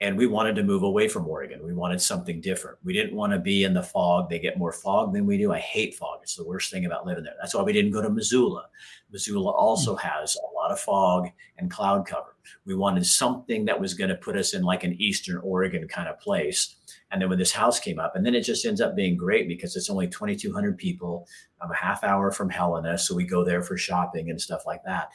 And 0.00 0.18
we 0.18 0.26
wanted 0.26 0.56
to 0.56 0.64
move 0.64 0.82
away 0.82 1.06
from 1.06 1.28
Oregon. 1.28 1.64
We 1.64 1.72
wanted 1.72 2.00
something 2.00 2.40
different. 2.40 2.78
We 2.82 2.92
didn't 2.92 3.14
want 3.14 3.32
to 3.32 3.38
be 3.38 3.62
in 3.62 3.74
the 3.74 3.82
fog. 3.84 4.28
They 4.28 4.40
get 4.40 4.58
more 4.58 4.72
fog 4.72 5.14
than 5.14 5.24
we 5.24 5.38
do. 5.38 5.52
I 5.52 5.60
hate 5.60 5.94
fog. 5.94 6.18
It's 6.24 6.34
the 6.34 6.44
worst 6.44 6.72
thing 6.72 6.84
about 6.84 7.06
living 7.06 7.22
there. 7.22 7.34
That's 7.40 7.54
why 7.54 7.62
we 7.62 7.72
didn't 7.72 7.92
go 7.92 8.02
to 8.02 8.10
Missoula. 8.10 8.66
Missoula 9.12 9.52
also 9.52 9.92
hmm. 9.92 10.06
has 10.08 10.36
a 10.36 10.52
lot 10.52 10.72
of 10.72 10.80
fog 10.80 11.28
and 11.58 11.70
cloud 11.70 12.06
cover. 12.06 12.33
We 12.64 12.74
wanted 12.74 13.06
something 13.06 13.64
that 13.64 13.80
was 13.80 13.94
going 13.94 14.10
to 14.10 14.16
put 14.16 14.36
us 14.36 14.54
in 14.54 14.62
like 14.62 14.84
an 14.84 14.94
Eastern 15.00 15.38
Oregon 15.38 15.86
kind 15.88 16.08
of 16.08 16.18
place. 16.20 16.76
And 17.10 17.20
then 17.20 17.28
when 17.28 17.38
this 17.38 17.52
house 17.52 17.78
came 17.78 17.98
up, 17.98 18.16
and 18.16 18.26
then 18.26 18.34
it 18.34 18.42
just 18.42 18.66
ends 18.66 18.80
up 18.80 18.96
being 18.96 19.16
great 19.16 19.48
because 19.48 19.76
it's 19.76 19.90
only 19.90 20.08
2,200 20.08 20.76
people. 20.76 21.28
I'm 21.62 21.70
a 21.70 21.76
half 21.76 22.02
hour 22.02 22.30
from 22.30 22.50
Helena. 22.50 22.98
So 22.98 23.14
we 23.14 23.24
go 23.24 23.44
there 23.44 23.62
for 23.62 23.76
shopping 23.76 24.30
and 24.30 24.40
stuff 24.40 24.66
like 24.66 24.82
that. 24.84 25.10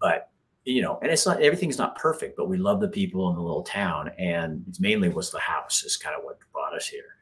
But 0.00 0.30
you 0.64 0.80
know, 0.80 0.98
and 1.02 1.10
it's 1.10 1.26
not 1.26 1.42
everything's 1.42 1.78
not 1.78 1.96
perfect, 1.96 2.36
but 2.36 2.48
we 2.48 2.56
love 2.56 2.80
the 2.80 2.88
people 2.88 3.28
in 3.28 3.36
the 3.36 3.42
little 3.42 3.62
town, 3.62 4.10
and 4.18 4.64
it's 4.68 4.80
mainly 4.80 5.08
was 5.10 5.30
the 5.30 5.38
house 5.38 5.84
is 5.84 5.96
kind 5.96 6.16
of 6.16 6.24
what 6.24 6.38
brought 6.52 6.74
us 6.74 6.86
here. 6.88 7.16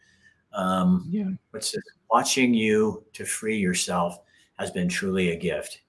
Um, 0.52 1.08
yeah, 1.10 1.24
what's 1.50 1.72
this? 1.72 1.82
Watching 2.10 2.54
you 2.54 3.04
to 3.14 3.24
free 3.24 3.58
yourself 3.58 4.18
has 4.58 4.70
been 4.70 4.88
truly 4.88 5.30
a 5.30 5.36
gift, 5.36 5.80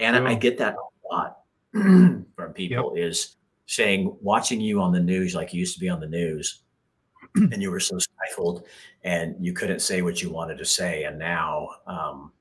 and 0.00 0.16
I 0.16 0.34
get 0.34 0.58
that 0.58 0.74
a 0.74 1.14
lot 1.14 1.43
from 2.36 2.52
people 2.54 2.96
yep. 2.96 3.08
is 3.08 3.36
saying 3.66 4.16
watching 4.20 4.60
you 4.60 4.80
on 4.80 4.92
the 4.92 5.00
news 5.00 5.34
like 5.34 5.52
you 5.52 5.60
used 5.60 5.74
to 5.74 5.80
be 5.80 5.88
on 5.88 6.00
the 6.00 6.06
news, 6.06 6.62
and 7.34 7.60
you 7.60 7.70
were 7.70 7.80
so 7.80 7.98
stifled 7.98 8.66
and 9.02 9.34
you 9.44 9.52
couldn't 9.52 9.80
say 9.80 10.00
what 10.02 10.22
you 10.22 10.30
wanted 10.30 10.58
to 10.58 10.64
say, 10.64 11.04
and 11.04 11.18
now, 11.18 11.68
um, 11.86 12.32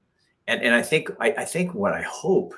and 0.47 0.61
and 0.61 0.75
I 0.75 0.81
think 0.81 1.09
I, 1.19 1.31
I 1.39 1.45
think 1.45 1.73
what 1.73 1.93
I 1.93 2.03
hope 2.03 2.53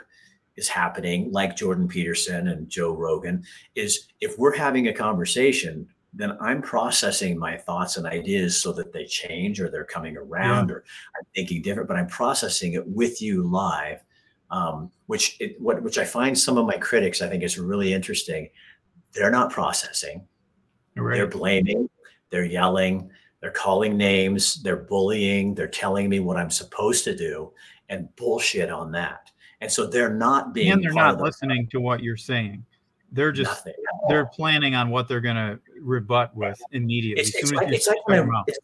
is 0.57 0.67
happening, 0.67 1.32
like 1.32 1.55
Jordan 1.55 1.88
Peterson 1.88 2.47
and 2.47 2.69
Joe 2.69 2.93
Rogan, 2.93 3.43
is 3.76 4.07
if 4.21 4.38
we're 4.38 4.55
having 4.55 4.88
a 4.88 4.93
conversation, 4.93 5.88
then 6.13 6.38
I'm 6.39 6.61
processing 6.61 7.38
my 7.38 7.57
thoughts 7.57 7.97
and 7.97 8.07
ideas 8.07 8.59
so 8.59 8.71
that 8.73 8.93
they 8.93 9.05
change 9.05 9.59
or 9.59 9.69
they're 9.69 9.84
coming 9.84 10.15
around 10.15 10.69
yeah. 10.69 10.76
or 10.76 10.84
I'm 11.17 11.26
thinking 11.36 11.61
different, 11.61 11.89
but 11.89 11.97
I'm 11.97 12.07
processing 12.07 12.73
it 12.73 12.88
with 12.88 13.21
you 13.21 13.43
live. 13.43 14.01
Um, 14.51 14.91
which 15.07 15.37
it, 15.39 15.59
what 15.59 15.81
which 15.81 15.97
I 15.97 16.05
find 16.05 16.37
some 16.37 16.57
of 16.57 16.65
my 16.65 16.77
critics 16.77 17.21
I 17.21 17.27
think 17.27 17.43
is 17.43 17.57
really 17.57 17.93
interesting. 17.93 18.49
They're 19.11 19.31
not 19.31 19.51
processing. 19.51 20.27
Right. 20.95 21.15
They're 21.15 21.27
blaming, 21.27 21.89
they're 22.29 22.45
yelling, 22.45 23.09
they're 23.41 23.51
calling 23.51 23.97
names, 23.97 24.61
they're 24.61 24.77
bullying, 24.77 25.55
they're 25.55 25.67
telling 25.67 26.07
me 26.09 26.19
what 26.19 26.37
I'm 26.37 26.49
supposed 26.49 27.03
to 27.05 27.15
do 27.15 27.51
and 27.89 28.13
bullshit 28.15 28.69
on 28.69 28.91
that 28.93 29.31
and 29.61 29.71
so 29.71 29.85
they're 29.85 30.13
not 30.13 30.53
being 30.53 30.71
and 30.71 30.83
they're 30.83 30.93
not 30.93 31.19
listening 31.19 31.67
to 31.67 31.79
what 31.79 32.01
you're 32.01 32.17
saying 32.17 32.63
they're 33.11 33.31
just 33.31 33.67
they're 34.07 34.25
planning 34.25 34.75
on 34.75 34.89
what 34.89 35.07
they're 35.07 35.21
going 35.21 35.35
to 35.35 35.59
rebut 35.81 36.35
with 36.35 36.59
immediately 36.71 37.21
it's, 37.21 37.35
it's 37.35 37.51
like, 37.51 37.71
it's 37.71 37.87
like 37.87 38.07
when 38.07 38.29
I, 38.29 38.43
it's, 38.47 38.59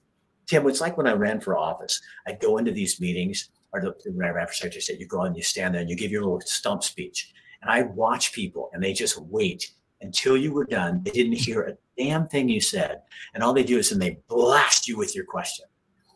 tim 0.47 0.67
it's 0.67 0.81
like 0.81 0.97
when 0.97 1.07
i 1.07 1.13
ran 1.13 1.39
for 1.39 1.57
office 1.57 2.01
i'd 2.27 2.39
go 2.39 2.57
into 2.57 2.71
these 2.71 2.99
meetings 2.99 3.49
or 3.73 3.81
the, 3.81 3.95
when 4.11 4.27
i 4.27 4.31
ran 4.31 4.47
for 4.47 4.53
secretary 4.53 4.79
of 4.79 4.83
state 4.83 4.99
you 4.99 5.07
go 5.07 5.21
and 5.21 5.35
you 5.35 5.43
stand 5.43 5.73
there 5.73 5.81
and 5.81 5.89
you 5.89 5.95
give 5.95 6.11
your 6.11 6.21
little 6.21 6.41
stump 6.41 6.83
speech 6.83 7.33
and 7.61 7.71
i 7.71 7.81
watch 7.81 8.33
people 8.33 8.69
and 8.73 8.83
they 8.83 8.93
just 8.93 9.21
wait 9.23 9.71
until 10.01 10.35
you 10.35 10.51
were 10.53 10.65
done 10.65 11.01
they 11.03 11.11
didn't 11.11 11.33
hear 11.47 11.61
a 11.61 11.77
damn 11.97 12.27
thing 12.27 12.49
you 12.49 12.61
said 12.61 13.01
and 13.33 13.43
all 13.43 13.53
they 13.53 13.63
do 13.63 13.77
is 13.77 13.89
then 13.89 13.99
they 13.99 14.19
blast 14.27 14.87
you 14.87 14.97
with 14.97 15.15
your 15.15 15.25
question 15.25 15.65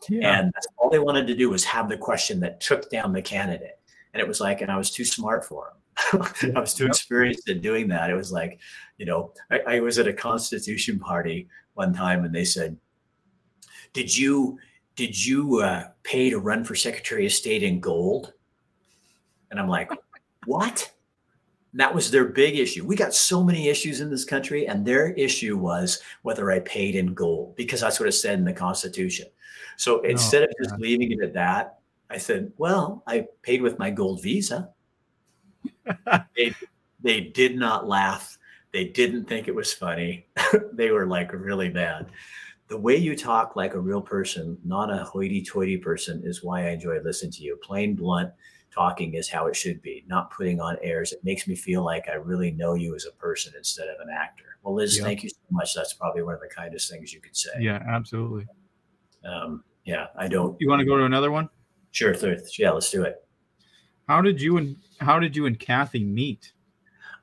yeah. 0.08 0.38
and 0.38 0.52
all 0.76 0.90
they 0.90 0.98
wanted 0.98 1.26
to 1.26 1.34
do 1.34 1.50
was 1.50 1.64
have 1.64 1.88
the 1.88 1.96
question 1.96 2.40
that 2.40 2.60
took 2.60 2.90
down 2.90 3.12
the 3.12 3.22
candidate 3.22 3.76
and 4.16 4.22
it 4.22 4.26
was 4.26 4.40
like, 4.40 4.62
and 4.62 4.70
I 4.70 4.78
was 4.78 4.90
too 4.90 5.04
smart 5.04 5.44
for 5.44 5.74
them. 6.10 6.22
I 6.56 6.60
was 6.60 6.72
too 6.72 6.86
experienced 6.86 7.50
in 7.50 7.60
doing 7.60 7.86
that. 7.88 8.08
It 8.08 8.14
was 8.14 8.32
like, 8.32 8.58
you 8.96 9.04
know, 9.04 9.34
I, 9.50 9.58
I 9.66 9.80
was 9.80 9.98
at 9.98 10.08
a 10.08 10.12
Constitution 10.14 10.98
party 10.98 11.48
one 11.74 11.92
time, 11.92 12.24
and 12.24 12.34
they 12.34 12.46
said, 12.46 12.78
"Did 13.92 14.16
you 14.16 14.58
did 14.96 15.24
you 15.24 15.60
uh, 15.60 15.88
pay 16.02 16.30
to 16.30 16.38
run 16.38 16.64
for 16.64 16.74
Secretary 16.74 17.26
of 17.26 17.32
State 17.32 17.62
in 17.62 17.80
gold?" 17.80 18.32
And 19.50 19.60
I'm 19.60 19.68
like, 19.68 19.90
"What?" 20.46 20.92
And 21.72 21.80
that 21.80 21.94
was 21.94 22.10
their 22.10 22.24
big 22.24 22.58
issue. 22.58 22.86
We 22.86 22.96
got 22.96 23.14
so 23.14 23.44
many 23.44 23.68
issues 23.68 24.00
in 24.00 24.10
this 24.10 24.24
country, 24.24 24.66
and 24.66 24.84
their 24.84 25.12
issue 25.12 25.58
was 25.58 26.00
whether 26.22 26.50
I 26.50 26.60
paid 26.60 26.94
in 26.94 27.12
gold 27.12 27.54
because 27.54 27.82
that's 27.82 28.00
what 28.00 28.08
it 28.08 28.12
said 28.12 28.38
in 28.38 28.46
the 28.46 28.52
Constitution. 28.52 29.26
So 29.76 30.00
instead 30.00 30.42
of 30.42 30.48
just 30.62 30.78
leaving 30.78 31.12
it 31.12 31.22
at 31.22 31.34
that, 31.34 31.80
I 32.08 32.18
said, 32.18 32.52
Well, 32.56 33.02
I 33.06 33.26
paid 33.42 33.62
with 33.62 33.78
my 33.78 33.90
gold 33.90 34.22
visa. 34.22 34.70
they, 36.36 36.54
they 37.02 37.20
did 37.20 37.56
not 37.56 37.86
laugh. 37.86 38.38
They 38.72 38.84
didn't 38.84 39.26
think 39.26 39.48
it 39.48 39.54
was 39.54 39.72
funny. 39.72 40.26
they 40.72 40.90
were 40.90 41.06
like 41.06 41.32
really 41.32 41.68
bad. 41.68 42.06
The 42.68 42.76
way 42.76 42.96
you 42.96 43.16
talk 43.16 43.54
like 43.54 43.74
a 43.74 43.80
real 43.80 44.02
person, 44.02 44.58
not 44.64 44.90
a 44.90 45.04
hoity 45.04 45.42
toity 45.44 45.76
person, 45.76 46.22
is 46.24 46.42
why 46.42 46.66
I 46.66 46.70
enjoy 46.70 46.98
listening 47.00 47.32
to 47.32 47.42
you. 47.42 47.56
Plain 47.62 47.94
blunt 47.94 48.32
talking 48.74 49.14
is 49.14 49.28
how 49.28 49.46
it 49.46 49.54
should 49.54 49.80
be, 49.82 50.04
not 50.06 50.30
putting 50.30 50.60
on 50.60 50.76
airs. 50.82 51.12
It 51.12 51.24
makes 51.24 51.46
me 51.46 51.54
feel 51.54 51.84
like 51.84 52.08
I 52.08 52.14
really 52.14 52.50
know 52.50 52.74
you 52.74 52.94
as 52.94 53.06
a 53.06 53.12
person 53.12 53.52
instead 53.56 53.88
of 53.88 54.00
an 54.00 54.08
actor. 54.12 54.58
Well, 54.62 54.74
Liz, 54.74 54.98
thank 55.00 55.22
you 55.22 55.30
so 55.30 55.36
much. 55.50 55.74
That's 55.74 55.94
probably 55.94 56.22
one 56.22 56.34
of 56.34 56.40
the 56.40 56.48
kindest 56.48 56.90
things 56.90 57.12
you 57.12 57.20
could 57.20 57.36
say. 57.36 57.50
Yeah, 57.60 57.82
absolutely. 57.88 58.46
Um, 59.24 59.62
yeah, 59.84 60.08
I 60.18 60.26
don't. 60.26 60.56
You 60.60 60.68
want 60.68 60.80
to 60.80 60.86
go 60.86 60.96
to 60.96 61.04
another 61.04 61.30
one? 61.30 61.48
Sure, 61.92 62.14
yeah, 62.58 62.72
let's 62.72 62.90
do 62.90 63.04
it. 63.04 63.24
How 64.08 64.20
did 64.20 64.42
you 64.42 64.58
and 64.58 64.76
how 65.00 65.18
did 65.18 65.34
you 65.34 65.46
and 65.46 65.58
Kathy 65.58 66.04
meet? 66.04 66.52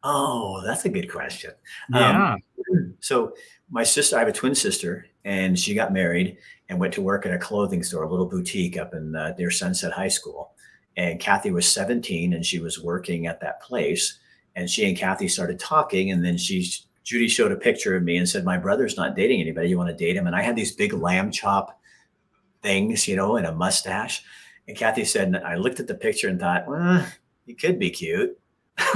Oh, 0.03 0.61
that's 0.65 0.85
a 0.85 0.89
good 0.89 1.11
question. 1.11 1.51
Yeah. 1.93 2.33
Um, 2.33 2.95
so 2.99 3.35
my 3.69 3.83
sister, 3.83 4.15
I 4.15 4.19
have 4.19 4.27
a 4.27 4.33
twin 4.33 4.55
sister, 4.55 5.05
and 5.25 5.57
she 5.57 5.73
got 5.73 5.93
married 5.93 6.37
and 6.69 6.79
went 6.79 6.93
to 6.93 7.01
work 7.01 7.25
at 7.25 7.33
a 7.33 7.37
clothing 7.37 7.83
store, 7.83 8.03
a 8.03 8.09
little 8.09 8.25
boutique 8.25 8.77
up 8.77 8.93
in 8.93 9.15
uh, 9.15 9.33
near 9.37 9.51
Sunset 9.51 9.93
High 9.93 10.07
School. 10.07 10.53
And 10.95 11.19
Kathy 11.19 11.51
was 11.51 11.71
17, 11.71 12.33
and 12.33 12.45
she 12.45 12.59
was 12.59 12.81
working 12.81 13.27
at 13.27 13.41
that 13.41 13.61
place. 13.61 14.19
And 14.55 14.69
she 14.69 14.87
and 14.87 14.97
Kathy 14.97 15.27
started 15.27 15.59
talking, 15.59 16.11
and 16.11 16.23
then 16.23 16.37
she 16.37 16.69
Judy 17.03 17.27
showed 17.27 17.51
a 17.51 17.57
picture 17.57 17.95
of 17.95 18.03
me 18.03 18.17
and 18.17 18.29
said, 18.29 18.45
"My 18.45 18.57
brother's 18.57 18.95
not 18.95 19.15
dating 19.15 19.41
anybody. 19.41 19.69
You 19.69 19.77
want 19.77 19.89
to 19.89 19.95
date 19.95 20.15
him?" 20.15 20.27
And 20.27 20.35
I 20.35 20.41
had 20.41 20.55
these 20.55 20.71
big 20.71 20.93
lamb 20.93 21.31
chop 21.31 21.79
things, 22.63 23.07
you 23.07 23.15
know, 23.15 23.35
and 23.35 23.45
a 23.45 23.51
mustache. 23.51 24.23
And 24.67 24.75
Kathy 24.75 25.05
said, 25.05 25.35
I 25.45 25.55
looked 25.55 25.79
at 25.79 25.87
the 25.87 25.93
picture 25.93 26.29
and 26.29 26.39
thought, 26.39 26.67
well, 26.67 27.05
he 27.45 27.53
could 27.53 27.77
be 27.77 27.91
cute. 27.91 28.39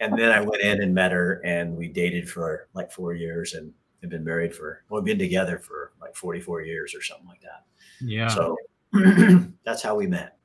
and 0.00 0.16
then 0.16 0.30
I 0.30 0.40
went 0.40 0.62
in 0.62 0.80
and 0.80 0.94
met 0.94 1.12
her, 1.12 1.42
and 1.44 1.76
we 1.76 1.88
dated 1.88 2.30
for 2.30 2.68
like 2.72 2.92
four 2.92 3.12
years 3.12 3.54
and 3.54 3.74
have 4.06 4.10
been 4.10 4.24
married 4.24 4.54
for, 4.54 4.84
well, 4.88 5.00
we've 5.00 5.06
been 5.06 5.18
together 5.18 5.58
for 5.58 5.92
like 6.00 6.14
44 6.14 6.62
years 6.62 6.94
or 6.94 7.02
something 7.02 7.26
like 7.26 7.42
that. 7.42 7.64
Yeah. 8.00 8.28
So 8.28 8.56
that's 9.64 9.82
how 9.82 9.94
we 9.94 10.06
met. 10.06 10.36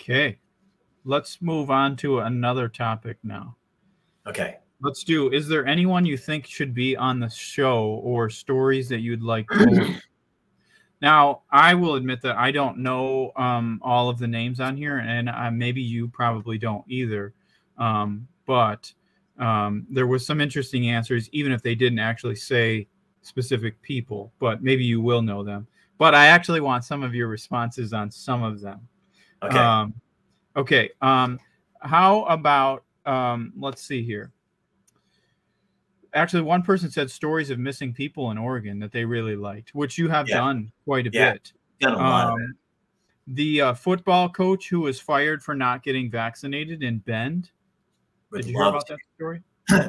Okay. 0.00 0.38
Let's 1.04 1.42
move 1.42 1.70
on 1.70 1.96
to 1.96 2.20
another 2.20 2.68
topic 2.68 3.18
now. 3.22 3.56
Okay. 4.26 4.58
Let's 4.80 5.04
do. 5.04 5.32
Is 5.32 5.48
there 5.48 5.66
anyone 5.66 6.04
you 6.04 6.16
think 6.16 6.46
should 6.46 6.74
be 6.74 6.96
on 6.96 7.20
the 7.20 7.28
show 7.30 8.00
or 8.02 8.28
stories 8.30 8.88
that 8.88 9.00
you'd 9.00 9.22
like 9.22 9.48
to 9.48 9.96
now, 11.04 11.42
I 11.50 11.74
will 11.74 11.96
admit 11.96 12.22
that 12.22 12.36
I 12.36 12.50
don't 12.50 12.78
know 12.78 13.32
um, 13.36 13.78
all 13.82 14.08
of 14.08 14.18
the 14.18 14.26
names 14.26 14.58
on 14.58 14.74
here, 14.74 14.98
and 14.98 15.28
uh, 15.28 15.50
maybe 15.50 15.82
you 15.82 16.08
probably 16.08 16.56
don't 16.56 16.84
either. 16.88 17.34
Um, 17.76 18.26
but 18.46 18.90
um, 19.38 19.86
there 19.90 20.06
was 20.06 20.24
some 20.26 20.40
interesting 20.40 20.88
answers, 20.88 21.28
even 21.32 21.52
if 21.52 21.62
they 21.62 21.74
didn't 21.74 21.98
actually 21.98 22.36
say 22.36 22.86
specific 23.22 23.80
people. 23.82 24.32
But 24.38 24.62
maybe 24.62 24.84
you 24.84 25.00
will 25.00 25.22
know 25.22 25.42
them. 25.42 25.66
But 25.98 26.14
I 26.14 26.26
actually 26.26 26.60
want 26.60 26.84
some 26.84 27.02
of 27.02 27.14
your 27.14 27.28
responses 27.28 27.92
on 27.92 28.10
some 28.10 28.42
of 28.42 28.60
them. 28.60 28.86
Okay. 29.42 29.58
Um, 29.58 29.94
okay. 30.56 30.90
Um, 31.00 31.38
how 31.80 32.24
about 32.24 32.84
um, 33.06 33.52
let's 33.56 33.82
see 33.82 34.02
here 34.02 34.32
actually 36.14 36.42
one 36.42 36.62
person 36.62 36.90
said 36.90 37.10
stories 37.10 37.50
of 37.50 37.58
missing 37.58 37.92
people 37.92 38.30
in 38.30 38.38
Oregon 38.38 38.78
that 38.78 38.92
they 38.92 39.04
really 39.04 39.36
liked, 39.36 39.74
which 39.74 39.98
you 39.98 40.08
have 40.08 40.28
yeah. 40.28 40.36
done 40.36 40.72
quite 40.84 41.06
a 41.06 41.10
yeah. 41.12 41.32
bit. 41.32 41.52
Done 41.80 41.94
a 41.94 41.98
lot 41.98 42.26
um, 42.28 42.32
of 42.34 42.40
it. 42.40 42.56
The 43.26 43.60
uh, 43.60 43.74
football 43.74 44.28
coach 44.28 44.68
who 44.68 44.80
was 44.80 45.00
fired 45.00 45.42
for 45.42 45.54
not 45.54 45.82
getting 45.82 46.10
vaccinated 46.10 46.82
in 46.82 46.98
Bend. 46.98 47.50
Would 48.34 48.46
you 48.46 48.56
about 48.56 48.86
to. 48.86 48.94
that 48.94 49.00
story? 49.16 49.42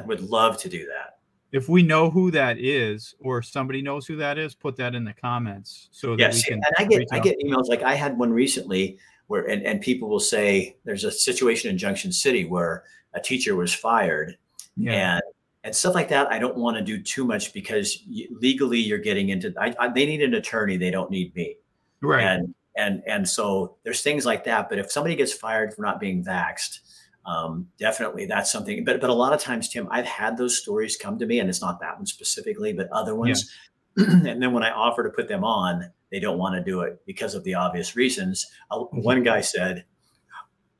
Would 0.06 0.22
love 0.22 0.58
to 0.58 0.68
do 0.68 0.86
that. 0.86 1.18
If 1.52 1.68
we 1.68 1.82
know 1.82 2.10
who 2.10 2.30
that 2.32 2.58
is, 2.58 3.14
or 3.20 3.40
somebody 3.40 3.80
knows 3.80 4.06
who 4.06 4.16
that 4.16 4.36
is, 4.36 4.54
put 4.54 4.76
that 4.76 4.94
in 4.94 5.04
the 5.04 5.12
comments 5.12 5.88
so 5.92 6.10
that 6.10 6.18
yes, 6.18 6.36
we 6.36 6.42
can. 6.42 6.54
And 6.54 6.74
I 6.78 6.84
get 6.84 7.06
I 7.12 7.18
get 7.18 7.38
emails 7.40 7.68
like 7.68 7.82
I 7.82 7.94
had 7.94 8.18
one 8.18 8.32
recently 8.32 8.98
where 9.28 9.48
and, 9.48 9.62
and 9.62 9.80
people 9.80 10.08
will 10.08 10.20
say 10.20 10.76
there's 10.84 11.04
a 11.04 11.10
situation 11.10 11.70
in 11.70 11.78
Junction 11.78 12.12
City 12.12 12.44
where 12.44 12.84
a 13.14 13.20
teacher 13.20 13.56
was 13.56 13.72
fired 13.72 14.36
yeah. 14.76 15.16
and 15.16 15.22
and 15.64 15.74
stuff 15.74 15.94
like 15.94 16.08
that. 16.10 16.30
I 16.30 16.38
don't 16.38 16.56
want 16.56 16.76
to 16.76 16.82
do 16.82 17.02
too 17.02 17.24
much 17.24 17.52
because 17.52 18.04
legally 18.30 18.78
you're 18.78 18.98
getting 18.98 19.30
into. 19.30 19.52
I, 19.58 19.74
I, 19.80 19.88
they 19.88 20.06
need 20.06 20.22
an 20.22 20.34
attorney. 20.34 20.76
They 20.76 20.92
don't 20.92 21.10
need 21.10 21.34
me. 21.34 21.56
Right. 22.00 22.22
And 22.22 22.54
and 22.76 23.02
and 23.06 23.28
so 23.28 23.76
there's 23.82 24.02
things 24.02 24.24
like 24.24 24.44
that. 24.44 24.68
But 24.68 24.78
if 24.78 24.92
somebody 24.92 25.16
gets 25.16 25.32
fired 25.32 25.74
for 25.74 25.82
not 25.82 25.98
being 25.98 26.24
vaxxed, 26.24 26.80
um, 27.26 27.68
definitely 27.78 28.26
that's 28.26 28.50
something. 28.50 28.84
But 28.84 29.00
but 29.00 29.10
a 29.10 29.14
lot 29.14 29.32
of 29.32 29.40
times, 29.40 29.68
Tim, 29.68 29.88
I've 29.90 30.06
had 30.06 30.36
those 30.36 30.56
stories 30.58 30.96
come 30.96 31.18
to 31.18 31.26
me, 31.26 31.40
and 31.40 31.48
it's 31.50 31.60
not 31.60 31.80
that 31.80 31.96
one 31.96 32.06
specifically, 32.06 32.72
but 32.72 32.88
other 32.90 33.14
ones. 33.14 33.50
Yeah. 33.96 34.04
and 34.26 34.42
then 34.42 34.52
when 34.52 34.62
I 34.62 34.70
offer 34.70 35.02
to 35.02 35.10
put 35.10 35.26
them 35.26 35.42
on, 35.42 35.90
they 36.10 36.20
don't 36.20 36.38
want 36.38 36.54
to 36.54 36.62
do 36.62 36.82
it 36.82 37.00
because 37.06 37.34
of 37.34 37.42
the 37.44 37.54
obvious 37.54 37.96
reasons. 37.96 38.46
Uh. 38.70 38.80
One 38.92 39.22
guy 39.24 39.40
said, 39.40 39.84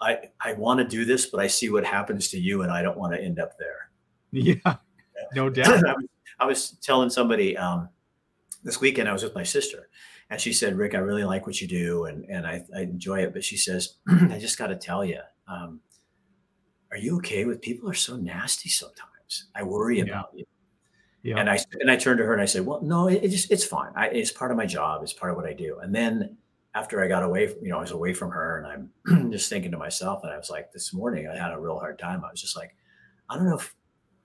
"I 0.01 0.31
I 0.41 0.53
want 0.53 0.79
to 0.79 0.87
do 0.87 1.05
this, 1.05 1.27
but 1.27 1.41
I 1.41 1.49
see 1.49 1.69
what 1.69 1.85
happens 1.85 2.29
to 2.29 2.39
you, 2.39 2.63
and 2.63 2.71
I 2.71 2.83
don't 2.83 2.99
want 2.99 3.13
to 3.15 3.21
end 3.21 3.41
up 3.41 3.59
there." 3.59 3.91
Yeah, 4.31 4.77
no 5.35 5.51
doubt. 5.51 5.83
I 6.39 6.47
was 6.47 6.73
telling 6.83 7.11
somebody 7.11 7.57
um, 7.57 7.89
this 8.63 8.81
weekend 8.81 9.09
I 9.09 9.13
was 9.13 9.23
with 9.23 9.35
my 9.35 9.43
sister, 9.43 9.89
and 10.31 10.41
she 10.41 10.53
said, 10.53 10.77
"Rick, 10.77 10.95
I 10.95 10.99
really 10.99 11.25
like 11.25 11.47
what 11.47 11.61
you 11.61 11.67
do, 11.67 12.05
and 12.05 12.25
and 12.27 12.47
I, 12.47 12.63
I 12.77 12.83
enjoy 12.83 13.21
it." 13.21 13.33
But 13.33 13.43
she 13.43 13.57
says, 13.57 13.95
"I 14.09 14.39
just 14.39 14.59
got 14.59 14.69
to 14.69 14.77
tell 14.77 15.05
you, 15.05 15.21
um, 15.49 15.81
are 16.91 16.97
you 16.97 17.17
okay 17.17 17.45
with 17.45 17.61
people 17.61 17.89
are 17.91 17.95
so 17.95 18.17
nasty 18.17 18.69
sometimes? 18.69 19.49
I 19.55 19.63
worry 19.63 19.99
yeah. 19.99 20.05
about 20.05 20.31
you." 20.35 20.45
Yeah. 21.23 21.39
And 21.39 21.51
I 21.51 21.59
and 21.81 21.91
I 21.91 21.97
turned 21.97 22.19
to 22.19 22.25
her 22.25 22.33
and 22.33 22.43
I 22.43 22.47
said, 22.47 22.65
"Well, 22.65 22.81
no, 22.83 23.09
it, 23.09 23.25
it 23.25 23.29
just 23.29 23.51
it's 23.51 23.65
fine. 23.65 23.93
I, 23.97 24.09
it's 24.09 24.31
part 24.31 24.51
of 24.51 24.57
my 24.57 24.67
job. 24.67 25.03
It's 25.03 25.13
part 25.13 25.31
of 25.31 25.37
what 25.37 25.47
I 25.47 25.53
do." 25.53 25.79
And 25.81 25.95
then 25.95 26.37
after 26.77 27.03
I 27.03 27.09
got 27.09 27.23
away, 27.23 27.47
from, 27.47 27.65
you 27.65 27.71
know, 27.71 27.79
I 27.79 27.81
was 27.81 27.91
away 27.91 28.13
from 28.13 28.31
her, 28.31 28.59
and 28.59 28.91
I'm 29.07 29.31
just 29.33 29.49
thinking 29.49 29.71
to 29.71 29.79
myself, 29.79 30.23
and 30.23 30.33
I 30.33 30.37
was 30.37 30.51
like, 30.51 30.73
this 30.73 30.93
morning 30.93 31.27
I 31.27 31.35
had 31.35 31.53
a 31.53 31.59
real 31.59 31.79
hard 31.79 31.99
time. 31.99 32.23
I 32.23 32.31
was 32.31 32.41
just 32.41 32.55
like, 32.55 32.77
I 33.31 33.37
don't 33.37 33.49
know 33.49 33.57
if 33.57 33.75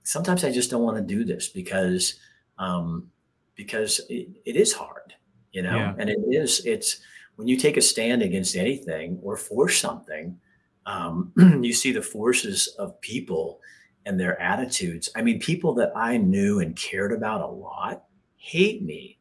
sometimes 0.02 0.44
I 0.44 0.52
just 0.52 0.70
don't 0.70 0.82
want 0.82 0.98
to 0.98 1.02
do 1.02 1.24
this 1.24 1.48
because 1.48 2.16
um, 2.58 3.10
because 3.54 4.00
it, 4.10 4.28
it 4.44 4.56
is 4.56 4.72
hard, 4.72 5.14
you 5.50 5.62
know, 5.62 5.76
yeah. 5.76 5.94
and 5.98 6.10
it 6.10 6.18
is 6.30 6.64
it's 6.66 7.00
when 7.36 7.48
you 7.48 7.56
take 7.56 7.78
a 7.78 7.82
stand 7.82 8.22
against 8.22 8.54
anything 8.54 9.18
or 9.22 9.36
for 9.36 9.68
something, 9.68 10.38
um, 10.86 11.32
you 11.62 11.72
see 11.72 11.92
the 11.92 12.02
forces 12.02 12.68
of 12.78 13.00
people 13.00 13.60
and 14.06 14.18
their 14.18 14.40
attitudes. 14.40 15.10
I 15.14 15.22
mean, 15.22 15.38
people 15.38 15.74
that 15.74 15.92
I 15.94 16.16
knew 16.16 16.60
and 16.60 16.74
cared 16.74 17.12
about 17.12 17.40
a 17.40 17.46
lot 17.46 18.04
hate 18.36 18.82
me. 18.82 19.18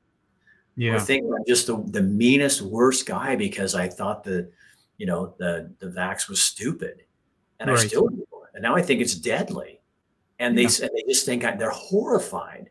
Yeah. 0.75 0.95
Or 0.95 0.99
think 0.99 1.25
I'm 1.25 1.45
just 1.47 1.67
the, 1.67 1.83
the 1.87 2.01
meanest, 2.01 2.61
worst 2.61 3.05
guy 3.05 3.35
because 3.35 3.75
I 3.75 3.87
thought 3.87 4.23
the, 4.23 4.49
you 4.97 5.05
know, 5.05 5.35
the 5.37 5.71
the 5.79 5.87
vax 5.87 6.29
was 6.29 6.41
stupid. 6.41 7.03
And 7.59 7.69
right. 7.69 7.79
I 7.79 7.87
still 7.87 8.07
do. 8.07 8.25
And 8.53 8.63
now 8.63 8.75
I 8.75 8.81
think 8.81 9.01
it's 9.01 9.15
deadly 9.15 9.81
and 10.41 10.57
they 10.57 10.63
yeah. 10.63 10.87
they 10.93 11.03
just 11.07 11.25
think 11.25 11.45
I, 11.45 11.55
they're 11.55 11.69
horrified 11.69 12.69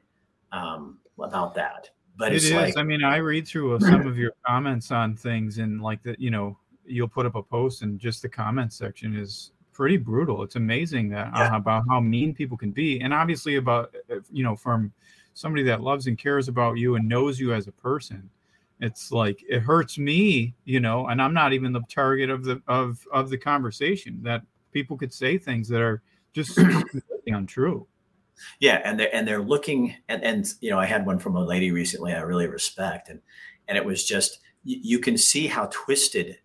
um, 0.53 0.99
about 1.18 1.55
that. 1.55 1.88
But 2.16 2.32
it 2.32 2.43
is. 2.43 2.53
Like, 2.53 2.76
I 2.76 2.82
mean, 2.82 3.03
I 3.03 3.16
read 3.16 3.49
through 3.49 3.78
some 3.80 4.07
of 4.07 4.18
your 4.18 4.32
comments 4.45 4.91
on 4.91 5.16
things, 5.16 5.59
and 5.59 5.80
like 5.80 6.03
that, 6.03 6.20
you 6.20 6.30
know, 6.30 6.59
you'll 6.91 7.09
put 7.09 7.26
up 7.26 7.34
a 7.34 7.43
post, 7.43 7.82
and 7.82 7.99
just 7.99 8.22
the 8.22 8.28
comment 8.28 8.72
section 8.72 9.16
is 9.16 9.53
pretty 9.72 9.97
brutal. 9.97 10.43
It's 10.43 10.57
amazing 10.57 11.09
that 11.11 11.30
yeah. 11.34 11.53
uh, 11.53 11.57
about 11.57 11.84
how 11.88 12.01
mean 12.01 12.34
people 12.34 12.57
can 12.57 12.70
be, 12.70 13.01
and 13.01 13.14
obviously 13.14 13.57
about 13.57 13.95
uh, 14.11 14.16
you 14.30 14.45
know 14.45 14.57
from 14.57 14.93
somebody 15.34 15.62
that 15.64 15.80
loves 15.80 16.07
and 16.07 16.18
cares 16.18 16.49
about 16.49 16.76
you 16.78 16.97
and 16.97 17.09
knows 17.09 17.38
you 17.38 17.55
as 17.55 17.66
a 17.66 17.72
person. 17.72 18.28
It's 18.80 19.12
like 19.12 19.45
it 19.49 19.61
hurts 19.61 19.99
me, 19.99 20.55
you 20.64 20.80
know, 20.80 21.07
and 21.09 21.20
I'm 21.20 21.34
not 21.34 21.53
even 21.53 21.72
the 21.72 21.82
target 21.88 22.30
of 22.30 22.45
the 22.45 22.62
of 22.66 23.07
of 23.12 23.30
the 23.30 23.38
conversation. 23.38 24.22
That 24.22 24.43
people 24.72 24.97
could 24.97 25.12
say 25.12 25.38
things 25.38 25.68
that 25.68 25.80
are 25.80 26.03
just 26.32 26.59
untrue. 27.26 27.86
Yeah, 28.59 28.80
and 28.84 28.99
they're 28.99 29.14
and 29.14 29.26
they're 29.28 29.43
looking 29.43 29.95
and 30.09 30.22
and 30.24 30.47
you 30.61 30.70
know 30.70 30.78
I 30.78 30.86
had 30.86 31.07
one 31.07 31.18
from 31.18 31.36
a 31.36 31.45
lady 31.45 31.70
recently 31.70 32.12
I 32.14 32.20
really 32.20 32.47
respect 32.47 33.09
and 33.09 33.20
and 33.68 33.76
it 33.76 33.84
was 33.84 34.05
just 34.05 34.41
you, 34.64 34.78
you 34.82 34.99
can 34.99 35.18
see 35.18 35.47
how 35.47 35.68
twisted 35.70 36.38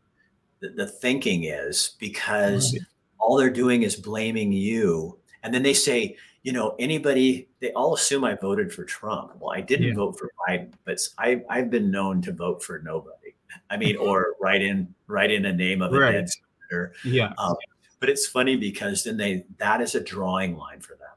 the, 0.59 0.69
the 0.69 0.87
thinking 0.87 1.45
is 1.45 1.95
because 1.99 2.73
right. 2.73 2.81
all 3.19 3.37
they're 3.37 3.49
doing 3.49 3.83
is 3.83 3.95
blaming 3.95 4.51
you 4.51 5.17
and 5.43 5.53
then 5.53 5.63
they 5.63 5.73
say 5.73 6.15
you 6.45 6.51
know 6.51 6.75
anybody 6.77 7.49
they 7.59 7.71
all 7.71 7.95
assume 7.95 8.23
I 8.23 8.35
voted 8.35 8.71
for 8.71 8.83
Trump. 8.83 9.31
Well, 9.39 9.51
I 9.51 9.61
didn't 9.61 9.87
yeah. 9.87 9.93
vote 9.95 10.17
for 10.17 10.31
Biden, 10.47 10.73
but 10.85 10.99
I 11.17 11.41
I've 11.49 11.71
been 11.71 11.89
known 11.89 12.21
to 12.21 12.31
vote 12.31 12.63
for 12.63 12.79
nobody. 12.79 13.33
I 13.71 13.77
mean, 13.77 13.97
or 13.99 14.35
write 14.39 14.61
in 14.61 14.93
write 15.07 15.31
in 15.31 15.45
a 15.45 15.53
name 15.53 15.81
of 15.81 15.91
a 15.91 15.99
right. 15.99 16.11
dead 16.11 16.29
senator. 16.29 16.93
Yeah. 17.03 17.33
Um, 17.39 17.55
but 17.99 18.09
it's 18.09 18.27
funny 18.27 18.55
because 18.55 19.03
then 19.03 19.17
they 19.17 19.45
that 19.57 19.81
is 19.81 19.95
a 19.95 19.99
drawing 19.99 20.55
line 20.55 20.81
for 20.81 20.95
them. 20.95 21.07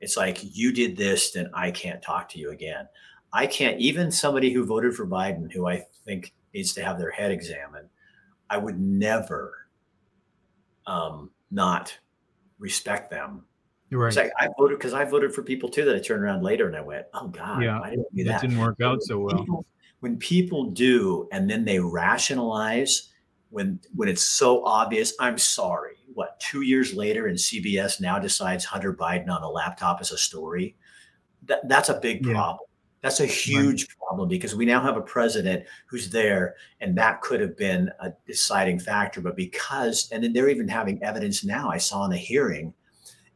It's 0.00 0.16
like 0.16 0.38
you 0.42 0.72
did 0.72 0.96
this, 0.96 1.32
then 1.32 1.50
I 1.52 1.72
can't 1.72 2.00
talk 2.00 2.28
to 2.30 2.38
you 2.38 2.52
again. 2.52 2.88
I 3.32 3.46
can't 3.46 3.78
even 3.80 4.12
somebody 4.12 4.52
who 4.52 4.64
voted 4.64 4.94
for 4.94 5.06
Biden, 5.06 5.52
who 5.52 5.66
I 5.66 5.84
think 6.04 6.32
needs 6.54 6.72
to 6.74 6.84
have 6.84 6.98
their 6.98 7.10
head 7.10 7.32
examined. 7.32 7.88
I 8.50 8.58
would 8.58 8.78
never 8.78 9.54
um, 10.86 11.30
not 11.50 11.96
respect 12.58 13.10
them. 13.10 13.44
Right. 13.90 14.14
Like 14.14 14.32
I 14.38 14.48
voted 14.58 14.78
because 14.78 14.92
I 14.92 15.04
voted 15.04 15.34
for 15.34 15.42
people 15.42 15.68
too 15.68 15.84
that 15.84 15.96
I 15.96 16.00
turned 16.00 16.22
around 16.22 16.42
later 16.42 16.68
and 16.68 16.76
I 16.76 16.80
went, 16.80 17.06
oh 17.14 17.28
God, 17.28 17.62
yeah, 17.62 17.80
I 17.80 17.90
didn't 17.90 18.14
do 18.14 18.24
that. 18.24 18.32
That 18.32 18.40
didn't 18.42 18.58
work 18.58 18.80
out 18.82 19.02
so 19.02 19.18
well. 19.18 19.38
People, 19.38 19.66
when 20.00 20.16
people 20.18 20.70
do 20.70 21.28
and 21.32 21.50
then 21.50 21.64
they 21.64 21.80
rationalize 21.80 23.10
when 23.48 23.80
when 23.96 24.08
it's 24.08 24.22
so 24.22 24.64
obvious, 24.64 25.12
I'm 25.18 25.38
sorry 25.38 25.96
what 26.14 26.38
two 26.40 26.62
years 26.62 26.94
later 26.94 27.26
and 27.26 27.36
cbs 27.36 28.00
now 28.00 28.18
decides 28.18 28.64
hunter 28.64 28.92
biden 28.92 29.28
on 29.30 29.42
a 29.42 29.48
laptop 29.48 30.00
is 30.00 30.10
a 30.12 30.18
story 30.18 30.76
that, 31.44 31.66
that's 31.68 31.88
a 31.88 32.00
big 32.00 32.22
problem 32.22 32.58
yeah. 32.60 32.69
That's 33.02 33.20
a 33.20 33.26
huge 33.26 33.82
right. 33.82 33.98
problem 33.98 34.28
because 34.28 34.54
we 34.54 34.66
now 34.66 34.80
have 34.80 34.96
a 34.96 35.02
president 35.02 35.64
who's 35.86 36.10
there 36.10 36.54
and 36.80 36.96
that 36.96 37.20
could 37.22 37.40
have 37.40 37.56
been 37.56 37.90
a 38.00 38.12
deciding 38.26 38.78
factor 38.78 39.20
but 39.20 39.36
because 39.36 40.10
and 40.12 40.22
then 40.22 40.32
they're 40.32 40.48
even 40.48 40.68
having 40.68 41.02
evidence 41.02 41.44
now 41.44 41.70
i 41.70 41.78
saw 41.78 42.04
in 42.04 42.12
a 42.12 42.16
hearing 42.16 42.72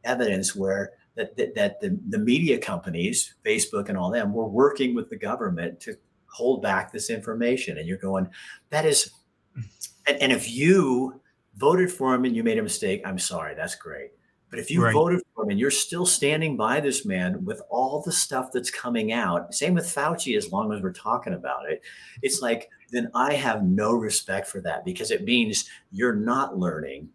evidence 0.03 0.55
where 0.55 0.91
that, 1.15 1.35
that, 1.37 1.55
that 1.55 1.79
the, 1.79 1.97
the 2.09 2.19
media 2.19 2.57
companies 2.57 3.35
facebook 3.45 3.89
and 3.89 3.97
all 3.97 4.11
them 4.11 4.33
were 4.33 4.47
working 4.47 4.93
with 4.93 5.09
the 5.09 5.17
government 5.17 5.79
to 5.79 5.95
hold 6.27 6.61
back 6.61 6.91
this 6.91 7.09
information 7.09 7.77
and 7.77 7.87
you're 7.87 7.97
going 7.97 8.27
that 8.69 8.85
is 8.85 9.11
hmm. 9.53 9.61
and, 10.07 10.21
and 10.21 10.31
if 10.31 10.49
you 10.51 11.21
voted 11.57 11.91
for 11.91 12.13
him 12.13 12.25
and 12.25 12.35
you 12.35 12.43
made 12.43 12.57
a 12.57 12.63
mistake, 12.63 13.01
I'm 13.05 13.19
sorry, 13.19 13.55
that's 13.55 13.75
great. 13.75 14.11
But 14.55 14.61
if 14.61 14.71
you 14.71 14.85
right. 14.85 14.93
voted 14.93 15.21
for 15.33 15.43
him 15.43 15.49
and 15.49 15.59
you're 15.59 15.69
still 15.69 16.05
standing 16.05 16.55
by 16.55 16.79
this 16.79 17.03
man 17.05 17.43
with 17.43 17.61
all 17.69 18.01
the 18.01 18.11
stuff 18.13 18.53
that's 18.53 18.71
coming 18.71 19.11
out, 19.11 19.53
same 19.53 19.73
with 19.73 19.83
Fauci, 19.83 20.37
as 20.37 20.49
long 20.49 20.71
as 20.71 20.81
we're 20.81 20.93
talking 20.93 21.33
about 21.33 21.69
it, 21.69 21.81
it's 22.21 22.41
like, 22.41 22.69
then 22.89 23.11
I 23.13 23.33
have 23.33 23.63
no 23.63 23.91
respect 23.91 24.47
for 24.47 24.61
that 24.61 24.85
because 24.85 25.11
it 25.11 25.25
means 25.25 25.69
you're 25.91 26.15
not 26.15 26.57
learning 26.57 27.09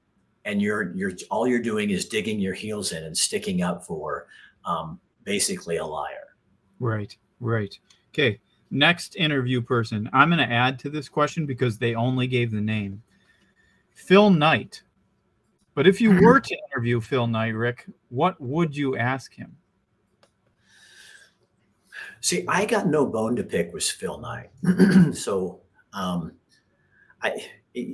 and 0.45 0.61
you're 0.61 0.95
you're 0.95 1.13
all 1.31 1.47
you're 1.47 1.63
doing 1.63 1.89
is 1.89 2.05
digging 2.05 2.41
your 2.41 2.53
heels 2.53 2.93
in 2.93 3.05
and 3.05 3.17
sticking 3.17 3.63
up 3.63 3.87
for 3.87 4.27
um, 4.67 5.01
basically 5.25 5.79
a 5.79 5.87
liar. 5.87 6.37
Right, 6.79 7.17
right. 7.41 7.75
Okay. 8.13 8.39
Next 8.71 9.17
interview 9.17 9.63
person. 9.63 10.11
I'm 10.13 10.29
going 10.29 10.47
to 10.47 10.55
add 10.55 10.79
to 10.81 10.91
this 10.91 11.09
question 11.09 11.47
because 11.47 11.79
they 11.79 11.95
only 11.95 12.27
gave 12.27 12.51
the 12.51 12.61
name. 12.61 13.03
Phil 13.95 14.29
Knight. 14.29 14.83
But 15.75 15.87
if 15.87 16.01
you 16.01 16.21
were 16.23 16.41
to 16.41 16.57
interview 16.71 17.01
Phil 17.01 17.27
Knight, 17.27 17.55
what 18.09 18.41
would 18.41 18.77
you 18.77 18.97
ask 18.97 19.35
him? 19.35 19.57
See, 22.21 22.45
I 22.49 22.67
got 22.67 22.87
no 22.87 23.07
bone 23.07 23.37
to 23.37 23.43
pick 23.43 23.73
with 23.73 23.85
Phil 23.85 24.21
Knight. 24.21 24.51
so 25.17 25.61
um, 25.93 26.33
I, 27.23 27.47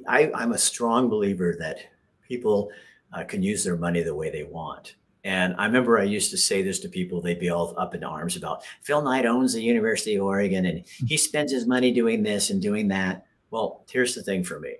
I, 0.08 0.30
am 0.34 0.52
a 0.52 0.58
strong 0.58 1.08
believer 1.08 1.56
that 1.58 1.78
people 2.26 2.70
uh, 3.12 3.24
can 3.24 3.42
use 3.42 3.64
their 3.64 3.76
money 3.76 4.02
the 4.02 4.14
way 4.14 4.30
they 4.30 4.42
want. 4.42 4.96
And 5.24 5.54
I 5.58 5.66
remember 5.66 5.98
I 5.98 6.04
used 6.04 6.30
to 6.30 6.36
say 6.36 6.62
this 6.62 6.78
to 6.80 6.88
people, 6.88 7.20
they'd 7.20 7.40
be 7.40 7.50
all 7.50 7.74
up 7.76 7.94
in 7.94 8.04
arms 8.04 8.36
about 8.36 8.64
Phil 8.82 9.02
Knight 9.02 9.26
owns 9.26 9.54
the 9.54 9.62
University 9.62 10.16
of 10.16 10.24
Oregon 10.24 10.66
and 10.66 10.84
he 11.06 11.16
spends 11.16 11.50
his 11.50 11.66
money 11.66 11.92
doing 11.92 12.22
this 12.22 12.50
and 12.50 12.62
doing 12.62 12.88
that. 12.88 13.26
Well, 13.50 13.84
here's 13.90 14.14
the 14.14 14.22
thing 14.22 14.44
for 14.44 14.60
me 14.60 14.76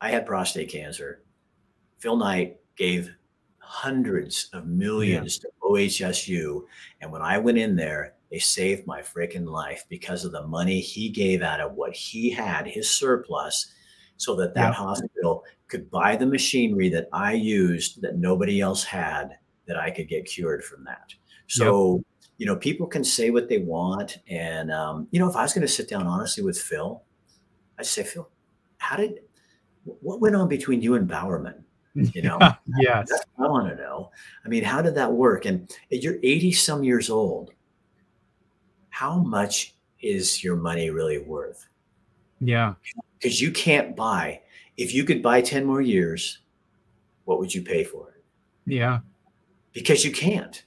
I 0.00 0.10
had 0.10 0.26
prostate 0.26 0.70
cancer. 0.70 1.22
Phil 2.00 2.16
Knight 2.16 2.56
gave 2.76 3.14
hundreds 3.58 4.48
of 4.52 4.66
millions 4.66 5.38
yeah. 5.42 5.50
to 5.50 5.56
OHSU. 5.62 6.62
And 7.00 7.12
when 7.12 7.22
I 7.22 7.38
went 7.38 7.58
in 7.58 7.76
there, 7.76 8.14
they 8.30 8.38
saved 8.38 8.86
my 8.86 9.00
freaking 9.00 9.46
life 9.46 9.84
because 9.88 10.24
of 10.24 10.32
the 10.32 10.46
money 10.46 10.80
he 10.80 11.08
gave 11.08 11.42
out 11.42 11.60
of 11.60 11.74
what 11.74 11.94
he 11.94 12.30
had, 12.30 12.66
his 12.66 12.90
surplus, 12.90 13.72
so 14.16 14.34
that 14.36 14.54
that 14.54 14.68
yeah. 14.68 14.72
hospital 14.72 15.44
could 15.68 15.90
buy 15.90 16.16
the 16.16 16.26
machinery 16.26 16.88
that 16.88 17.08
I 17.12 17.32
used 17.32 18.02
that 18.02 18.18
nobody 18.18 18.60
else 18.60 18.82
had, 18.82 19.38
that 19.66 19.76
I 19.76 19.90
could 19.90 20.08
get 20.08 20.24
cured 20.24 20.64
from 20.64 20.84
that. 20.84 21.14
So, 21.46 22.02
you 22.38 22.46
know, 22.46 22.56
people 22.56 22.86
can 22.86 23.04
say 23.04 23.30
what 23.30 23.48
they 23.48 23.58
want. 23.58 24.18
And, 24.28 24.72
um, 24.72 25.06
you 25.10 25.20
know, 25.20 25.28
if 25.28 25.36
I 25.36 25.42
was 25.42 25.52
going 25.52 25.66
to 25.66 25.72
sit 25.72 25.88
down 25.88 26.06
honestly 26.06 26.42
with 26.42 26.58
Phil, 26.58 27.02
I'd 27.78 27.86
say, 27.86 28.02
Phil, 28.04 28.28
how 28.78 28.96
did, 28.96 29.20
what 29.84 30.20
went 30.20 30.36
on 30.36 30.48
between 30.48 30.82
you 30.82 30.94
and 30.94 31.08
Bowerman? 31.08 31.64
You 32.14 32.22
know, 32.22 32.38
yes, 32.78 33.08
That's 33.10 33.24
I 33.38 33.48
want 33.48 33.68
to 33.68 33.74
know. 33.74 34.10
I 34.44 34.48
mean, 34.48 34.62
how 34.62 34.80
did 34.80 34.94
that 34.94 35.12
work? 35.12 35.44
And 35.44 35.68
you're 35.90 36.18
80 36.22 36.52
some 36.52 36.84
years 36.84 37.10
old. 37.10 37.52
How 38.90 39.18
much 39.18 39.74
is 40.00 40.42
your 40.44 40.56
money 40.56 40.90
really 40.90 41.18
worth? 41.18 41.66
Yeah. 42.40 42.74
Because 43.18 43.40
you 43.40 43.50
can't 43.50 43.96
buy, 43.96 44.40
if 44.76 44.94
you 44.94 45.04
could 45.04 45.22
buy 45.22 45.42
10 45.42 45.64
more 45.64 45.80
years, 45.80 46.38
what 47.24 47.38
would 47.38 47.54
you 47.54 47.62
pay 47.62 47.84
for 47.84 48.10
it? 48.10 48.24
Yeah. 48.66 49.00
Because 49.72 50.04
you 50.04 50.12
can't. 50.12 50.64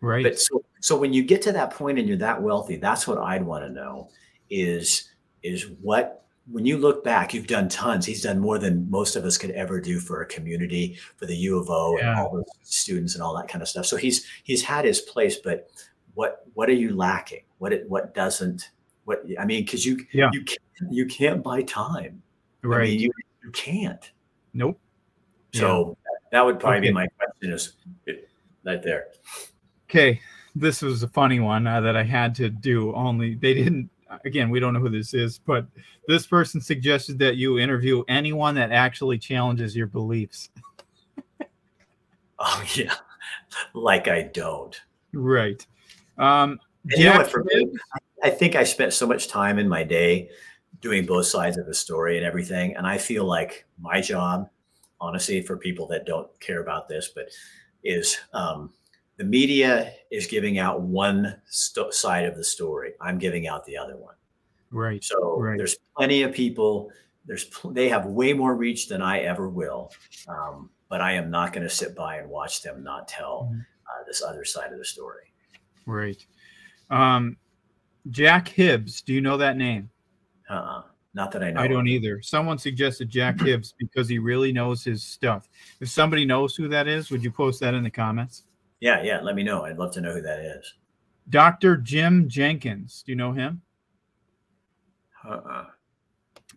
Right. 0.00 0.24
But 0.24 0.38
so, 0.38 0.64
so 0.80 0.96
when 0.96 1.12
you 1.12 1.22
get 1.22 1.42
to 1.42 1.52
that 1.52 1.72
point 1.72 1.98
and 1.98 2.06
you're 2.06 2.16
that 2.18 2.40
wealthy, 2.40 2.76
that's 2.76 3.06
what 3.06 3.18
I'd 3.18 3.44
want 3.44 3.64
to 3.64 3.72
know 3.72 4.10
is, 4.50 5.10
is 5.42 5.70
what, 5.80 6.24
when 6.50 6.66
you 6.66 6.76
look 6.78 7.04
back, 7.04 7.32
you've 7.32 7.46
done 7.46 7.68
tons. 7.68 8.04
He's 8.06 8.22
done 8.22 8.38
more 8.38 8.58
than 8.58 8.90
most 8.90 9.16
of 9.16 9.24
us 9.24 9.38
could 9.38 9.50
ever 9.52 9.80
do 9.80 10.00
for 10.00 10.22
a 10.22 10.26
community, 10.26 10.98
for 11.16 11.26
the 11.26 11.36
U 11.36 11.58
of 11.58 11.70
O 11.70 11.96
and 11.98 12.08
all 12.18 12.36
the 12.36 12.44
students 12.62 13.14
and 13.14 13.22
all 13.22 13.36
that 13.36 13.48
kind 13.48 13.62
of 13.62 13.68
stuff. 13.68 13.86
So 13.86 13.96
he's, 13.96 14.26
he's 14.42 14.62
had 14.62 14.84
his 14.84 15.00
place, 15.00 15.36
but 15.36 15.70
what, 16.14 16.44
what 16.54 16.68
are 16.68 16.74
you 16.74 16.94
lacking? 16.96 17.42
What, 17.58 17.72
it, 17.72 17.88
what 17.88 18.14
doesn't, 18.14 18.70
what, 19.04 19.24
I 19.38 19.44
mean, 19.44 19.66
cause 19.66 19.84
you, 19.84 20.04
Yeah. 20.12 20.30
you 20.32 20.42
can't, 20.44 20.92
you 20.92 21.06
can't 21.06 21.42
buy 21.42 21.62
time. 21.62 22.22
I 22.64 22.66
right. 22.66 22.88
mean, 22.90 23.00
you, 23.00 23.10
you 23.44 23.50
can't. 23.52 24.10
nope. 24.52 24.78
So 25.52 25.96
that 26.32 26.44
would 26.44 26.60
probably 26.60 26.78
Okay. 26.78 26.88
be 26.88 26.94
my 26.94 27.06
question 27.08 27.52
is 27.52 27.74
right 28.64 28.82
there. 28.82 29.06
Okay, 29.88 30.20
this 30.54 30.80
was 30.82 31.02
a 31.02 31.08
funny 31.08 31.40
one 31.40 31.66
uh, 31.66 31.80
that 31.80 31.96
I 31.96 32.04
had 32.04 32.34
to 32.36 32.48
do. 32.50 32.94
Only 32.94 33.34
they 33.34 33.54
didn't. 33.54 33.90
Again, 34.24 34.50
we 34.50 34.60
don't 34.60 34.74
know 34.74 34.80
who 34.80 34.88
this 34.88 35.14
is, 35.14 35.38
but 35.38 35.66
this 36.08 36.26
person 36.26 36.60
suggested 36.60 37.18
that 37.20 37.36
you 37.36 37.58
interview 37.58 38.02
anyone 38.08 38.54
that 38.56 38.72
actually 38.72 39.18
challenges 39.18 39.76
your 39.76 39.86
beliefs. 39.86 40.50
Oh 42.38 42.64
yeah. 42.74 42.94
Like 43.74 44.08
I 44.08 44.22
don't. 44.22 44.80
Right. 45.12 45.64
Um, 46.18 46.58
you 46.84 47.04
know 47.04 47.16
what, 47.16 47.30
for 47.30 47.44
me, 47.44 47.72
I 48.22 48.30
think 48.30 48.56
I 48.56 48.64
spent 48.64 48.92
so 48.92 49.06
much 49.06 49.28
time 49.28 49.58
in 49.58 49.68
my 49.68 49.84
day 49.84 50.30
doing 50.80 51.04
both 51.04 51.26
sides 51.26 51.58
of 51.58 51.66
the 51.66 51.74
story 51.74 52.16
and 52.16 52.26
everything. 52.26 52.74
And 52.76 52.86
I 52.86 52.98
feel 52.98 53.24
like 53.24 53.66
my 53.78 54.00
job, 54.00 54.48
honestly, 55.00 55.42
for 55.42 55.56
people 55.56 55.86
that 55.88 56.06
don't 56.06 56.28
care 56.40 56.62
about 56.62 56.88
this, 56.88 57.10
but 57.14 57.28
is 57.84 58.18
um, 58.32 58.72
the 59.20 59.26
media 59.26 59.92
is 60.10 60.26
giving 60.26 60.58
out 60.58 60.80
one 60.80 61.36
sto- 61.44 61.90
side 61.90 62.24
of 62.24 62.36
the 62.36 62.42
story. 62.42 62.94
I'm 63.02 63.18
giving 63.18 63.46
out 63.46 63.66
the 63.66 63.76
other 63.76 63.94
one. 63.98 64.14
right. 64.70 65.04
So 65.04 65.36
Right. 65.38 65.58
there's 65.58 65.76
plenty 65.94 66.22
of 66.22 66.32
people. 66.32 66.90
There's 67.26 67.44
pl- 67.44 67.72
they 67.72 67.90
have 67.90 68.06
way 68.06 68.32
more 68.32 68.54
reach 68.56 68.88
than 68.88 69.02
I 69.02 69.18
ever 69.20 69.50
will. 69.50 69.92
Um, 70.26 70.70
but 70.88 71.02
I 71.02 71.12
am 71.12 71.28
not 71.30 71.52
going 71.52 71.64
to 71.64 71.68
sit 71.68 71.94
by 71.94 72.16
and 72.16 72.30
watch 72.30 72.62
them 72.62 72.82
not 72.82 73.08
tell 73.08 73.50
Mhm. 73.52 73.60
uh, 73.60 74.04
this 74.06 74.22
other 74.22 74.42
side 74.46 74.72
of 74.72 74.78
the 74.78 74.84
story. 74.86 75.34
Right. 75.84 76.24
Um, 76.88 77.36
Jack 78.08 78.48
Hibbs. 78.48 79.02
Do 79.02 79.12
you 79.12 79.20
know 79.20 79.36
that 79.36 79.56
name? 79.58 79.90
Uh-uh. 80.48 80.84
Not 81.12 81.30
that 81.32 81.42
I 81.42 81.50
know. 81.50 81.60
I 81.60 81.66
don't 81.68 81.88
either. 81.88 82.22
Someone 82.22 82.56
suggested 82.56 83.10
Jack 83.10 83.38
Hibbs 83.40 83.74
because 83.78 84.08
he 84.08 84.18
really 84.18 84.52
knows 84.52 84.82
his 84.82 85.02
stuff. 85.02 85.46
If 85.80 85.88
somebody 85.90 86.24
knows 86.24 86.54
who 86.56 86.68
that 86.68 86.86
is, 86.88 87.10
would 87.10 87.22
you 87.22 87.30
post 87.32 87.60
that 87.60 87.74
in 87.74 87.82
the 87.82 87.90
comments? 87.90 88.44
Yeah, 88.80 89.02
yeah. 89.02 89.20
Let 89.20 89.34
me 89.34 89.42
know. 89.42 89.64
I'd 89.64 89.78
love 89.78 89.92
to 89.94 90.00
know 90.00 90.12
who 90.14 90.22
that 90.22 90.40
is. 90.40 90.74
Dr. 91.28 91.76
Jim 91.76 92.28
Jenkins. 92.28 93.02
Do 93.04 93.12
you 93.12 93.16
know 93.16 93.32
him? 93.32 93.60
Uh-uh. 95.24 95.66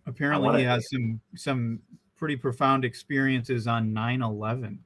Apparently, 0.06 0.46
wanna 0.46 0.60
he 0.60 0.64
has 0.66 0.90
some 0.90 1.20
some 1.36 1.80
pretty 2.16 2.36
profound 2.36 2.86
experiences 2.86 3.68
on 3.68 3.94
9/11. 3.94 4.78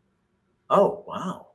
Oh, 0.69 1.03
wow. 1.07 1.47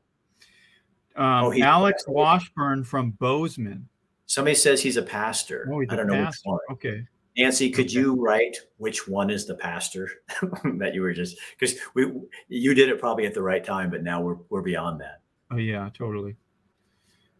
Um, 1.17 1.45
Oh, 1.45 1.51
he- 1.51 1.63
Alex 1.63 2.05
Washburn 2.09 2.85
from 2.85 3.11
Bozeman. 3.13 3.89
Somebody 4.27 4.55
says 4.55 4.81
he's 4.83 4.97
a 4.97 5.03
pastor. 5.03 5.69
Oh, 5.71 5.81
he's 5.81 5.91
I 5.91 5.97
don't 5.97 6.07
know 6.07 6.25
which 6.25 6.37
one. 6.45 6.59
Okay. 6.73 7.05
Nancy, 7.37 7.71
could 7.71 7.87
Okay. 7.87 7.95
you 7.99 8.15
write 8.23 8.57
which 8.79 9.09
one 9.09 9.31
is 9.31 9.47
the 9.47 9.55
pastor 9.55 10.09
that 10.79 10.95
you 10.95 11.03
were 11.03 11.13
just 11.13 11.37
because 11.59 11.77
we 11.95 12.11
you 12.49 12.75
did 12.75 12.89
it 12.89 12.99
probably 13.01 13.27
at 13.27 13.35
the 13.35 13.43
right 13.43 13.65
time, 13.65 13.91
but 13.91 14.03
now 14.03 14.21
we're 14.23 14.37
we're 14.49 14.63
beyond 14.63 15.01
that. 15.01 15.22
Oh 15.53 15.57
yeah, 15.59 15.91
totally. 15.95 16.37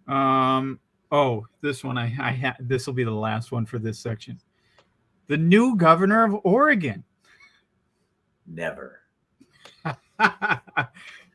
Um. 0.07 0.79
Oh, 1.11 1.47
this 1.61 1.83
one 1.85 1.99
I 1.99 2.05
I 2.21 2.33
ha- 2.33 2.57
this 2.61 2.87
will 2.87 2.95
be 2.95 3.05
the 3.05 3.11
last 3.11 3.53
one 3.53 3.67
for 3.67 3.79
this 3.79 3.99
section. 3.99 4.39
The 5.29 5.37
new 5.37 5.77
governor 5.77 6.25
of 6.25 6.37
Oregon. 6.45 7.05
Never. 8.47 9.01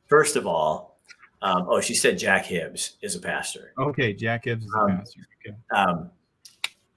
First 0.08 0.36
of 0.36 0.46
all, 0.48 1.00
um, 1.42 1.66
oh, 1.70 1.82
she 1.82 1.94
said 1.96 2.18
Jack 2.18 2.46
Hibbs 2.46 2.98
is 3.02 3.16
a 3.16 3.20
pastor. 3.20 3.74
okay, 3.80 4.14
Jack 4.14 4.46
Hibbs 4.46 4.66
is 4.66 4.74
a 4.74 4.78
Um, 4.80 4.98
pastor. 4.98 5.22
Okay. 5.46 5.56
Um, 5.76 6.10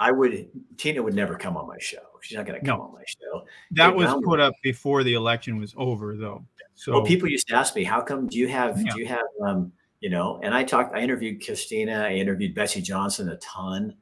I 0.01 0.11
would 0.11 0.48
Tina 0.78 1.03
would 1.03 1.14
never 1.14 1.36
come 1.36 1.57
on 1.59 1.68
my 1.68 1.76
show. 1.78 1.98
She's 2.22 2.36
not 2.36 2.46
going 2.46 2.59
to 2.59 2.66
come 2.66 2.78
No. 2.78 2.84
on 2.86 2.94
my 2.94 3.05
show. 3.07 3.44
That 3.72 3.94
was 3.94 4.12
put 4.24 4.40
up 4.40 4.55
before 4.62 5.05
the 5.05 5.14
election 5.14 5.59
was 5.59 5.74
over, 5.76 6.16
though. 6.16 6.44
So 6.74 6.92
Well, 6.92 7.05
people 7.05 7.28
used 7.28 7.46
to 7.48 7.55
ask 7.55 7.76
me, 7.76 7.84
"How 7.84 8.01
come? 8.01 8.26
Do 8.26 8.38
you 8.38 8.48
have? 8.48 8.80
Yeah. 8.80 8.92
Do 8.92 9.01
you 9.01 9.07
have? 9.07 9.26
Um, 9.44 9.72
you 10.01 10.09
know?" 10.09 10.40
And 10.42 10.55
I 10.55 10.64
talked. 10.64 10.96
I 10.96 11.01
interviewed 11.01 11.44
Christina. 11.44 12.07
I 12.09 12.14
interviewed 12.14 12.55
Betsy 12.55 12.80
Johnson 12.80 13.28
a 13.28 13.36
ton. 13.36 13.94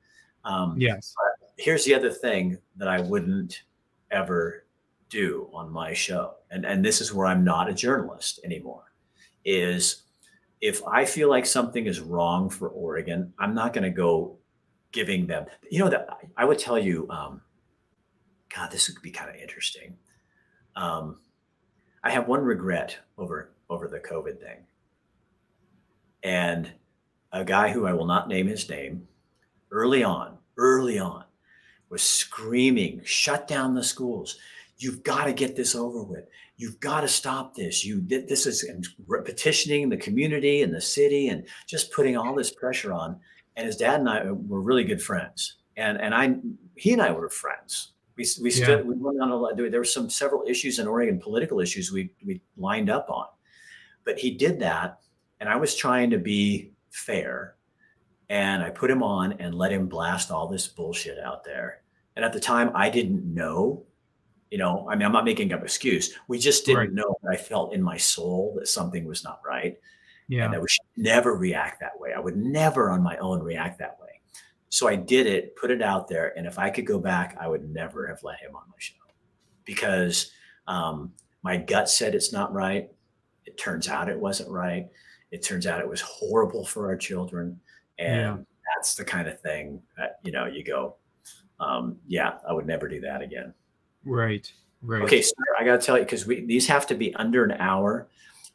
Um, 0.44 0.76
yes, 0.80 1.12
Here's 1.56 1.84
the 1.84 1.94
other 1.94 2.10
thing 2.12 2.56
that 2.76 2.86
I 2.86 3.00
wouldn't 3.00 3.64
ever 4.12 4.64
do 5.10 5.50
on 5.52 5.68
my 5.72 5.92
show, 5.92 6.34
and 6.52 6.64
and 6.64 6.84
this 6.84 7.00
is 7.00 7.12
where 7.12 7.26
I'm 7.26 7.42
not 7.42 7.68
a 7.68 7.74
journalist 7.74 8.38
anymore. 8.44 8.92
Is 9.44 10.04
if 10.60 10.80
I 10.86 11.04
feel 11.04 11.28
like 11.28 11.46
something 11.46 11.86
is 11.86 12.00
wrong 12.00 12.48
for 12.48 12.68
Oregon, 12.68 13.32
I'm 13.40 13.54
not 13.54 13.72
going 13.72 13.84
to 13.84 13.90
go 13.90 14.37
giving 14.92 15.26
them. 15.26 15.46
You 15.70 15.80
know 15.80 15.90
that 15.90 16.08
I 16.36 16.44
would 16.44 16.58
tell 16.58 16.78
you. 16.78 17.08
Um, 17.10 17.42
God, 18.54 18.70
this 18.70 18.88
would 18.88 19.02
be 19.02 19.10
kind 19.10 19.28
of 19.30 19.36
interesting. 19.36 19.96
Um, 20.74 21.20
I 22.02 22.10
have 22.10 22.28
one 22.28 22.42
regret 22.42 22.98
over 23.16 23.52
over 23.68 23.88
the 23.88 24.00
COVID 24.00 24.40
thing, 24.40 24.64
and 26.22 26.70
a 27.32 27.44
guy 27.44 27.70
who 27.70 27.86
I 27.86 27.92
will 27.92 28.06
not 28.06 28.28
name 28.28 28.46
his 28.46 28.68
name, 28.68 29.06
early 29.70 30.02
on, 30.02 30.38
early 30.56 30.98
on, 30.98 31.24
was 31.90 32.02
screaming, 32.02 33.02
"Shut 33.04 33.46
down 33.46 33.74
the 33.74 33.84
schools! 33.84 34.38
You've 34.78 35.02
got 35.02 35.24
to 35.24 35.32
get 35.32 35.56
this 35.56 35.74
over 35.74 36.02
with. 36.02 36.24
You've 36.56 36.80
got 36.80 37.02
to 37.02 37.08
stop 37.08 37.54
this. 37.54 37.84
You 37.84 38.00
this 38.00 38.46
is 38.46 38.64
petitioning 39.24 39.88
the 39.88 39.96
community 39.96 40.62
and 40.62 40.72
the 40.72 40.80
city 40.80 41.28
and 41.28 41.44
just 41.66 41.92
putting 41.92 42.16
all 42.16 42.34
this 42.34 42.52
pressure 42.52 42.92
on." 42.92 43.20
And 43.58 43.66
his 43.66 43.76
dad 43.76 43.98
and 43.98 44.08
I 44.08 44.30
were 44.30 44.60
really 44.62 44.84
good 44.84 45.02
friends, 45.02 45.56
and 45.76 46.00
and 46.00 46.14
I 46.14 46.36
he 46.76 46.92
and 46.92 47.02
I 47.02 47.10
were 47.10 47.28
friends. 47.28 47.92
We, 48.16 48.24
we 48.40 48.50
Yeah. 48.52 48.64
stood 48.64 48.86
we 48.86 48.94
went 48.94 49.20
on 49.20 49.30
a 49.30 49.36
lot 49.36 49.56
there 49.56 49.80
were 49.80 49.84
some 49.84 50.08
several 50.08 50.44
issues 50.48 50.78
in 50.78 50.86
Oregon 50.88 51.18
political 51.20 51.58
issues 51.60 51.92
we 51.92 52.10
we 52.24 52.40
lined 52.56 52.88
up 52.90 53.10
on 53.10 53.26
but 54.04 54.18
he 54.18 54.30
did 54.32 54.58
that 54.60 54.98
and 55.38 55.48
I 55.48 55.54
was 55.54 55.76
trying 55.76 56.10
to 56.10 56.18
be 56.18 56.72
fair 56.90 57.54
and 58.28 58.60
I 58.62 58.70
put 58.70 58.90
him 58.90 59.02
on 59.04 59.34
and 59.34 59.54
let 59.54 59.70
him 59.72 59.86
blast 59.88 60.30
all 60.32 60.48
this 60.48 60.66
bullshit 60.66 61.18
out 61.20 61.44
there 61.44 61.82
and 62.16 62.24
at 62.24 62.32
the 62.32 62.40
time 62.40 62.72
I 62.74 62.90
didn't 62.90 63.22
know 63.32 63.84
you 64.50 64.58
know 64.58 64.88
I 64.90 64.96
mean 64.96 65.06
I'm 65.06 65.12
not 65.12 65.24
making 65.24 65.52
up 65.52 65.62
excuse 65.62 66.14
we 66.26 66.40
just 66.40 66.66
didn't 66.66 66.78
Right. 66.80 66.92
know 66.92 67.16
I 67.30 67.36
felt 67.36 67.72
in 67.72 67.82
my 67.82 67.96
soul 67.98 68.54
that 68.58 68.66
something 68.66 69.04
was 69.04 69.22
not 69.22 69.40
right 69.46 69.78
yeah, 70.28 70.44
and 70.44 70.54
I 70.54 70.58
would 70.58 70.68
never 70.96 71.34
react 71.34 71.80
that 71.80 71.98
way. 71.98 72.12
I 72.14 72.20
would 72.20 72.36
never 72.36 72.90
on 72.90 73.02
my 73.02 73.16
own 73.18 73.42
react 73.42 73.78
that 73.78 73.98
way. 74.00 74.20
So 74.70 74.86
I 74.86 74.96
did 74.96 75.26
it, 75.26 75.56
put 75.56 75.70
it 75.70 75.80
out 75.82 76.08
there, 76.08 76.36
and 76.36 76.46
if 76.46 76.58
I 76.58 76.70
could 76.70 76.86
go 76.86 76.98
back, 76.98 77.36
I 77.40 77.48
would 77.48 77.68
never 77.70 78.06
have 78.06 78.22
let 78.22 78.38
him 78.40 78.54
on 78.54 78.62
my 78.68 78.74
show 78.78 78.94
because 79.64 80.30
um, 80.66 81.12
my 81.42 81.56
gut 81.56 81.88
said 81.88 82.14
it's 82.14 82.32
not 82.32 82.52
right. 82.52 82.90
It 83.46 83.56
turns 83.56 83.88
out 83.88 84.08
it 84.08 84.18
wasn't 84.18 84.50
right. 84.50 84.88
It 85.30 85.42
turns 85.42 85.66
out 85.66 85.80
it 85.80 85.88
was 85.88 86.00
horrible 86.02 86.64
for 86.66 86.86
our 86.86 86.96
children, 86.96 87.58
and 87.98 88.38
Yeah. 88.38 88.44
that's 88.76 88.94
the 88.94 89.04
kind 89.04 89.28
of 89.28 89.40
thing 89.40 89.82
that 89.96 90.18
you 90.22 90.32
know 90.32 90.44
you 90.46 90.62
go, 90.64 90.96
um, 91.60 91.96
yeah, 92.06 92.34
I 92.48 92.52
would 92.52 92.66
never 92.66 92.88
do 92.88 93.00
that 93.00 93.22
again. 93.22 93.54
right, 94.04 94.50
right. 94.82 95.02
Okay, 95.02 95.22
sir, 95.22 95.34
I 95.58 95.64
got 95.64 95.80
to 95.80 95.86
tell 95.86 95.98
you 95.98 96.04
because 96.04 96.26
we 96.26 96.44
these 96.44 96.66
have 96.66 96.86
to 96.88 96.94
be 96.94 97.14
under 97.14 97.44
an 97.44 97.52
hour 97.52 98.08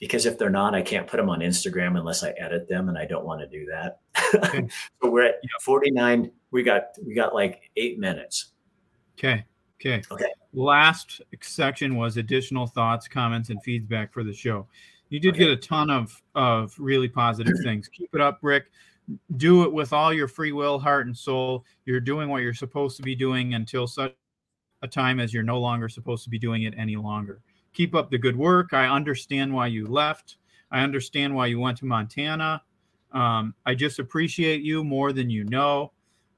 because 0.04 0.26
if 0.26 0.38
they're 0.38 0.50
not, 0.50 0.76
I 0.76 0.82
can't 0.82 1.08
put 1.08 1.16
them 1.16 1.30
on 1.30 1.40
Instagram 1.40 1.98
unless 1.98 2.24
I 2.26 2.32
edit 2.32 2.68
them, 2.68 2.90
and 2.90 2.98
I 2.98 3.06
don't 3.06 3.24
want 3.24 3.40
to 3.40 3.48
do 3.48 3.66
that. 3.68 4.00
Okay. 4.36 4.68
so 5.02 5.10
we're 5.10 5.24
at 5.24 5.36
49. 5.62 6.30
We 6.52 6.62
got 6.62 6.88
we 7.06 7.14
got 7.14 7.34
like 7.34 7.72
eight 7.78 8.00
minutes. 8.00 8.52
Okay. 9.18 9.46
Okay. 9.80 10.02
Okay. 10.12 10.26
Last 10.52 11.22
section 11.42 11.96
was 11.96 12.18
additional 12.18 12.68
thoughts, 12.68 13.08
comments, 13.08 13.50
and 13.50 13.64
feedback 13.64 14.12
for 14.12 14.26
the 14.26 14.34
show. 14.34 14.68
You 15.08 15.22
did 15.22 15.36
Okay. 15.36 15.46
get 15.46 15.52
a 15.52 15.56
ton 15.56 15.90
of 15.90 16.22
of 16.36 16.76
really 16.78 17.08
positive 17.08 17.54
things. 17.64 17.88
Keep 17.88 18.14
it 18.14 18.20
up, 18.20 18.40
Rick. 18.42 18.66
Do 19.38 19.64
it 19.64 19.72
with 19.72 19.94
all 19.94 20.12
your 20.12 20.28
free 20.28 20.52
will, 20.52 20.80
heart, 20.80 21.08
and 21.08 21.18
soul. 21.18 21.64
You're 21.86 22.02
doing 22.02 22.28
what 22.28 22.42
you're 22.42 22.54
supposed 22.54 22.98
to 22.98 23.04
be 23.04 23.16
doing 23.16 23.54
until 23.54 23.88
such 23.88 24.14
a 24.82 24.88
time 24.88 25.22
as 25.22 25.34
you're 25.34 25.44
no 25.44 25.62
longer 25.62 25.88
supposed 25.88 26.26
to 26.26 26.30
be 26.30 26.38
doing 26.40 26.64
it 26.64 26.74
any 26.78 26.98
longer. 26.98 27.42
Keep 27.74 27.96
up 27.96 28.10
the 28.10 28.18
good 28.18 28.38
work. 28.38 28.74
I 28.74 28.88
understand 28.88 29.54
why 29.54 29.68
you 29.68 29.88
left. 29.88 30.38
I 30.72 30.82
understand 30.82 31.36
why 31.36 31.48
you 31.48 31.60
went 31.60 31.78
to 31.80 31.86
Montana. 31.86 32.62
Um, 33.12 33.54
I 33.66 33.76
just 33.76 34.00
appreciate 34.00 34.62
you 34.62 34.84
more 34.84 35.14
than 35.14 35.30
you 35.30 35.44
know. 35.44 35.92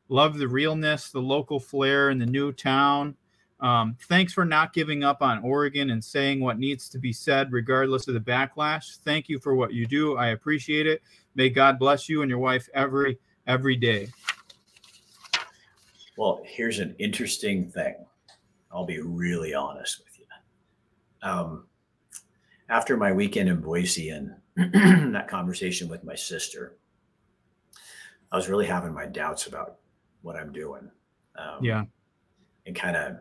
Love 0.09 0.37
the 0.37 0.47
realness, 0.47 1.09
the 1.09 1.21
local 1.21 1.59
flair 1.59 2.09
in 2.09 2.19
the 2.19 2.25
new 2.25 2.51
town. 2.51 3.15
Um, 3.59 3.95
thanks 4.07 4.33
for 4.33 4.45
not 4.45 4.73
giving 4.73 5.03
up 5.03 5.21
on 5.21 5.41
Oregon 5.41 5.89
and 5.89 6.03
saying 6.03 6.41
what 6.41 6.59
needs 6.59 6.89
to 6.89 6.99
be 6.99 7.13
said, 7.13 7.51
regardless 7.51 8.07
of 8.07 8.13
the 8.13 8.19
backlash. 8.19 8.97
Thank 8.99 9.29
you 9.29 9.39
for 9.39 9.55
what 9.55 9.73
you 9.73 9.87
do. 9.87 10.17
I 10.17 10.27
appreciate 10.27 10.85
it. 10.85 11.01
May 11.35 11.49
God 11.49 11.79
bless 11.79 12.09
you 12.09 12.21
and 12.21 12.29
your 12.29 12.39
wife 12.39 12.67
every 12.73 13.17
every 13.47 13.75
day. 13.75 14.09
Well, 16.17 16.41
here's 16.45 16.79
an 16.79 16.95
interesting 16.99 17.69
thing. 17.69 17.95
I'll 18.71 18.85
be 18.85 19.01
really 19.01 19.53
honest. 19.53 20.03
Um, 21.25 21.65
after 22.69 22.95
my 22.95 23.11
weekend 23.11 23.49
in 23.49 23.59
Boise 23.59 24.09
and 24.09 24.35
that 25.13 25.27
conversation 25.27 25.89
with 25.89 26.03
my 26.03 26.15
sister, 26.15 26.77
I 28.31 28.35
was 28.35 28.47
really 28.47 28.65
having 28.65 28.93
my 28.93 29.07
doubts 29.07 29.47
about 29.47 29.77
what 30.21 30.35
I'm 30.35 30.53
doing. 30.53 30.89
Um, 31.37 31.63
yeah. 31.63 31.83
And 32.65 32.75
kind 32.75 32.95
of, 32.95 33.17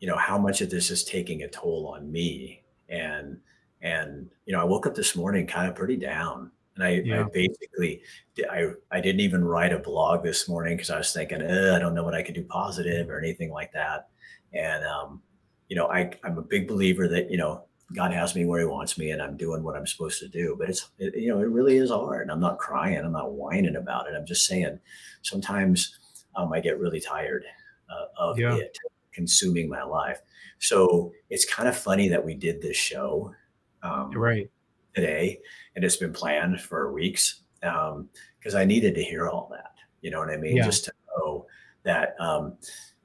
you 0.00 0.08
know, 0.08 0.16
how 0.16 0.38
much 0.38 0.60
of 0.62 0.70
this 0.70 0.90
is 0.90 1.04
taking 1.04 1.42
a 1.42 1.48
toll 1.48 1.92
on 1.94 2.10
me. 2.10 2.62
And, 2.88 3.38
and, 3.82 4.28
you 4.46 4.52
know, 4.52 4.60
I 4.60 4.64
woke 4.64 4.86
up 4.86 4.94
this 4.94 5.14
morning 5.14 5.46
kind 5.46 5.68
of 5.68 5.74
pretty 5.74 5.96
down. 5.96 6.50
And 6.76 6.84
I, 6.84 7.02
yeah. 7.04 7.20
I 7.20 7.28
basically, 7.32 8.02
I, 8.50 8.68
I 8.90 9.00
didn't 9.00 9.20
even 9.20 9.44
write 9.44 9.72
a 9.72 9.78
blog 9.78 10.22
this 10.22 10.48
morning 10.48 10.76
because 10.76 10.90
I 10.90 10.98
was 10.98 11.12
thinking, 11.12 11.42
I 11.42 11.78
don't 11.78 11.94
know 11.94 12.04
what 12.04 12.14
I 12.14 12.22
could 12.22 12.34
do 12.34 12.44
positive 12.44 13.10
or 13.10 13.18
anything 13.18 13.50
like 13.50 13.72
that. 13.72 14.08
And, 14.54 14.84
um, 14.84 15.22
you 15.68 15.76
know, 15.76 15.86
I, 15.86 16.10
I'm 16.24 16.38
a 16.38 16.42
big 16.42 16.68
believer 16.68 17.08
that, 17.08 17.30
you 17.30 17.38
know, 17.38 17.64
God 17.94 18.12
has 18.12 18.34
me 18.34 18.46
where 18.46 18.60
He 18.60 18.66
wants 18.66 18.96
me, 18.96 19.10
and 19.10 19.20
I'm 19.20 19.36
doing 19.36 19.62
what 19.62 19.76
I'm 19.76 19.86
supposed 19.86 20.18
to 20.20 20.28
do. 20.28 20.56
But 20.58 20.70
it's, 20.70 20.90
it, 20.98 21.14
you 21.14 21.28
know, 21.28 21.40
it 21.40 21.48
really 21.48 21.76
is 21.76 21.90
hard. 21.90 22.30
I'm 22.30 22.40
not 22.40 22.58
crying. 22.58 22.98
I'm 22.98 23.12
not 23.12 23.32
whining 23.32 23.76
about 23.76 24.06
it. 24.06 24.14
I'm 24.16 24.26
just 24.26 24.46
saying, 24.46 24.78
sometimes 25.22 25.98
um, 26.34 26.52
I 26.52 26.60
get 26.60 26.78
really 26.78 27.00
tired 27.00 27.44
uh, 27.90 28.06
of 28.16 28.38
yeah. 28.38 28.54
it 28.56 28.78
consuming 29.12 29.68
my 29.68 29.82
life. 29.82 30.20
So 30.58 31.12
it's 31.28 31.44
kind 31.44 31.68
of 31.68 31.76
funny 31.76 32.08
that 32.08 32.24
we 32.24 32.34
did 32.34 32.62
this 32.62 32.76
show, 32.76 33.34
um, 33.82 34.10
right, 34.12 34.50
today, 34.94 35.40
and 35.76 35.84
it's 35.84 35.96
been 35.96 36.12
planned 36.12 36.60
for 36.60 36.92
weeks 36.92 37.40
because 37.60 38.54
um, 38.54 38.56
I 38.56 38.64
needed 38.64 38.94
to 38.94 39.02
hear 39.02 39.28
all 39.28 39.48
that. 39.52 39.74
You 40.00 40.10
know 40.10 40.18
what 40.18 40.30
I 40.30 40.36
mean? 40.36 40.56
Yeah. 40.56 40.64
Just 40.64 40.86
to 40.86 40.92
know 41.16 41.46
that. 41.82 42.16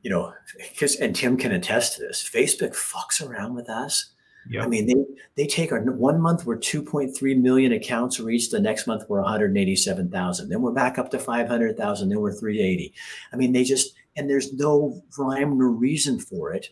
You 0.02 0.12
know, 0.12 0.34
because 0.58 0.96
and 0.98 1.16
Tim 1.16 1.38
can 1.38 1.52
attest 1.52 1.96
to 1.96 2.02
this. 2.02 2.28
Facebook 2.28 2.76
fucks 2.76 3.26
around 3.26 3.56
with 3.56 3.70
us 3.70 4.12
Yep. 4.50 4.64
I 4.64 4.68
mean, 4.68 4.86
they 4.86 4.96
they 5.36 5.48
take 5.48 5.72
our 5.72 5.82
one 5.82 6.22
month 6.22 6.46
we're 6.46 6.58
2.3 6.58 7.42
million 7.42 7.74
accounts 7.74 8.20
reached. 8.20 8.52
The 8.52 8.60
next 8.60 8.88
month 8.88 9.04
we're 9.08 9.22
187,000. 9.22 10.50
Then 10.50 10.62
we're 10.62 10.72
back 10.72 10.98
up 10.98 11.12
to 11.12 11.20
500,000. 11.20 12.10
Then 12.10 12.20
we're 12.20 12.32
380. 12.32 12.94
I 13.34 13.36
mean, 13.36 13.52
they 13.52 13.64
just 13.64 13.96
and 14.16 14.30
there's 14.30 14.54
no 14.54 15.04
rhyme 15.18 15.62
or 15.62 15.70
reason 15.70 16.20
for 16.20 16.54
it, 16.54 16.70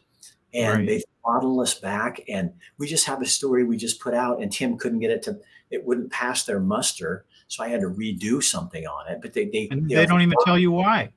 and 0.53 0.79
right. 0.79 0.87
they 0.87 1.03
throttle 1.21 1.59
us 1.59 1.73
back. 1.73 2.21
And 2.29 2.53
we 2.77 2.87
just 2.87 3.05
have 3.05 3.21
a 3.21 3.25
story 3.25 3.63
we 3.63 3.77
just 3.77 3.99
put 3.99 4.13
out, 4.13 4.41
and 4.41 4.51
Tim 4.51 4.77
couldn't 4.77 4.99
get 4.99 5.11
it 5.11 5.23
to. 5.23 5.39
It 5.69 5.85
wouldn't 5.85 6.11
pass 6.11 6.45
their 6.45 6.59
muster, 6.59 7.25
so 7.47 7.63
I 7.63 7.69
had 7.69 7.81
to 7.81 7.89
redo 7.89 8.41
something 8.41 8.85
on 8.85 9.11
it. 9.11 9.19
But 9.21 9.33
they 9.33 9.45
they, 9.45 9.67
they, 9.67 9.95
they 9.95 10.05
don't 10.05 10.21
even 10.21 10.37
tell 10.45 10.57
you 10.57 10.71
why. 10.71 11.09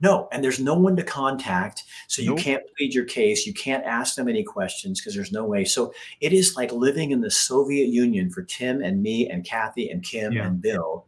No, 0.00 0.28
and 0.30 0.44
there's 0.44 0.60
no 0.60 0.74
one 0.74 0.94
to 0.96 1.02
contact. 1.02 1.84
So 2.06 2.20
you 2.20 2.30
nope. 2.30 2.38
can't 2.38 2.62
plead 2.76 2.94
your 2.94 3.06
case. 3.06 3.46
You 3.46 3.54
can't 3.54 3.84
ask 3.84 4.14
them 4.14 4.28
any 4.28 4.44
questions 4.44 5.00
because 5.00 5.14
there's 5.14 5.32
no 5.32 5.44
way. 5.44 5.64
So 5.64 5.92
it 6.20 6.32
is 6.32 6.54
like 6.54 6.70
living 6.70 7.12
in 7.12 7.22
the 7.22 7.30
Soviet 7.30 7.88
Union 7.88 8.30
for 8.30 8.42
Tim 8.42 8.82
and 8.82 9.02
me 9.02 9.28
and 9.28 9.44
Kathy 9.44 9.88
and 9.88 10.02
Kim 10.02 10.32
yeah. 10.32 10.46
and 10.46 10.60
Bill 10.60 11.06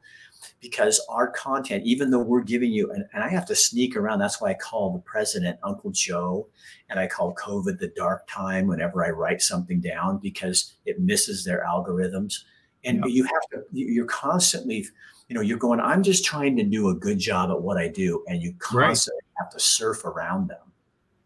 because 0.61 1.01
our 1.09 1.29
content, 1.31 1.85
even 1.85 2.11
though 2.11 2.23
we're 2.23 2.43
giving 2.43 2.73
you, 2.73 2.91
and, 2.91 3.05
and, 3.13 3.23
I 3.23 3.29
have 3.29 3.47
to 3.47 3.55
sneak 3.55 3.97
around. 3.97 4.19
That's 4.19 4.41
why 4.41 4.51
I 4.51 4.55
call 4.55 4.93
the 4.93 4.99
president 5.01 5.59
Uncle 5.63 5.91
Joe 5.91 6.49
and 6.89 6.99
I 6.99 7.07
call 7.07 7.35
COVID 7.35 7.79
the 7.79 7.93
dark 7.97 8.27
time 8.29 8.67
whenever 8.67 9.05
I 9.05 9.11
write 9.11 9.43
something 9.43 9.81
down 9.81 10.19
because 10.19 10.75
it 10.85 11.01
misses 11.01 11.45
their 11.45 11.65
algorithms. 11.69 12.45
And 12.85 12.99
yeah. 12.99 13.07
you 13.07 13.25
have 13.25 13.43
to, 13.53 13.65
you're 13.73 14.07
constantly 14.07 14.87
you 15.29 15.35
know, 15.35 15.43
you're 15.43 15.59
going, 15.59 15.79
I'm 15.79 16.03
just 16.03 16.25
trying 16.25 16.57
to 16.57 16.65
do 16.65 16.89
a 16.89 16.95
good 16.95 17.19
job 17.19 17.51
at 17.51 17.61
what 17.61 17.77
I 17.77 17.89
do. 17.89 18.25
And 18.29 18.43
you 18.43 18.55
constantly 18.59 19.21
right. 19.23 19.45
have 19.45 19.53
to 19.53 19.61
surf 19.61 20.05
around 20.05 20.49
them. 20.49 20.73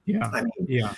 Yeah. 0.05 0.28
I 0.32 0.42
mean, 0.42 0.66
yeah. 0.68 0.94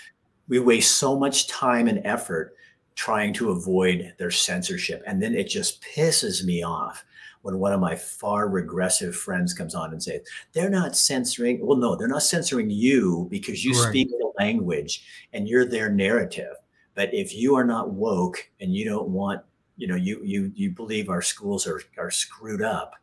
We 0.49 0.59
waste 0.59 0.97
so 0.97 1.19
much 1.19 1.47
time 1.49 1.89
and 1.89 2.01
effort 2.05 2.57
trying 2.95 3.33
to 3.35 3.51
avoid 3.51 4.15
their 4.19 4.31
censorship. 4.31 5.03
And 5.07 5.23
then 5.23 5.35
it 5.35 5.49
just 5.49 5.83
pisses 5.83 6.45
me 6.45 6.63
off 6.63 7.05
when 7.43 7.59
one 7.59 7.73
of 7.73 7.81
my 7.81 7.95
far 7.95 8.49
regressive 8.49 9.15
friends 9.15 9.53
comes 9.53 9.75
on 9.75 9.93
and 9.93 10.03
says, 10.03 10.23
they're 10.53 10.71
not 10.71 10.97
censoring. 10.97 11.65
Well, 11.65 11.77
no, 11.77 11.97
they're 11.97 12.09
not 12.09 12.23
censoring 12.23 12.71
you 12.71 13.27
because 13.31 13.65
you 13.65 13.73
right. 13.73 13.89
speak 13.89 14.09
the 14.09 14.33
language 14.39 15.05
and 15.35 15.47
you're 15.47 15.67
their 15.67 15.91
narrative. 15.91 16.55
But 16.95 17.13
if 17.13 17.35
you 17.35 17.55
are 17.55 17.65
not 17.65 17.91
woke 17.91 18.49
and 18.61 18.75
you 18.75 18.85
don't 18.87 19.09
want 19.09 19.43
you 19.77 19.87
know 19.87 19.97
you 19.97 20.21
you 20.25 20.53
you 20.55 20.71
believe 20.71 21.09
our 21.09 21.23
schools 21.23 21.67
are 21.67 21.81
are 21.99 22.11
screwed 22.11 22.63
up 22.63 22.95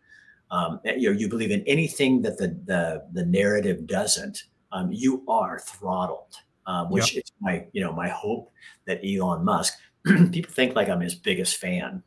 um, 0.52 0.80
you 0.84 1.12
know 1.12 1.18
you 1.18 1.30
believe 1.30 1.52
in 1.52 1.64
anything 1.68 2.22
that 2.22 2.38
the 2.38 2.48
the, 2.66 3.06
the 3.14 3.26
narrative 3.26 3.88
doesn't 3.88 4.44
um, 4.72 4.92
you 4.92 5.24
are 5.28 5.60
throttled 5.60 6.36
um, 6.66 6.90
which 6.90 7.16
yep. 7.16 7.24
is 7.24 7.32
my 7.40 7.66
you 7.74 7.82
know 7.82 7.94
my 7.94 8.10
hope 8.10 8.52
that 8.86 9.02
elon 9.06 9.44
musk 9.44 9.78
people 10.32 10.52
think 10.52 10.76
like 10.76 10.90
i'm 10.90 11.02
his 11.02 11.16
biggest 11.16 11.58
fan 11.58 12.04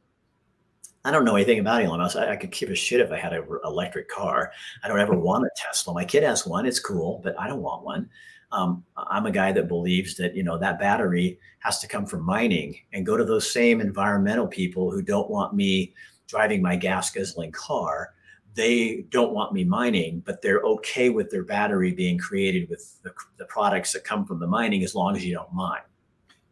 I 1.05 1.11
don't 1.11 1.25
know 1.25 1.37
anything 1.37 1.59
about 1.59 1.83
Elon 1.83 2.01
Musk. 2.01 2.17
I, 2.17 2.33
I 2.33 2.37
could 2.37 2.51
give 2.51 2.71
a 2.71 2.75
shit 2.75 3.01
if 3.01 3.13
I 3.13 3.19
had 3.19 3.35
an 3.35 3.45
electric 3.65 4.09
car. 4.09 4.53
I 4.83 4.89
don't 4.89 4.99
ever 4.99 5.15
want 5.19 5.45
a 5.45 5.51
Tesla. 5.55 5.93
My 5.93 6.05
kid 6.05 6.23
has 6.23 6.47
one. 6.47 6.65
It's 6.65 6.81
cool, 6.81 7.21
but 7.23 7.39
I 7.39 7.47
don't 7.47 7.61
want 7.61 7.85
one. 7.85 8.09
Um, 8.55 8.85
I'm 8.97 9.27
a 9.27 9.33
guy 9.33 9.51
that 9.53 9.67
believes 9.67 10.17
that 10.17 10.37
you 10.37 10.45
know 10.45 10.57
that 10.59 10.79
battery 10.79 11.39
has 11.59 11.81
to 11.81 11.89
come 11.89 12.07
from 12.07 12.25
mining 12.25 12.79
and 12.93 13.05
go 13.05 13.17
to 13.17 13.25
those 13.25 13.51
same 13.51 13.81
environmental 13.81 14.47
people 14.47 14.91
who 14.91 15.03
don't 15.03 15.29
want 15.29 15.55
me 15.55 15.93
driving 16.29 16.63
my 16.63 16.77
gas 16.77 17.11
guzzling 17.11 17.51
car. 17.53 18.15
They 18.55 19.07
don't 19.11 19.33
want 19.33 19.53
me 19.53 19.65
mining, 19.65 20.23
but 20.25 20.41
they're 20.41 20.61
okay 20.61 21.11
with 21.11 21.31
their 21.31 21.43
battery 21.43 21.93
being 21.93 22.17
created 22.17 22.69
with 22.71 23.03
the, 23.03 23.13
the 23.37 23.45
products 23.47 23.93
that 23.93 24.05
come 24.05 24.25
from 24.25 24.39
the 24.39 24.47
mining 24.47 24.85
as 24.85 24.95
long 24.95 25.17
as 25.17 25.25
you 25.25 25.35
don't 25.35 25.53
mine. 25.53 25.83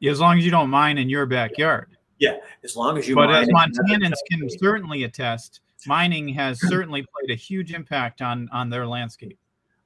Yeah, 0.00 0.10
as 0.10 0.18
long 0.18 0.36
as 0.36 0.44
you 0.44 0.50
don't 0.50 0.68
mine 0.68 0.98
in 0.98 1.08
your 1.08 1.26
backyard. 1.26 1.96
Yeah, 2.18 2.38
as 2.64 2.74
long 2.74 2.98
as 2.98 3.08
you. 3.08 3.14
But 3.14 3.30
as 3.30 3.48
Montanans 3.48 4.18
can 4.28 4.48
certainly 4.58 5.04
attest, 5.04 5.60
mining 5.86 6.28
has 6.30 6.60
certainly 6.68 7.02
played 7.02 7.32
a 7.32 7.38
huge 7.38 7.72
impact 7.72 8.20
on 8.20 8.48
on 8.52 8.68
their 8.68 8.86
landscape. 8.86 9.38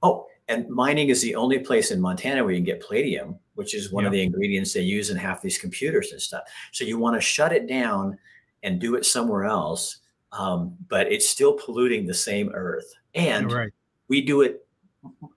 Oh, 0.02 0.26
and 0.48 0.68
mining 0.68 1.08
is 1.08 1.22
the 1.22 1.34
only 1.34 1.58
place 1.58 1.90
in 1.90 2.00
Montana 2.00 2.44
where 2.44 2.52
you 2.52 2.58
can 2.58 2.64
get 2.64 2.86
palladium, 2.86 3.38
which 3.54 3.74
is 3.74 3.92
one 3.92 4.04
of 4.04 4.12
the 4.12 4.22
ingredients 4.22 4.72
they 4.72 4.80
use 4.80 5.10
in 5.10 5.16
half 5.16 5.42
these 5.42 5.58
computers 5.58 6.12
and 6.12 6.20
stuff. 6.20 6.42
So 6.72 6.84
you 6.84 6.98
want 6.98 7.16
to 7.16 7.20
shut 7.20 7.52
it 7.52 7.66
down 7.66 8.16
and 8.62 8.80
do 8.80 8.94
it 8.94 9.04
somewhere 9.04 9.44
else, 9.44 9.98
um, 10.32 10.76
but 10.88 11.10
it's 11.10 11.28
still 11.28 11.54
polluting 11.54 12.06
the 12.06 12.14
same 12.14 12.50
earth, 12.54 12.92
and 13.14 13.52
right. 13.52 13.72
we 14.08 14.20
do 14.20 14.42
it 14.42 14.66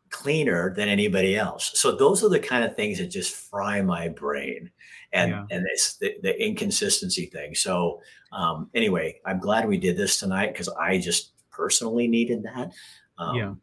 cleaner 0.09 0.73
than 0.73 0.89
anybody 0.89 1.35
else. 1.35 1.71
So 1.75 1.95
those 1.95 2.23
are 2.23 2.29
the 2.29 2.39
kind 2.39 2.63
of 2.63 2.75
things 2.75 2.97
that 2.99 3.07
just 3.07 3.35
fry 3.35 3.81
my 3.81 4.09
brain, 4.09 4.69
and 5.11 5.31
yeah. 5.31 5.45
and 5.49 5.65
it's 5.71 5.97
the, 5.97 6.15
the, 6.21 6.39
inconsistency 6.43 7.25
thing. 7.27 7.55
So 7.55 8.01
um, 8.31 8.69
anyway, 8.75 9.19
I'm 9.25 9.39
glad 9.39 9.67
we 9.67 9.77
did 9.77 9.97
this 9.97 10.19
tonight 10.19 10.53
because 10.53 10.69
I 10.69 10.99
just 10.99 11.31
personally 11.49 12.07
needed 12.07 12.43
that. 12.43 12.71
Um, 13.17 13.35
yeah 13.35 13.53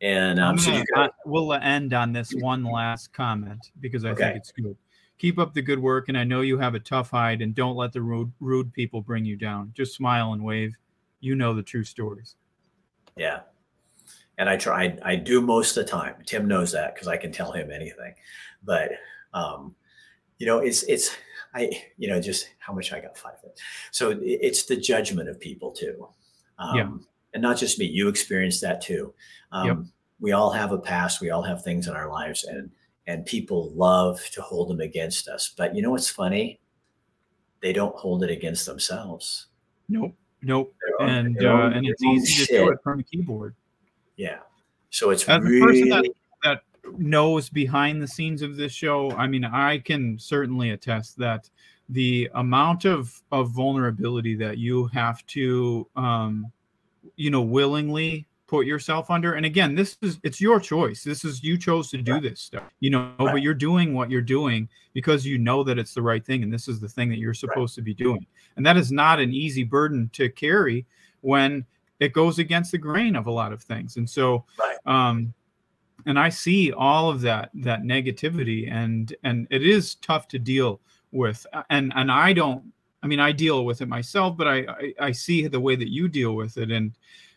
and 0.00 0.38
um, 0.38 0.58
so 0.58 0.82
got, 0.94 1.14
we'll 1.24 1.52
end 1.54 1.92
on 1.92 2.12
this 2.12 2.32
one 2.32 2.64
last 2.64 3.12
comment 3.12 3.70
because 3.80 4.04
I 4.04 4.10
okay. 4.10 4.24
think 4.24 4.36
it's 4.36 4.52
good. 4.52 4.76
Keep 5.18 5.40
up 5.40 5.52
the 5.52 5.62
good 5.62 5.80
work, 5.80 6.08
and 6.08 6.16
I 6.16 6.22
know 6.22 6.42
you 6.42 6.58
have 6.58 6.76
a 6.76 6.80
tough 6.80 7.10
hide, 7.10 7.42
and 7.42 7.52
don't 7.54 7.76
let 7.76 7.92
the 7.92 8.00
rude, 8.00 8.30
rude 8.38 8.72
people 8.72 9.00
bring 9.00 9.24
you 9.24 9.36
down. 9.36 9.72
Just 9.74 9.94
smile 9.94 10.32
and 10.32 10.44
wave. 10.44 10.76
You 11.20 11.34
know 11.34 11.52
the 11.52 11.62
true 11.64 11.82
stories. 11.82 12.36
Yeah, 13.16 13.40
and 14.38 14.48
I 14.48 14.56
try. 14.56 14.96
I 15.04 15.16
do 15.16 15.40
most 15.40 15.76
of 15.76 15.84
the 15.84 15.90
time. 15.90 16.14
Tim 16.24 16.46
knows 16.46 16.70
that 16.72 16.94
because 16.94 17.08
I 17.08 17.16
can 17.16 17.32
tell 17.32 17.50
him 17.50 17.72
anything. 17.72 18.14
But 18.62 18.92
um, 19.34 19.74
you 20.38 20.46
know, 20.46 20.58
it's 20.58 20.84
it's 20.84 21.10
I 21.52 21.82
you 21.96 22.08
know 22.08 22.20
just 22.20 22.50
how 22.60 22.72
much 22.72 22.92
I 22.92 23.00
got 23.00 23.18
five. 23.18 23.34
So 23.90 24.16
it's 24.22 24.66
the 24.66 24.76
judgment 24.76 25.28
of 25.28 25.40
people 25.40 25.72
too. 25.72 26.08
Um, 26.60 26.76
yeah 26.76 26.88
and 27.34 27.42
not 27.42 27.58
just 27.58 27.78
me 27.78 27.86
you 27.86 28.08
experienced 28.08 28.60
that 28.62 28.80
too. 28.80 29.12
Um, 29.52 29.66
yep. 29.66 29.78
we 30.20 30.32
all 30.32 30.50
have 30.50 30.72
a 30.72 30.78
past 30.78 31.20
we 31.20 31.30
all 31.30 31.42
have 31.42 31.62
things 31.62 31.88
in 31.88 31.94
our 31.94 32.10
lives 32.10 32.44
and 32.44 32.70
and 33.06 33.24
people 33.24 33.72
love 33.74 34.20
to 34.32 34.42
hold 34.42 34.68
them 34.68 34.80
against 34.80 35.28
us. 35.28 35.52
But 35.56 35.74
you 35.74 35.82
know 35.82 35.90
what's 35.90 36.10
funny? 36.10 36.60
They 37.60 37.72
don't 37.72 37.96
hold 37.96 38.22
it 38.22 38.30
against 38.30 38.66
themselves. 38.66 39.46
Nope 39.88 40.14
nope. 40.42 40.74
And 41.00 41.42
uh, 41.44 41.70
and 41.74 41.86
it's 41.86 42.02
easy 42.02 42.32
shit. 42.32 42.48
to 42.48 42.58
do 42.58 42.68
it 42.70 42.78
from 42.82 43.00
a 43.00 43.02
keyboard. 43.02 43.54
Yeah. 44.16 44.38
So 44.90 45.10
it's 45.10 45.28
As 45.28 45.42
really 45.42 45.88
that, 45.90 46.08
that 46.44 46.62
knows 46.96 47.48
behind 47.48 48.00
the 48.00 48.08
scenes 48.08 48.40
of 48.40 48.56
this 48.56 48.72
show 48.72 49.10
i 49.12 49.26
mean 49.26 49.44
i 49.44 49.76
can 49.76 50.18
certainly 50.18 50.70
attest 50.70 51.18
that 51.18 51.50
the 51.90 52.30
amount 52.34 52.86
of 52.86 53.20
of 53.30 53.50
vulnerability 53.50 54.34
that 54.34 54.56
you 54.56 54.86
have 54.86 55.24
to 55.26 55.86
um 55.96 56.50
you 57.18 57.30
know 57.30 57.42
willingly 57.42 58.26
put 58.46 58.64
yourself 58.64 59.10
under 59.10 59.34
and 59.34 59.44
again 59.44 59.74
this 59.74 59.98
is 60.00 60.18
it's 60.22 60.40
your 60.40 60.58
choice 60.58 61.04
this 61.04 61.22
is 61.24 61.44
you 61.44 61.58
chose 61.58 61.90
to 61.90 61.98
do 61.98 62.14
right. 62.14 62.22
this 62.22 62.40
stuff 62.40 62.62
you 62.80 62.88
know 62.88 63.12
right. 63.20 63.32
but 63.32 63.42
you're 63.42 63.52
doing 63.52 63.92
what 63.92 64.10
you're 64.10 64.22
doing 64.22 64.66
because 64.94 65.26
you 65.26 65.36
know 65.36 65.62
that 65.62 65.78
it's 65.78 65.92
the 65.92 66.00
right 66.00 66.24
thing 66.24 66.42
and 66.42 66.52
this 66.52 66.66
is 66.66 66.80
the 66.80 66.88
thing 66.88 67.10
that 67.10 67.18
you're 67.18 67.34
supposed 67.34 67.76
right. 67.76 67.82
to 67.82 67.82
be 67.82 67.92
doing 67.92 68.26
and 68.56 68.64
that 68.64 68.78
is 68.78 68.90
not 68.90 69.20
an 69.20 69.34
easy 69.34 69.64
burden 69.64 70.08
to 70.14 70.30
carry 70.30 70.86
when 71.20 71.64
it 72.00 72.14
goes 72.14 72.38
against 72.38 72.72
the 72.72 72.78
grain 72.78 73.16
of 73.16 73.26
a 73.26 73.30
lot 73.30 73.52
of 73.52 73.62
things 73.62 73.96
and 73.98 74.08
so 74.08 74.44
um 74.86 75.34
and 76.06 76.18
i 76.18 76.30
see 76.30 76.72
all 76.72 77.10
of 77.10 77.20
that 77.20 77.50
that 77.52 77.82
negativity 77.82 78.72
and 78.72 79.14
and 79.24 79.46
it 79.50 79.62
is 79.62 79.96
tough 79.96 80.26
to 80.26 80.38
deal 80.38 80.80
with 81.12 81.46
and 81.68 81.92
and 81.96 82.10
i 82.10 82.32
don't 82.32 82.62
i 83.02 83.06
mean 83.06 83.20
i 83.20 83.32
deal 83.32 83.64
with 83.64 83.80
it 83.80 83.88
myself 83.88 84.36
but 84.36 84.46
i 84.46 84.58
i, 84.58 84.94
I 85.00 85.12
see 85.12 85.46
the 85.46 85.60
way 85.60 85.76
that 85.76 85.90
you 85.90 86.08
deal 86.08 86.34
with 86.34 86.56
it 86.58 86.70
and 86.70 86.92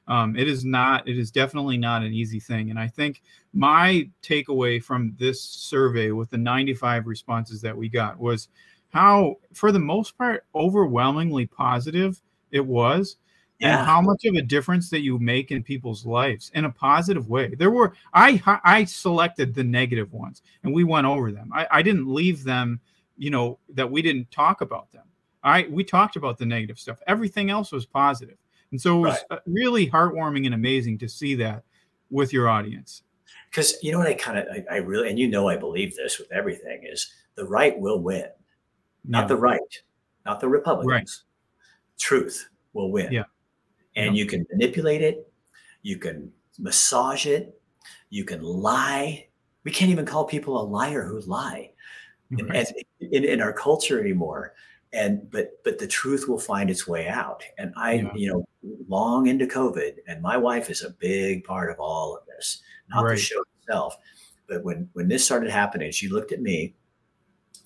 um, 0.08 0.36
it 0.36 0.48
is 0.48 0.66
not 0.66 1.08
it 1.08 1.18
is 1.18 1.32
definitely 1.32 1.78
not 1.78 2.02
an 2.02 2.12
easy 2.12 2.40
thing 2.40 2.70
and 2.70 2.80
i 2.80 2.88
think 2.88 3.22
my 3.54 4.10
takeaway 4.24 4.84
from 4.84 5.16
this 5.20 5.42
survey 5.42 6.12
with 6.12 6.30
the 6.32 6.38
95 6.38 7.06
responses 7.06 7.62
that 7.62 7.78
we 7.78 7.88
got 7.88 8.20
was 8.20 8.48
how 8.90 9.38
for 9.54 9.72
the 9.72 9.80
most 9.80 10.18
part 10.18 10.46
overwhelmingly 10.56 11.46
positive 11.46 12.22
it 12.52 12.66
was 12.66 13.18
yeah. 13.62 13.78
and 13.78 13.88
how 13.88 14.02
much 14.02 14.26
of 14.26 14.36
a 14.36 14.42
difference 14.42 14.90
that 14.90 15.02
you 15.02 15.20
make 15.20 15.52
in 15.52 15.64
people's 15.64 16.06
lives 16.06 16.52
in 16.56 16.66
a 16.66 16.70
positive 16.72 17.30
way. 17.30 17.54
There 17.56 17.72
were 17.72 17.94
i 18.14 18.42
i 18.64 18.84
selected 18.84 19.54
the 19.54 19.64
negative 19.64 20.12
ones 20.12 20.42
and 20.64 20.74
we 20.74 20.84
went 20.84 21.08
over 21.08 21.32
them. 21.32 21.52
I, 21.54 21.68
I 21.72 21.82
didn't 21.82 22.08
leave 22.08 22.44
them 22.44 22.80
you 23.18 23.30
know 23.30 23.60
that 23.70 23.90
we 23.90 24.02
didn't 24.02 24.32
talk 24.32 24.62
about 24.62 24.92
them 24.92 25.04
i 25.44 25.68
we 25.70 25.84
talked 25.84 26.16
about 26.16 26.38
the 26.38 26.46
negative 26.46 26.80
stuff 26.80 27.00
everything 27.08 27.50
else 27.50 27.72
was 27.72 27.86
positive 27.86 28.38
and 28.72 28.80
so 28.80 28.98
it 28.98 29.02
was 29.02 29.14
right. 29.30 29.38
Uh, 29.38 29.42
really 29.46 29.90
heartwarming 29.90 30.46
and 30.46 30.56
amazing 30.56 30.98
to 31.00 31.10
see 31.10 31.36
that 31.36 31.64
with 32.10 32.34
your 32.34 32.50
audience. 32.50 33.04
Because 33.50 33.76
you 33.82 33.92
know 33.92 33.98
what 33.98 34.08
I 34.08 34.14
kind 34.14 34.40
of, 34.40 34.46
I, 34.50 34.76
I, 34.76 34.78
really, 34.78 35.10
and 35.10 35.20
you 35.20 35.28
know, 35.28 35.50
I 35.50 35.58
believe 35.58 35.96
this 35.96 36.18
with 36.18 36.32
everything 36.32 36.84
is 36.84 37.14
the 37.36 37.46
right 37.46 37.78
will 37.78 38.02
win, 38.02 38.28
not 39.06 39.24
yeah. 39.24 39.28
the 39.28 39.36
right, 39.36 39.84
not 40.26 40.40
the 40.40 40.48
Republicans. 40.48 40.90
Right. 40.90 41.10
Truth 42.00 42.50
will 42.74 42.92
win. 42.92 43.12
Yeah. 43.12 43.24
And 43.98 44.16
yeah. 44.16 44.24
you 44.24 44.30
can 44.30 44.46
manipulate 44.52 45.02
it, 45.02 45.32
you 45.82 45.98
can 45.98 46.32
massage 46.58 47.26
it, 47.26 47.60
you 48.10 48.24
can 48.24 48.42
lie. 48.42 49.28
We 49.64 49.72
can't 49.72 49.92
even 49.92 50.06
call 50.06 50.26
people 50.26 50.60
a 50.60 50.64
liar 50.64 51.04
who 51.04 51.20
lie. 51.22 51.72
Right. 52.32 52.68
And, 53.02 53.12
in, 53.14 53.26
in 53.26 53.42
our 53.42 53.52
culture 53.52 54.00
anymore, 54.00 54.54
and 54.94 55.30
but 55.32 55.64
but 55.64 55.80
the 55.80 55.88
truth 55.88 56.28
will 56.28 56.40
find 56.40 56.70
its 56.70 56.88
way 56.88 57.08
out 57.08 57.44
and 57.58 57.74
i 57.78 57.94
yeah. 57.94 58.12
you 58.16 58.32
know 58.32 58.46
long 58.88 59.28
into 59.28 59.46
covid 59.46 59.96
and 60.08 60.22
my 60.22 60.36
wife 60.36 60.70
is 60.70 60.84
a 60.84 60.90
big 60.92 61.44
part 61.44 61.72
of 61.72 61.80
all 61.80 62.16
of 62.16 62.26
this 62.26 62.62
not 62.90 63.04
right. 63.04 63.16
the 63.16 63.22
show 63.22 63.42
itself 63.62 63.96
but 64.48 64.64
when 64.64 64.90
when 64.94 65.08
this 65.08 65.24
started 65.24 65.50
happening 65.50 65.92
she 65.92 66.10
looked 66.10 66.32
at 66.32 66.42
me 66.42 66.74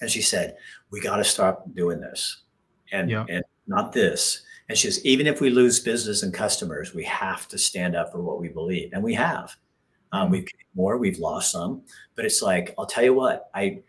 and 0.01 0.09
she 0.09 0.21
said 0.21 0.55
we 0.91 0.99
got 0.99 1.17
to 1.17 1.23
stop 1.23 1.65
doing 1.73 1.99
this 1.99 2.43
and 2.91 3.09
yeah. 3.09 3.25
and 3.29 3.43
not 3.67 3.91
this 3.91 4.43
and 4.69 4.77
she 4.77 4.89
says 4.89 5.03
even 5.05 5.25
if 5.25 5.41
we 5.41 5.49
lose 5.49 5.79
business 5.79 6.21
and 6.21 6.33
customers 6.33 6.93
we 6.93 7.03
have 7.03 7.47
to 7.47 7.57
stand 7.57 7.95
up 7.95 8.11
for 8.11 8.21
what 8.21 8.39
we 8.39 8.49
believe 8.49 8.91
and 8.93 9.03
we 9.03 9.13
have 9.13 9.55
um, 10.11 10.25
mm-hmm. 10.25 10.33
we've 10.33 10.47
more 10.75 10.97
we've 10.97 11.19
lost 11.19 11.51
some 11.51 11.81
but 12.15 12.23
it's 12.23 12.43
like 12.43 12.75
i'll 12.77 12.85
tell 12.85 13.03
you 13.03 13.13
what 13.13 13.49
i 13.55 13.81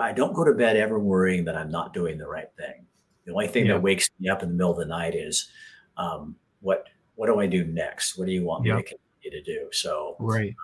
I 0.00 0.12
don't 0.12 0.34
go 0.34 0.44
to 0.44 0.52
bed 0.52 0.76
ever 0.76 0.98
worrying 0.98 1.44
that 1.44 1.56
I'm 1.56 1.70
not 1.70 1.92
doing 1.92 2.18
the 2.18 2.28
right 2.28 2.48
thing. 2.56 2.86
The 3.24 3.32
only 3.32 3.48
thing 3.48 3.66
yeah. 3.66 3.74
that 3.74 3.82
wakes 3.82 4.08
me 4.20 4.28
up 4.28 4.42
in 4.42 4.50
the 4.50 4.54
middle 4.54 4.72
of 4.72 4.78
the 4.78 4.86
night 4.86 5.14
is 5.14 5.48
um, 5.96 6.36
what 6.60 6.86
what 7.16 7.26
do 7.26 7.40
I 7.40 7.46
do 7.46 7.64
next? 7.64 8.18
What 8.18 8.26
do 8.26 8.32
you 8.32 8.44
want 8.44 8.64
me 8.64 8.70
to 8.70 8.82
continue 8.82 9.30
to 9.30 9.42
do? 9.42 9.68
So 9.72 10.16
right, 10.20 10.54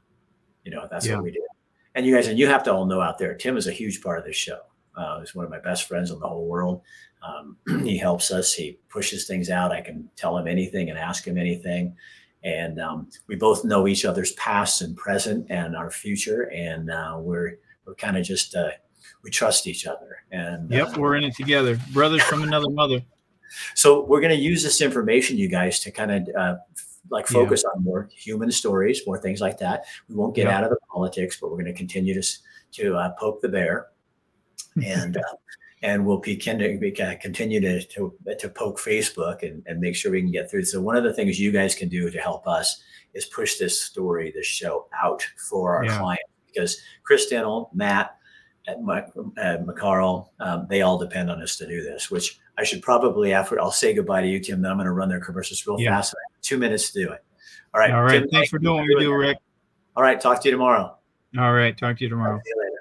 you 0.65 0.71
know 0.71 0.87
that's 0.91 1.07
yeah. 1.07 1.15
what 1.15 1.25
we 1.25 1.33
do. 1.33 1.45
And 1.95 2.07
you 2.07 2.15
guys, 2.15 2.29
and 2.29 2.39
you 2.39 2.47
have 2.47 2.63
to 2.65 2.73
all 2.73 2.87
know 2.87 3.01
out 3.01 3.19
there, 3.19 3.35
Tim 3.35 3.57
is 3.57 3.67
a 3.67 3.73
huge 3.73 4.03
part 4.03 4.19
of 4.19 4.25
this 4.25 4.37
show. 4.37 4.61
Uh, 4.97 5.21
he's 5.21 5.35
one 5.35 5.45
of 5.45 5.51
my 5.51 5.59
best 5.59 5.89
friends 5.89 6.11
in 6.11 6.19
the 6.19 6.29
whole 6.29 6.47
world. 6.47 6.83
Um, 7.23 7.57
he 7.85 7.99
helps 7.99 8.31
us. 8.31 8.53
He 8.53 8.79
pushes 8.89 9.27
things 9.27 9.51
out. 9.51 9.73
I 9.73 9.81
can 9.81 10.09
tell 10.17 10.37
him 10.37 10.47
anything 10.47 10.91
and 10.91 10.99
ask 10.99 11.27
him 11.27 11.39
anything. 11.39 11.95
And 12.45 12.81
um, 12.81 13.09
we 13.29 13.37
both 13.37 13.65
know 13.65 13.87
each 13.87 14.05
other's 14.05 14.33
past 14.33 14.83
and 14.83 14.97
present 14.97 15.47
and 15.51 15.77
our 15.77 15.91
future. 15.91 16.51
And 16.51 16.91
uh, 16.91 17.17
we're 17.19 17.59
we're 17.85 17.95
kind 17.95 18.17
of 18.17 18.25
just 18.25 18.55
uh, 18.55 18.71
we 19.23 19.31
trust 19.31 19.67
each 19.67 19.87
other. 19.87 20.25
And 20.31 20.71
yep, 20.71 20.89
uh, 20.89 21.01
we're 21.01 21.17
in 21.17 21.25
it 21.25 21.35
together, 21.35 21.79
brothers 21.93 22.23
from 22.23 22.43
another 22.43 22.71
mother. 22.71 23.01
So 23.75 24.05
we're 24.05 24.21
going 24.21 24.37
to 24.37 24.43
use 24.43 24.63
this 24.63 24.81
information, 24.81 25.37
you 25.37 25.49
guys, 25.49 25.81
to 25.81 25.91
kind 25.91 26.11
of 26.11 26.37
uh, 26.37 26.57
like 27.11 27.27
focus 27.27 27.65
yeah. 27.65 27.77
on 27.77 27.85
more 27.85 28.09
human 28.15 28.51
stories, 28.51 29.03
more 29.07 29.19
things 29.19 29.41
like 29.41 29.59
that. 29.59 29.85
We 30.09 30.15
won't 30.15 30.35
get 30.35 30.47
yeah. 30.47 30.57
out 30.57 30.65
of 30.65 30.71
the 30.71 30.79
politics, 30.91 31.39
but 31.41 31.51
we're 31.51 31.59
going 31.59 31.67
to 31.67 31.75
continue 31.75 32.21
to 32.21 32.29
to 32.73 32.97
uh, 32.97 33.11
poke 33.19 33.43
the 33.43 33.49
bear, 33.49 33.89
and 34.85 35.17
uh, 35.17 35.37
and 35.83 36.07
we'll 36.07 36.19
be, 36.19 36.37
continue 36.37 37.61
to, 37.61 37.83
to 37.83 38.15
to 38.39 38.49
poke 38.49 38.79
Facebook 38.79 39.43
and, 39.43 39.63
and 39.67 39.81
make 39.81 39.97
sure 39.97 40.13
we 40.13 40.23
can 40.23 40.31
get 40.31 40.51
through. 40.51 40.65
So 40.65 40.81
one 40.81 40.97
of 40.97 41.05
the 41.05 41.13
things 41.13 41.39
you 41.39 41.53
guys 41.53 41.75
can 41.75 41.89
do 41.89 42.09
to 42.09 42.19
help 42.19 42.47
us 42.47 42.83
is 43.15 43.27
push 43.27 43.59
this 43.59 43.81
story, 43.81 44.33
this 44.35 44.47
show 44.47 44.87
out 45.03 45.27
for 45.49 45.77
our 45.77 45.85
yeah. 45.85 45.99
clients 45.99 46.25
because 46.47 46.81
Chris 47.03 47.27
Dental, 47.27 47.71
Matt, 47.75 48.17
at 48.67 48.81
McCarl, 48.81 50.29
um, 50.41 50.67
they 50.69 50.83
all 50.83 50.99
depend 50.99 51.31
on 51.31 51.43
us 51.43 51.57
to 51.57 51.67
do 51.67 51.83
this, 51.83 52.11
which 52.11 52.39
I 52.59 52.65
should 52.65 52.83
probably, 52.83 53.33
after 53.33 53.61
I'll 53.61 53.73
say 53.73 53.95
goodbye 53.95 54.21
to 54.21 54.29
you, 54.29 54.39
Tim, 54.39 54.63
then 54.63 54.71
I'm 54.71 54.77
going 54.77 54.87
to 54.87 54.93
run 54.93 55.09
their 55.09 55.21
commercials 55.21 55.67
real 55.67 55.81
yeah. 55.81 55.97
fast. 55.97 56.15
Two 56.43 56.59
minutes 56.59 56.91
to 56.93 57.05
do 57.05 57.13
it. 57.13 57.25
All 57.75 57.81
right. 57.81 57.91
All 57.91 58.03
right. 58.03 58.21
Tim, 58.21 58.29
Thanks 58.29 58.51
for 58.51 58.59
doing 58.59 58.77
what 58.77 58.87
you 58.87 59.01
do, 59.01 59.15
Rick. 59.15 59.39
All 59.97 60.03
right. 60.03 60.21
Talk 60.21 60.43
to 60.43 60.49
you 60.49 60.53
tomorrow. 60.53 60.97
All 61.39 61.53
right. 61.53 61.77
Talk 61.77 61.99
to 61.99 62.05
you 62.05 62.11
tomorrow. 62.11 62.39
See 62.45 62.51
you 62.55 62.63
later. 62.63 62.77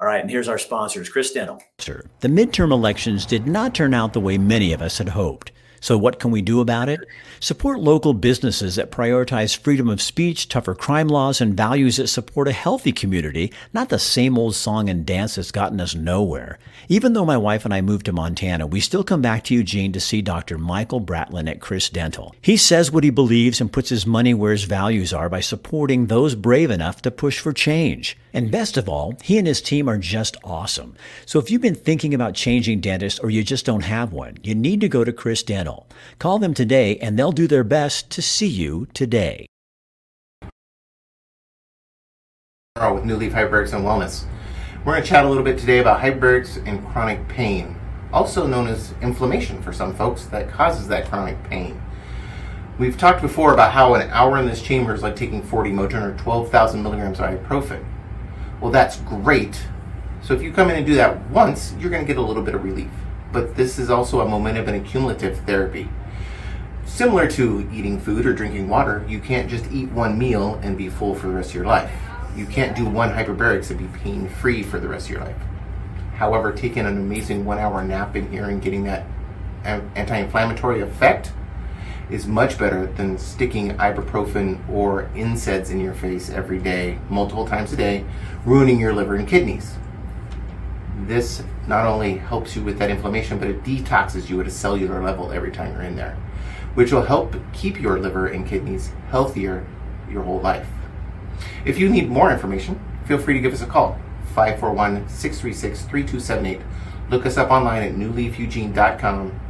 All 0.00 0.06
right. 0.06 0.20
And 0.20 0.30
here's 0.30 0.48
our 0.48 0.58
sponsors, 0.58 1.08
Chris 1.08 1.32
Dental. 1.32 1.60
The 1.78 2.28
midterm 2.28 2.70
elections 2.70 3.24
did 3.26 3.46
not 3.46 3.74
turn 3.74 3.94
out 3.94 4.12
the 4.12 4.20
way 4.20 4.36
many 4.36 4.72
of 4.72 4.82
us 4.82 4.98
had 4.98 5.08
hoped. 5.08 5.52
So, 5.84 5.98
what 5.98 6.18
can 6.18 6.30
we 6.30 6.40
do 6.40 6.62
about 6.62 6.88
it? 6.88 7.00
Support 7.40 7.78
local 7.78 8.14
businesses 8.14 8.76
that 8.76 8.90
prioritize 8.90 9.54
freedom 9.54 9.90
of 9.90 10.00
speech, 10.00 10.48
tougher 10.48 10.74
crime 10.74 11.08
laws, 11.08 11.42
and 11.42 11.54
values 11.54 11.98
that 11.98 12.06
support 12.06 12.48
a 12.48 12.52
healthy 12.52 12.90
community, 12.90 13.52
not 13.74 13.90
the 13.90 13.98
same 13.98 14.38
old 14.38 14.54
song 14.54 14.88
and 14.88 15.04
dance 15.04 15.34
that's 15.34 15.50
gotten 15.50 15.78
us 15.82 15.94
nowhere. 15.94 16.58
Even 16.88 17.12
though 17.12 17.26
my 17.26 17.36
wife 17.36 17.66
and 17.66 17.74
I 17.74 17.82
moved 17.82 18.06
to 18.06 18.14
Montana, 18.14 18.66
we 18.66 18.80
still 18.80 19.04
come 19.04 19.20
back 19.20 19.44
to 19.44 19.54
Eugene 19.54 19.92
to 19.92 20.00
see 20.00 20.22
Dr. 20.22 20.56
Michael 20.56 21.02
Bratlin 21.02 21.50
at 21.50 21.60
Chris 21.60 21.90
Dental. 21.90 22.34
He 22.40 22.56
says 22.56 22.90
what 22.90 23.04
he 23.04 23.10
believes 23.10 23.60
and 23.60 23.70
puts 23.70 23.90
his 23.90 24.06
money 24.06 24.32
where 24.32 24.52
his 24.52 24.64
values 24.64 25.12
are 25.12 25.28
by 25.28 25.40
supporting 25.40 26.06
those 26.06 26.34
brave 26.34 26.70
enough 26.70 27.02
to 27.02 27.10
push 27.10 27.40
for 27.40 27.52
change. 27.52 28.16
And 28.34 28.50
best 28.50 28.76
of 28.76 28.88
all, 28.88 29.14
he 29.22 29.38
and 29.38 29.46
his 29.46 29.62
team 29.62 29.88
are 29.88 29.96
just 29.96 30.36
awesome. 30.42 30.96
So 31.24 31.38
if 31.38 31.52
you've 31.52 31.62
been 31.62 31.76
thinking 31.76 32.12
about 32.12 32.34
changing 32.34 32.80
dentists 32.80 33.20
or 33.20 33.30
you 33.30 33.44
just 33.44 33.64
don't 33.64 33.84
have 33.84 34.12
one, 34.12 34.38
you 34.42 34.56
need 34.56 34.80
to 34.80 34.88
go 34.88 35.04
to 35.04 35.12
Chris 35.12 35.44
Dental. 35.44 35.86
Call 36.18 36.40
them 36.40 36.52
today 36.52 36.98
and 36.98 37.16
they'll 37.16 37.30
do 37.30 37.46
their 37.46 37.62
best 37.62 38.10
to 38.10 38.20
see 38.20 38.48
you 38.48 38.88
today. 38.92 39.46
With 42.76 43.04
New 43.04 43.14
Leaf 43.14 43.32
Hyperbarics 43.32 43.72
and 43.72 43.84
Wellness. 43.84 44.24
We're 44.84 44.94
going 44.94 45.04
to 45.04 45.08
chat 45.08 45.24
a 45.24 45.28
little 45.28 45.44
bit 45.44 45.56
today 45.56 45.78
about 45.78 46.00
hyperbarics 46.00 46.56
and 46.66 46.84
chronic 46.88 47.28
pain, 47.28 47.78
also 48.12 48.48
known 48.48 48.66
as 48.66 48.94
inflammation 49.00 49.62
for 49.62 49.72
some 49.72 49.94
folks 49.94 50.24
that 50.26 50.50
causes 50.50 50.88
that 50.88 51.08
chronic 51.08 51.40
pain. 51.44 51.80
We've 52.80 52.98
talked 52.98 53.22
before 53.22 53.54
about 53.54 53.70
how 53.70 53.94
an 53.94 54.10
hour 54.10 54.36
in 54.38 54.46
this 54.46 54.60
chamber 54.60 54.92
is 54.92 55.04
like 55.04 55.14
taking 55.14 55.40
40 55.40 55.70
Motrin 55.70 56.02
or 56.02 56.18
12,000 56.18 56.82
milligrams 56.82 57.20
of 57.20 57.30
ibuprofen. 57.30 57.84
Well, 58.64 58.72
that's 58.72 58.96
great. 59.02 59.60
So 60.22 60.34
if 60.34 60.42
you 60.42 60.50
come 60.52 60.70
in 60.70 60.76
and 60.76 60.84
do 60.86 60.96
that 60.96 61.30
once, 61.30 61.74
you're 61.78 61.90
going 61.90 62.02
to 62.02 62.06
get 62.06 62.16
a 62.16 62.22
little 62.26 62.42
bit 62.42 62.56
of 62.56 62.64
relief 62.64 62.90
but 63.34 63.56
this 63.56 63.78
is 63.80 63.90
also 63.90 64.20
a 64.20 64.28
momentum 64.28 64.68
and 64.68 64.76
a 64.76 64.88
cumulative 64.88 65.38
therapy. 65.40 65.88
Similar 66.86 67.28
to 67.32 67.68
eating 67.72 68.00
food 68.00 68.24
or 68.24 68.32
drinking 68.32 68.68
water, 68.68 69.04
you 69.08 69.18
can't 69.18 69.50
just 69.50 69.70
eat 69.72 69.90
one 69.90 70.16
meal 70.16 70.60
and 70.62 70.78
be 70.78 70.88
full 70.88 71.16
for 71.16 71.26
the 71.26 71.34
rest 71.34 71.50
of 71.50 71.56
your 71.56 71.66
life. 71.66 71.92
You 72.36 72.46
can't 72.46 72.76
do 72.76 72.86
one 72.86 73.10
hyperbarics 73.10 73.70
and 73.70 73.78
be 73.78 73.98
pain 73.98 74.28
free 74.28 74.62
for 74.62 74.78
the 74.78 74.88
rest 74.88 75.06
of 75.06 75.10
your 75.10 75.24
life. 75.24 75.36
However, 76.14 76.52
taking 76.52 76.86
an 76.86 76.96
amazing 76.96 77.44
one 77.44 77.58
hour 77.58 77.82
nap 77.84 78.14
in 78.14 78.30
here 78.30 78.48
and 78.48 78.62
getting 78.62 78.84
that 78.84 79.04
anti 79.64 80.16
inflammatory 80.16 80.80
effect 80.80 81.32
is 82.10 82.26
much 82.26 82.58
better 82.58 82.86
than 82.86 83.18
sticking 83.18 83.70
ibuprofen 83.76 84.68
or 84.68 85.08
NSAIDs 85.14 85.70
in 85.70 85.80
your 85.80 85.94
face 85.94 86.30
every 86.30 86.58
day, 86.58 86.98
multiple 87.08 87.46
times 87.46 87.72
a 87.72 87.76
day, 87.76 88.04
ruining 88.44 88.78
your 88.78 88.92
liver 88.92 89.14
and 89.14 89.26
kidneys. 89.26 89.74
This 91.06 91.42
not 91.66 91.86
only 91.86 92.18
helps 92.18 92.54
you 92.54 92.62
with 92.62 92.78
that 92.78 92.90
inflammation, 92.90 93.38
but 93.38 93.48
it 93.48 93.64
detoxes 93.64 94.28
you 94.28 94.40
at 94.40 94.46
a 94.46 94.50
cellular 94.50 95.02
level 95.02 95.32
every 95.32 95.50
time 95.50 95.72
you're 95.72 95.82
in 95.82 95.96
there, 95.96 96.16
which 96.74 96.92
will 96.92 97.02
help 97.02 97.34
keep 97.52 97.80
your 97.80 97.98
liver 97.98 98.26
and 98.26 98.46
kidneys 98.46 98.90
healthier 99.10 99.66
your 100.10 100.22
whole 100.22 100.40
life. 100.40 100.68
If 101.64 101.78
you 101.78 101.88
need 101.88 102.08
more 102.08 102.30
information, 102.30 102.80
feel 103.06 103.18
free 103.18 103.34
to 103.34 103.40
give 103.40 103.52
us 103.52 103.62
a 103.62 103.66
call 103.66 103.98
541 104.34 105.08
636 105.08 105.82
3278. 105.82 106.60
Look 107.10 107.26
us 107.26 107.36
up 107.36 107.50
online 107.50 107.82
at 107.82 107.94
newleafeugene.com, 107.94 109.40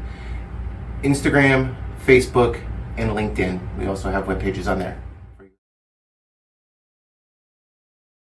Instagram, 1.02 1.76
Facebook, 2.04 2.60
and 2.96 3.10
LinkedIn. 3.10 3.58
We 3.78 3.86
also 3.86 4.10
have 4.10 4.28
web 4.28 4.40
pages 4.40 4.68
on 4.68 4.78
there. 4.78 5.03